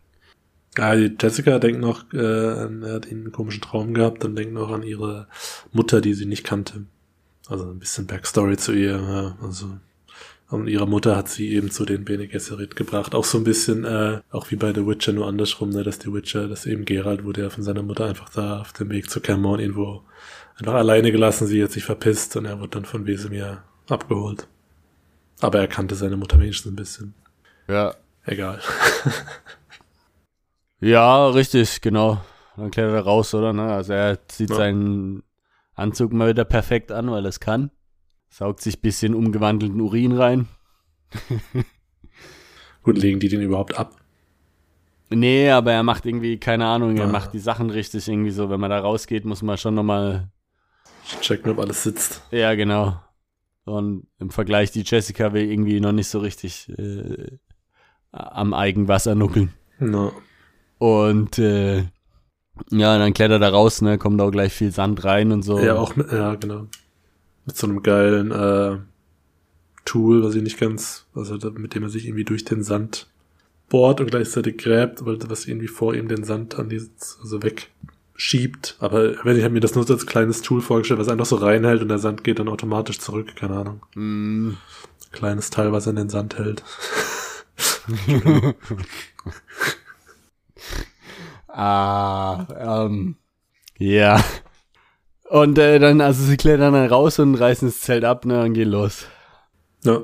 Ja, 0.78 0.94
die 0.94 1.14
Jessica 1.20 1.58
denkt 1.58 1.80
noch, 1.80 2.10
äh, 2.12 2.18
an- 2.18 2.82
er 2.82 2.94
hat 2.94 3.10
einen 3.10 3.32
komischen 3.32 3.62
Traum 3.62 3.92
gehabt 3.94 4.24
und 4.24 4.36
denkt 4.36 4.54
noch 4.54 4.70
an 4.70 4.82
ihre 4.82 5.26
Mutter, 5.72 6.00
die 6.00 6.14
sie 6.14 6.26
nicht 6.26 6.44
kannte. 6.44 6.84
Also 7.48 7.70
ein 7.70 7.78
bisschen 7.78 8.06
Backstory 8.06 8.56
zu 8.56 8.72
ihr. 8.72 8.96
Ja, 8.96 9.36
also 9.42 9.78
und 10.48 10.68
ihre 10.68 10.86
Mutter 10.86 11.16
hat 11.16 11.28
sie 11.28 11.50
eben 11.52 11.70
zu 11.70 11.84
den 11.84 12.04
Bene 12.04 12.28
Gesserit 12.28 12.76
gebracht. 12.76 13.14
Auch 13.14 13.24
so 13.24 13.38
ein 13.38 13.44
bisschen, 13.44 13.84
äh, 13.84 14.20
auch 14.30 14.50
wie 14.50 14.56
bei 14.56 14.72
The 14.72 14.86
Witcher, 14.86 15.12
nur 15.12 15.26
andersrum, 15.26 15.70
ne, 15.70 15.82
dass 15.82 15.98
die 15.98 16.12
Witcher, 16.12 16.46
dass 16.48 16.66
eben 16.66 16.84
Geralt 16.84 17.24
wurde 17.24 17.42
ja 17.42 17.50
von 17.50 17.64
seiner 17.64 17.82
Mutter 17.82 18.06
einfach 18.06 18.28
da 18.28 18.60
auf 18.60 18.72
dem 18.72 18.90
Weg 18.90 19.10
zu 19.10 19.20
Cameron 19.20 19.58
irgendwo 19.60 20.02
einfach 20.58 20.74
alleine 20.74 21.10
gelassen, 21.12 21.46
sie 21.46 21.62
hat 21.62 21.72
sich 21.72 21.84
verpisst 21.84 22.36
und 22.36 22.44
er 22.44 22.60
wurde 22.60 22.70
dann 22.70 22.84
von 22.84 23.06
Wesemir 23.06 23.62
abgeholt. 23.88 24.46
Aber 25.40 25.58
er 25.58 25.68
kannte 25.68 25.94
seine 25.96 26.16
Mutter 26.16 26.38
wenigstens 26.40 26.72
ein 26.72 26.76
bisschen. 26.76 27.14
Ja. 27.68 27.94
Egal. 28.24 28.60
Ja, 30.80 31.28
richtig, 31.28 31.80
genau. 31.80 32.20
Dann 32.56 32.70
klettert 32.70 32.94
er 32.94 33.02
raus, 33.02 33.32
oder? 33.34 33.52
Ne? 33.52 33.62
Also 33.62 33.92
er 33.92 34.28
zieht 34.28 34.50
Ja. 34.50 34.56
seinen 34.56 35.22
Anzug 35.74 36.12
mal 36.12 36.28
wieder 36.28 36.44
perfekt 36.44 36.92
an, 36.92 37.10
weil 37.10 37.24
er 37.24 37.28
es 37.28 37.40
kann. 37.40 37.70
Saugt 38.28 38.60
sich 38.60 38.80
bisschen 38.80 39.14
umgewandelten 39.14 39.80
Urin 39.80 40.12
rein. 40.12 40.48
Gut, 42.82 42.98
legen 42.98 43.20
die 43.20 43.28
den 43.28 43.40
überhaupt 43.42 43.78
ab? 43.78 43.96
Nee, 45.08 45.50
aber 45.50 45.72
er 45.72 45.82
macht 45.82 46.04
irgendwie, 46.06 46.38
keine 46.38 46.66
Ahnung, 46.66 46.96
er 46.96 47.04
Ah. 47.04 47.12
macht 47.12 47.32
die 47.32 47.38
Sachen 47.38 47.70
richtig 47.70 48.06
irgendwie 48.08 48.30
so. 48.30 48.50
Wenn 48.50 48.60
man 48.60 48.70
da 48.70 48.80
rausgeht, 48.80 49.24
muss 49.24 49.42
man 49.42 49.56
schon 49.56 49.74
nochmal, 49.74 50.28
Checken, 51.20 51.50
ob 51.52 51.60
alles 51.60 51.82
sitzt. 51.84 52.22
ja, 52.32 52.54
genau. 52.54 53.00
Und 53.64 54.06
im 54.18 54.30
Vergleich, 54.30 54.70
die 54.72 54.82
Jessica 54.84 55.32
will 55.32 55.50
irgendwie 55.50 55.80
noch 55.80 55.92
nicht 55.92 56.08
so 56.08 56.18
richtig 56.20 56.68
äh, 56.78 57.38
am 58.12 58.54
Eigenwasser 58.54 59.14
nuckeln. 59.16 59.52
No. 59.80 60.12
Und 60.78 61.38
äh, 61.38 61.78
ja, 62.70 62.98
dann 62.98 63.12
klettert 63.12 63.42
er 63.42 63.52
raus, 63.52 63.82
ne, 63.82 63.98
kommt 63.98 64.20
auch 64.20 64.30
gleich 64.30 64.52
viel 64.52 64.70
Sand 64.72 65.04
rein 65.04 65.32
und 65.32 65.42
so. 65.42 65.58
Ja, 65.58 65.74
auch 65.76 65.96
ja, 65.96 66.34
genau. 66.36 66.66
Mit 67.46 67.56
so 67.56 67.66
einem 67.66 67.82
geilen 67.82 68.30
äh, 68.32 68.78
Tool, 69.84 70.22
was 70.22 70.34
ich 70.34 70.42
nicht 70.42 70.58
ganz, 70.58 71.06
also 71.14 71.36
mit 71.52 71.74
dem 71.74 71.84
er 71.84 71.88
sich 71.88 72.06
irgendwie 72.06 72.24
durch 72.24 72.44
den 72.44 72.62
Sand 72.62 73.06
bohrt 73.68 74.00
und 74.00 74.10
gleichzeitig 74.10 74.58
gräbt, 74.58 75.04
weil 75.06 75.18
was 75.28 75.46
irgendwie 75.46 75.68
vor 75.68 75.94
ihm 75.94 76.08
den 76.08 76.24
Sand 76.24 76.58
an 76.58 76.68
die, 76.68 76.82
also 77.22 77.40
wegschiebt. 77.42 78.76
Aber 78.80 79.24
wenn 79.24 79.36
ich 79.36 79.44
habe 79.44 79.54
mir 79.54 79.60
das 79.60 79.74
nur 79.74 79.88
als 79.88 80.06
kleines 80.06 80.42
Tool 80.42 80.60
vorgestellt, 80.60 81.00
was 81.00 81.08
einfach 81.08 81.26
so 81.26 81.36
reinhält 81.36 81.82
und 81.82 81.88
der 81.88 81.98
Sand 81.98 82.24
geht 82.24 82.38
dann 82.38 82.48
automatisch 82.48 82.98
zurück, 82.98 83.34
keine 83.36 83.56
Ahnung. 83.56 83.80
Mm, 83.94 84.54
Kleines 85.16 85.50
Teil, 85.50 85.72
was 85.72 85.86
er 85.86 85.90
in 85.90 85.96
den 85.96 86.08
Sand 86.10 86.36
hält. 86.36 86.62
ah, 91.48 92.84
ähm, 92.86 93.16
ja. 93.78 94.22
Und 95.28 95.58
äh, 95.58 95.78
dann, 95.78 96.00
also 96.00 96.22
sie 96.22 96.36
klettern 96.36 96.74
dann 96.74 96.88
raus 96.88 97.18
und 97.18 97.34
reißen 97.34 97.68
das 97.68 97.80
Zelt 97.80 98.04
ab, 98.04 98.24
ne, 98.24 98.42
und 98.42 98.54
gehen 98.54 98.70
los. 98.70 99.06
Ja. 99.84 100.02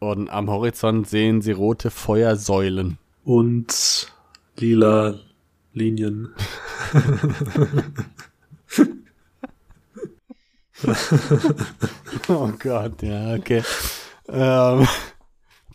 Und 0.00 0.30
am 0.30 0.50
Horizont 0.50 1.08
sehen 1.08 1.42
sie 1.42 1.52
rote 1.52 1.90
Feuersäulen. 1.90 2.98
Und 3.24 4.12
lila 4.56 5.14
Linien. 5.72 6.34
Oh 12.28 12.50
Gott, 12.58 13.02
ja, 13.02 13.34
okay. 13.34 13.62
Ähm, 14.28 14.86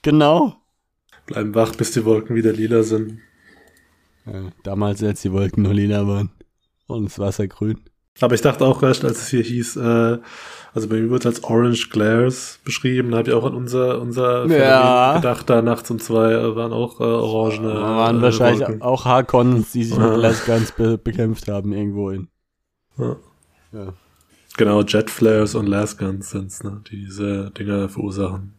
genau. 0.01 0.55
Bleiben 1.26 1.53
wach, 1.55 1.76
bis 1.76 1.91
die 1.91 2.05
Wolken 2.05 2.36
wieder 2.36 2.53
lila 2.53 2.84
sind. 2.84 3.19
Ja, 4.26 4.51
damals, 4.63 5.03
als 5.03 5.21
die 5.21 5.32
Wolken 5.32 5.63
noch 5.63 5.73
lila 5.73 6.07
waren. 6.07 6.32
Und 6.88 7.05
das 7.05 7.19
Wasser 7.19 7.47
grün. 7.47 7.82
Aber 8.22 8.34
ich 8.34 8.41
dachte 8.41 8.66
auch 8.66 8.82
erst, 8.82 9.03
als 9.03 9.24
es 9.24 9.28
hier 9.28 9.41
hieß, 9.43 9.76
äh, 9.78 10.18
also 10.74 10.88
bei 10.89 10.95
mir 10.95 11.09
wird 11.09 11.22
es 11.22 11.26
als 11.26 11.43
Orange 11.43 11.89
Glares 11.89 12.59
beschrieben, 12.63 13.11
da 13.11 13.18
habe 13.18 13.30
ich 13.30 13.36
auch 13.36 13.45
an 13.45 13.53
unser, 13.53 14.01
unser 14.01 14.45
Ja. 14.47 15.16
Gedacht, 15.18 15.49
da 15.49 15.61
nachts 15.61 15.91
um 15.91 15.99
zwei 15.99 16.32
äh, 16.34 16.55
waren 16.55 16.72
auch 16.74 16.99
äh, 17.01 17.03
orangene 17.03 17.74
Da 17.74 17.82
waren 17.82 18.20
äh, 18.20 18.22
wahrscheinlich 18.22 18.61
Wolken. 18.68 18.82
auch 18.82 19.05
Harkons, 19.05 19.72
die 19.74 19.84
sich 19.84 19.97
mit 19.97 20.07
Ja. 20.07 20.16
Lasguns 20.16 20.72
be 20.72 20.97
bekämpft 20.97 21.47
haben 21.49 21.74
irgendwo 21.74 22.09
in. 22.11 22.28
Ja. 22.97 23.16
Ja. 23.74 23.93
Genau, 24.57 24.82
Jet 24.84 25.09
Flares 25.09 25.53
und 25.55 25.68
Lasguns 25.68 26.30
sind's, 26.30 26.63
ne, 26.63 26.82
die 26.89 26.97
diese 27.05 27.51
Dinger 27.51 27.89
verursachen. 27.89 28.53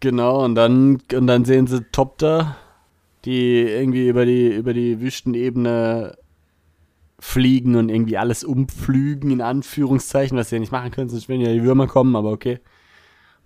Genau, 0.00 0.44
und 0.44 0.56
dann, 0.56 0.98
und 1.14 1.26
dann 1.28 1.44
sehen 1.44 1.68
sie 1.68 1.82
Topter, 1.92 2.56
die 3.24 3.60
irgendwie 3.60 4.08
über 4.08 4.24
die, 4.24 4.48
über 4.48 4.72
die 4.72 5.00
Wüstenebene 5.00 6.16
fliegen 7.20 7.76
und 7.76 7.88
irgendwie 7.90 8.16
alles 8.18 8.42
umpflügen, 8.44 9.30
in 9.30 9.40
Anführungszeichen, 9.42 10.36
was 10.38 10.48
sie 10.48 10.56
ja 10.56 10.60
nicht 10.60 10.72
machen 10.72 10.90
können, 10.90 11.08
sonst 11.10 11.28
würden 11.28 11.42
ja 11.42 11.52
die 11.52 11.62
Würmer 11.62 11.86
kommen, 11.86 12.16
aber 12.16 12.32
okay. 12.32 12.60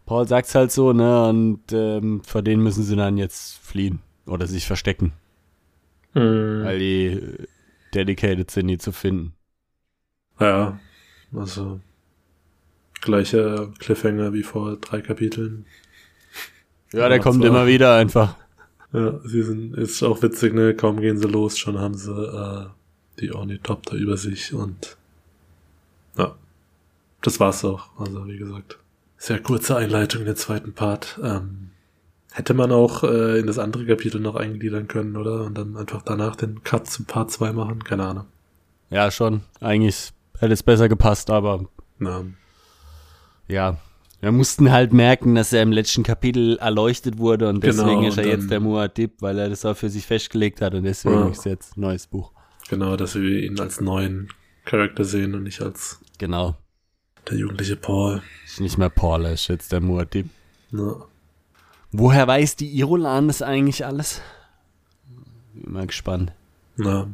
Paul 0.06 0.28
sagt's 0.28 0.54
halt 0.54 0.70
so, 0.70 0.92
ne? 0.92 1.28
Und 1.28 1.60
ähm, 1.72 2.22
vor 2.24 2.42
denen 2.42 2.62
müssen 2.62 2.84
sie 2.84 2.94
dann 2.96 3.16
jetzt 3.18 3.58
fliehen 3.58 4.00
oder 4.26 4.46
sich 4.46 4.66
verstecken, 4.66 5.12
Mhm. 6.14 6.62
weil 6.64 6.78
die 6.78 7.06
äh, 7.06 7.46
dedicated 7.94 8.50
sind, 8.50 8.68
die 8.68 8.78
zu 8.78 8.92
finden. 8.92 9.32
Ja, 10.38 10.78
also 11.34 11.80
gleicher 13.00 13.72
Cliffhanger 13.78 14.32
wie 14.32 14.42
vor 14.42 14.76
drei 14.76 15.00
Kapiteln. 15.00 15.66
Ja, 16.92 17.08
der 17.08 17.16
Ja, 17.18 17.22
kommt 17.22 17.38
zwar- 17.38 17.46
immer 17.48 17.66
wieder 17.66 17.96
einfach. 17.96 18.36
Ja, 18.92 19.18
sie 19.24 19.42
sind, 19.42 19.74
ist 19.76 20.02
auch 20.04 20.22
witzig, 20.22 20.54
ne? 20.54 20.74
Kaum 20.74 21.00
gehen 21.00 21.18
sie 21.18 21.26
los, 21.26 21.58
schon 21.58 21.78
haben 21.78 21.94
sie 21.94 22.12
äh, 22.12 22.66
die 23.20 23.32
Ornithopter 23.32 23.94
über 23.94 24.16
sich 24.16 24.52
und 24.54 24.96
ja, 26.16 26.34
das 27.22 27.40
war's 27.40 27.64
auch. 27.64 27.88
Also 27.98 28.26
wie 28.26 28.36
gesagt, 28.36 28.78
sehr 29.16 29.40
kurze 29.40 29.76
Einleitung 29.76 30.20
in 30.22 30.26
den 30.26 30.36
zweiten 30.36 30.72
Part. 30.74 31.18
Ähm, 31.22 31.70
hätte 32.32 32.54
man 32.54 32.72
auch 32.72 33.02
äh, 33.04 33.38
in 33.38 33.46
das 33.46 33.58
andere 33.58 33.86
Kapitel 33.86 34.20
noch 34.20 34.34
eingliedern 34.36 34.88
können, 34.88 35.16
oder? 35.16 35.44
Und 35.44 35.56
dann 35.56 35.76
einfach 35.76 36.02
danach 36.02 36.36
den 36.36 36.62
Cut 36.64 36.86
zu 36.88 37.04
Part 37.04 37.30
2 37.30 37.52
machen? 37.52 37.82
Keine 37.84 38.04
Ahnung. 38.06 38.26
Ja, 38.90 39.10
schon. 39.10 39.42
Eigentlich 39.60 40.10
hätte 40.38 40.52
es 40.52 40.62
besser 40.62 40.88
gepasst, 40.88 41.30
aber 41.30 41.64
Na, 41.98 42.24
ja. 43.48 43.76
Wir 44.20 44.32
mussten 44.32 44.72
halt 44.72 44.94
merken, 44.94 45.34
dass 45.34 45.52
er 45.52 45.62
im 45.62 45.70
letzten 45.72 46.02
Kapitel 46.02 46.56
erleuchtet 46.56 47.18
wurde 47.18 47.46
und 47.48 47.60
Genau, 47.60 47.84
deswegen 47.84 48.04
ist 48.04 48.16
er 48.16 48.26
jetzt 48.26 48.50
der 48.50 48.60
Muad'Dib, 48.60 49.10
weil 49.20 49.38
er 49.38 49.50
das 49.50 49.66
auch 49.66 49.76
für 49.76 49.90
sich 49.90 50.06
festgelegt 50.06 50.62
hat 50.62 50.72
und 50.74 50.84
deswegen 50.84 51.14
Ja. 51.14 51.28
ist 51.28 51.44
jetzt 51.44 51.76
ein 51.76 51.82
neues 51.82 52.06
Buch. 52.06 52.32
Genau, 52.68 52.96
dass 52.96 53.14
wir 53.14 53.42
ihn 53.42 53.58
als 53.60 53.80
neuen 53.80 54.28
Charakter 54.64 55.04
sehen 55.04 55.34
und 55.34 55.42
nicht 55.44 55.60
als 55.60 56.00
Genau. 56.18 56.56
der 57.28 57.36
jugendliche 57.38 57.76
Paul. 57.76 58.22
Ist 58.44 58.60
nicht 58.60 58.78
mehr 58.78 58.90
Paul, 58.90 59.24
er 59.26 59.32
ist 59.32 59.48
jetzt 59.48 59.72
der 59.72 59.80
Muad'Dib. 59.82 60.26
Na, 60.70 61.06
Woher 61.92 62.26
weiß 62.26 62.56
die 62.56 62.70
Irolan 62.78 63.28
das 63.28 63.40
eigentlich 63.42 63.84
alles? 63.86 64.20
Bin 65.52 65.72
mal 65.72 65.86
gespannt. 65.86 66.32
na, 66.76 67.08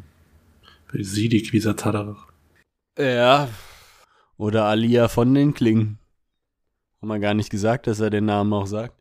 wie 0.92 1.04
sie 1.04 1.28
die 1.28 1.42
Quisatadach. 1.42 2.26
Ja. 2.98 3.48
Oder 4.38 4.64
Alia 4.64 5.08
von 5.08 5.32
den 5.34 5.52
Klingen. 5.54 5.98
Haben 7.00 7.08
wir 7.08 7.18
gar 7.18 7.34
nicht 7.34 7.50
gesagt, 7.50 7.86
dass 7.86 8.00
er 8.00 8.10
den 8.10 8.24
Namen 8.24 8.52
auch 8.52 8.66
sagt. 8.66 8.94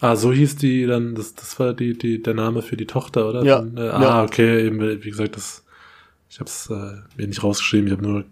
Ah, 0.00 0.16
so 0.16 0.32
hieß 0.32 0.56
die 0.56 0.86
dann, 0.86 1.14
das, 1.14 1.34
das 1.34 1.58
war 1.60 1.72
die, 1.74 1.96
die, 1.96 2.20
der 2.22 2.34
Name 2.34 2.62
für 2.62 2.76
die 2.76 2.86
Tochter, 2.86 3.28
oder? 3.28 3.44
Ja, 3.44 3.58
Von, 3.60 3.76
äh, 3.76 3.86
ja. 3.86 3.92
ah, 3.92 4.24
okay, 4.24 4.66
eben, 4.66 4.80
wie 4.80 5.10
gesagt, 5.10 5.36
das, 5.36 5.61
ich 6.32 6.40
hab's 6.40 6.70
äh, 6.70 6.94
mir 7.16 7.26
nicht 7.28 7.42
rausgeschrieben, 7.42 7.88
ich 7.88 7.92
habe 7.92 8.02
nur, 8.02 8.24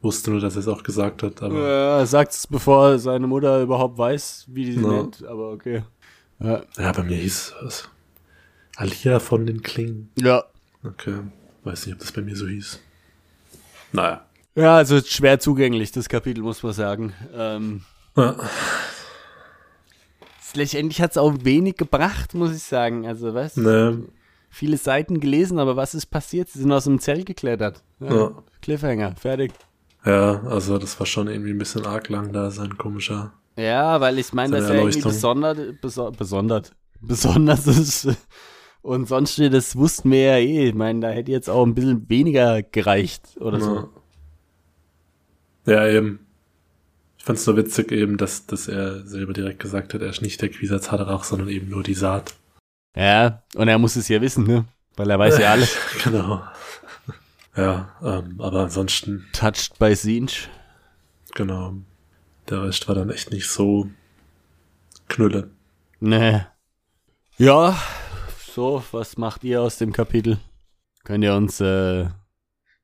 wusste 0.00 0.30
nur, 0.30 0.40
dass 0.40 0.54
er 0.56 0.60
es 0.60 0.68
auch 0.68 0.82
gesagt 0.82 1.22
hat, 1.22 1.42
aber 1.42 1.54
Ja, 1.60 1.98
er 1.98 2.06
sagt 2.06 2.32
es, 2.32 2.46
bevor 2.46 2.98
seine 2.98 3.26
Mutter 3.26 3.60
überhaupt 3.62 3.98
weiß, 3.98 4.46
wie 4.48 4.64
die 4.64 4.72
sie 4.72 4.82
Ja. 4.82 4.88
nennt, 4.88 5.22
aber 5.26 5.50
okay. 5.50 5.82
Ja. 6.40 6.62
ja, 6.78 6.92
bei 6.92 7.02
mir 7.02 7.16
hieß 7.18 7.52
es 7.66 7.88
Alia 8.76 9.20
von 9.20 9.44
den 9.46 9.62
Klingen. 9.62 10.10
ja. 10.16 10.42
Okay, 10.84 11.14
weiß 11.64 11.86
nicht, 11.86 11.94
ob 11.94 12.00
das 12.00 12.10
bei 12.10 12.22
mir 12.22 12.34
so 12.34 12.48
hieß. 12.48 12.80
Naja. 13.92 14.26
Ja, 14.56 14.76
also 14.78 15.00
schwer 15.00 15.38
zugänglich, 15.38 15.92
das 15.92 16.08
Kapitel, 16.08 16.42
muss 16.42 16.62
man 16.62 16.72
sagen. 16.72 17.12
Ähm, 17.36 17.82
Ja, 18.16 18.36
letztendlich 20.54 21.00
hat 21.00 21.12
es 21.12 21.18
auch 21.18 21.32
wenig 21.42 21.76
gebracht, 21.76 22.34
muss 22.34 22.52
ich 22.54 22.62
sagen. 22.62 23.06
Also, 23.06 23.32
was? 23.34 23.56
ne, 23.56 24.02
Viele 24.54 24.76
Seiten 24.76 25.18
gelesen, 25.18 25.58
aber 25.58 25.76
was 25.76 25.94
ist 25.94 26.06
passiert? 26.06 26.50
Sie 26.50 26.58
sind 26.58 26.70
aus 26.72 26.84
dem 26.84 27.00
Zelt 27.00 27.24
geklettert. 27.24 27.82
Ja. 28.00 28.14
Ja. 28.14 28.42
Cliffhanger, 28.60 29.16
fertig. 29.16 29.52
ja, 30.04 30.42
also 30.42 30.76
das 30.76 31.00
war 31.00 31.06
schon 31.06 31.26
irgendwie 31.28 31.52
ein 31.52 31.58
bisschen 31.58 31.86
arg 31.86 32.10
lang 32.10 32.34
da, 32.34 32.50
sein 32.50 32.76
komischer. 32.76 33.32
Ja, 33.56 33.98
weil 34.02 34.18
ich 34.18 34.34
meine, 34.34 34.52
Seine 34.52 34.62
dass 34.62 34.70
er 34.70 34.76
irgendwie 34.82 35.00
besonders, 35.00 35.58
beso 35.80 36.10
besondert, 36.10 36.72
besonders 37.00 37.66
ist. 37.66 38.08
Und 38.82 39.08
sonst, 39.08 39.38
das 39.38 39.74
wussten 39.74 40.10
wir 40.10 40.22
ja 40.22 40.36
eh. 40.36 40.68
Ich 40.68 40.74
meine, 40.74 41.00
da 41.00 41.08
hätte 41.08 41.32
jetzt 41.32 41.48
auch 41.48 41.64
ein 41.64 41.74
bisschen 41.74 42.06
weniger 42.10 42.62
gereicht 42.62 43.38
oder 43.40 43.58
so. 43.58 43.88
Ja, 45.64 45.88
eben. 45.88 46.26
Ich 47.16 47.24
fand's 47.24 47.46
nur 47.46 47.56
witzig 47.56 47.90
eben, 47.90 48.18
dass, 48.18 48.44
dass 48.44 48.68
er 48.68 49.06
selber 49.06 49.32
direkt 49.32 49.60
gesagt 49.60 49.94
hat, 49.94 50.02
er 50.02 50.10
ist 50.10 50.20
nicht 50.20 50.42
der 50.42 50.50
Quisatzadarach, 50.50 51.24
sondern 51.24 51.48
eben 51.48 51.70
nur 51.70 51.82
die 51.82 51.94
Saat. 51.94 52.34
Ja, 52.94 53.42
und 53.54 53.68
er 53.68 53.78
muss 53.78 53.96
es 53.96 54.08
ja 54.08 54.20
wissen, 54.20 54.44
ne? 54.46 54.64
Weil 54.96 55.10
er 55.10 55.18
weiß 55.18 55.38
ja 55.38 55.52
alles. 55.52 55.76
genau. 56.04 56.42
Ja, 57.56 57.90
ähm, 58.02 58.40
aber 58.40 58.60
ansonsten, 58.60 59.26
Touched 59.32 59.78
by 59.78 59.94
Sinch. 59.94 60.48
genau. 61.34 61.74
Der 62.48 62.64
Rest 62.64 62.88
war 62.88 62.94
dann 62.94 63.10
echt 63.10 63.30
nicht 63.30 63.48
so 63.48 63.88
knülle. 65.08 65.50
Ne. 66.00 66.46
Ja, 67.38 67.76
so, 68.54 68.82
was 68.92 69.16
macht 69.16 69.44
ihr 69.44 69.62
aus 69.62 69.78
dem 69.78 69.92
Kapitel? 69.92 70.38
Könnt 71.04 71.24
ihr 71.24 71.34
uns 71.34 71.60
äh, 71.60 72.06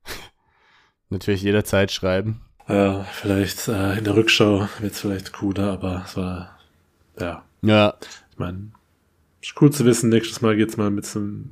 natürlich 1.11 1.43
jederzeit 1.43 1.91
schreiben. 1.93 2.41
Ja, 2.69 3.05
vielleicht 3.05 3.69
äh, 3.69 3.99
in 3.99 4.05
der 4.05 4.15
Rückschau 4.15 4.69
wird's 4.79 5.01
vielleicht 5.01 5.33
cooler, 5.33 5.73
aber 5.73 6.03
es 6.07 6.17
war, 6.17 6.59
ja, 7.19 7.43
Ja, 7.63 7.95
ich 8.31 8.39
meine, 8.39 8.71
ist 9.49 9.63
cool 9.63 9.71
zu 9.73 9.85
wissen, 9.85 10.11
nächstes 10.11 10.41
Mal 10.43 10.57
geht's 10.57 10.77
mal 10.77 10.91
mit, 10.91 11.09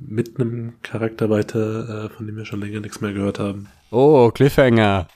mit 0.07 0.39
einem 0.39 0.81
Charakter 0.83 1.29
weiter, 1.29 2.05
äh, 2.05 2.09
von 2.09 2.27
dem 2.27 2.35
wir 2.37 2.45
schon 2.45 2.59
länger 2.59 2.79
nichts 2.79 3.01
mehr 3.01 3.13
gehört 3.13 3.39
haben. 3.39 3.67
oh, 3.91 4.29
Cliffhanger. 4.31 5.07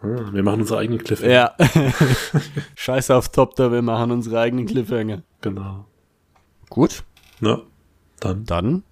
Ah, 0.00 0.32
wir 0.32 0.42
machen 0.42 0.60
unsere 0.60 0.80
eigenen 0.80 1.02
Cliffhanger. 1.02 1.32
Ja. 1.32 1.56
Scheiß 2.76 3.10
auf 3.10 3.30
Top, 3.30 3.56
da 3.56 3.72
wir 3.72 3.82
machen 3.82 4.10
unsere 4.10 4.40
eigenen 4.40 4.66
Cliffhanger. 4.66 5.22
Genau. 5.40 5.86
Gut, 6.68 7.04
Ja, 7.40 7.62
dann. 8.20 8.44
dann 8.44 8.84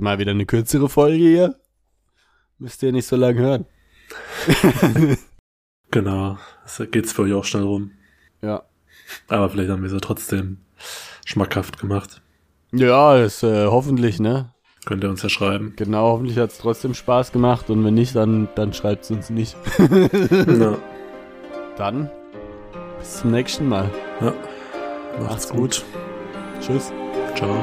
mal 0.00 0.18
wieder 0.18 0.30
eine 0.30 0.46
kürzere 0.46 0.88
Folge 0.88 1.16
hier. 1.16 1.56
Müsst 2.58 2.82
ihr 2.82 2.92
nicht 2.92 3.06
so 3.06 3.16
lange 3.16 3.40
hören. 3.40 3.66
Genau. 5.90 6.38
Das 6.62 6.80
geht's 6.90 7.12
für 7.12 7.22
euch 7.22 7.32
auch 7.32 7.44
schnell 7.44 7.64
rum. 7.64 7.90
Ja. 8.42 8.62
Aber 9.28 9.50
vielleicht 9.50 9.70
haben 9.70 9.82
wir 9.82 9.90
sie 9.90 10.00
trotzdem 10.00 10.58
schmackhaft 11.24 11.78
gemacht. 11.80 12.22
Ja, 12.72 13.16
ist 13.16 13.42
äh, 13.42 13.66
hoffentlich, 13.66 14.20
ne? 14.20 14.50
Könnt 14.86 15.04
ihr 15.04 15.10
uns 15.10 15.22
ja 15.22 15.28
schreiben. 15.28 15.74
Genau, 15.76 16.12
hoffentlich 16.12 16.38
hat 16.38 16.50
es 16.50 16.58
trotzdem 16.58 16.94
Spaß 16.94 17.32
gemacht 17.32 17.68
und 17.68 17.84
wenn 17.84 17.94
nicht, 17.94 18.16
dann, 18.16 18.48
dann 18.54 18.72
schreibt 18.72 19.04
es 19.04 19.10
uns 19.10 19.30
nicht. 19.30 19.56
Ja. 19.78 20.76
Dann 21.76 22.10
bis 22.98 23.20
zum 23.20 23.30
nächsten 23.30 23.66
Mal. 23.68 23.90
ja. 24.20 24.34
Macht's 25.18 25.28
Macht's 25.28 25.48
gut. 25.48 25.58
gut. 25.60 25.84
Tschüss. 26.60 26.92
Ciao. 27.34 27.56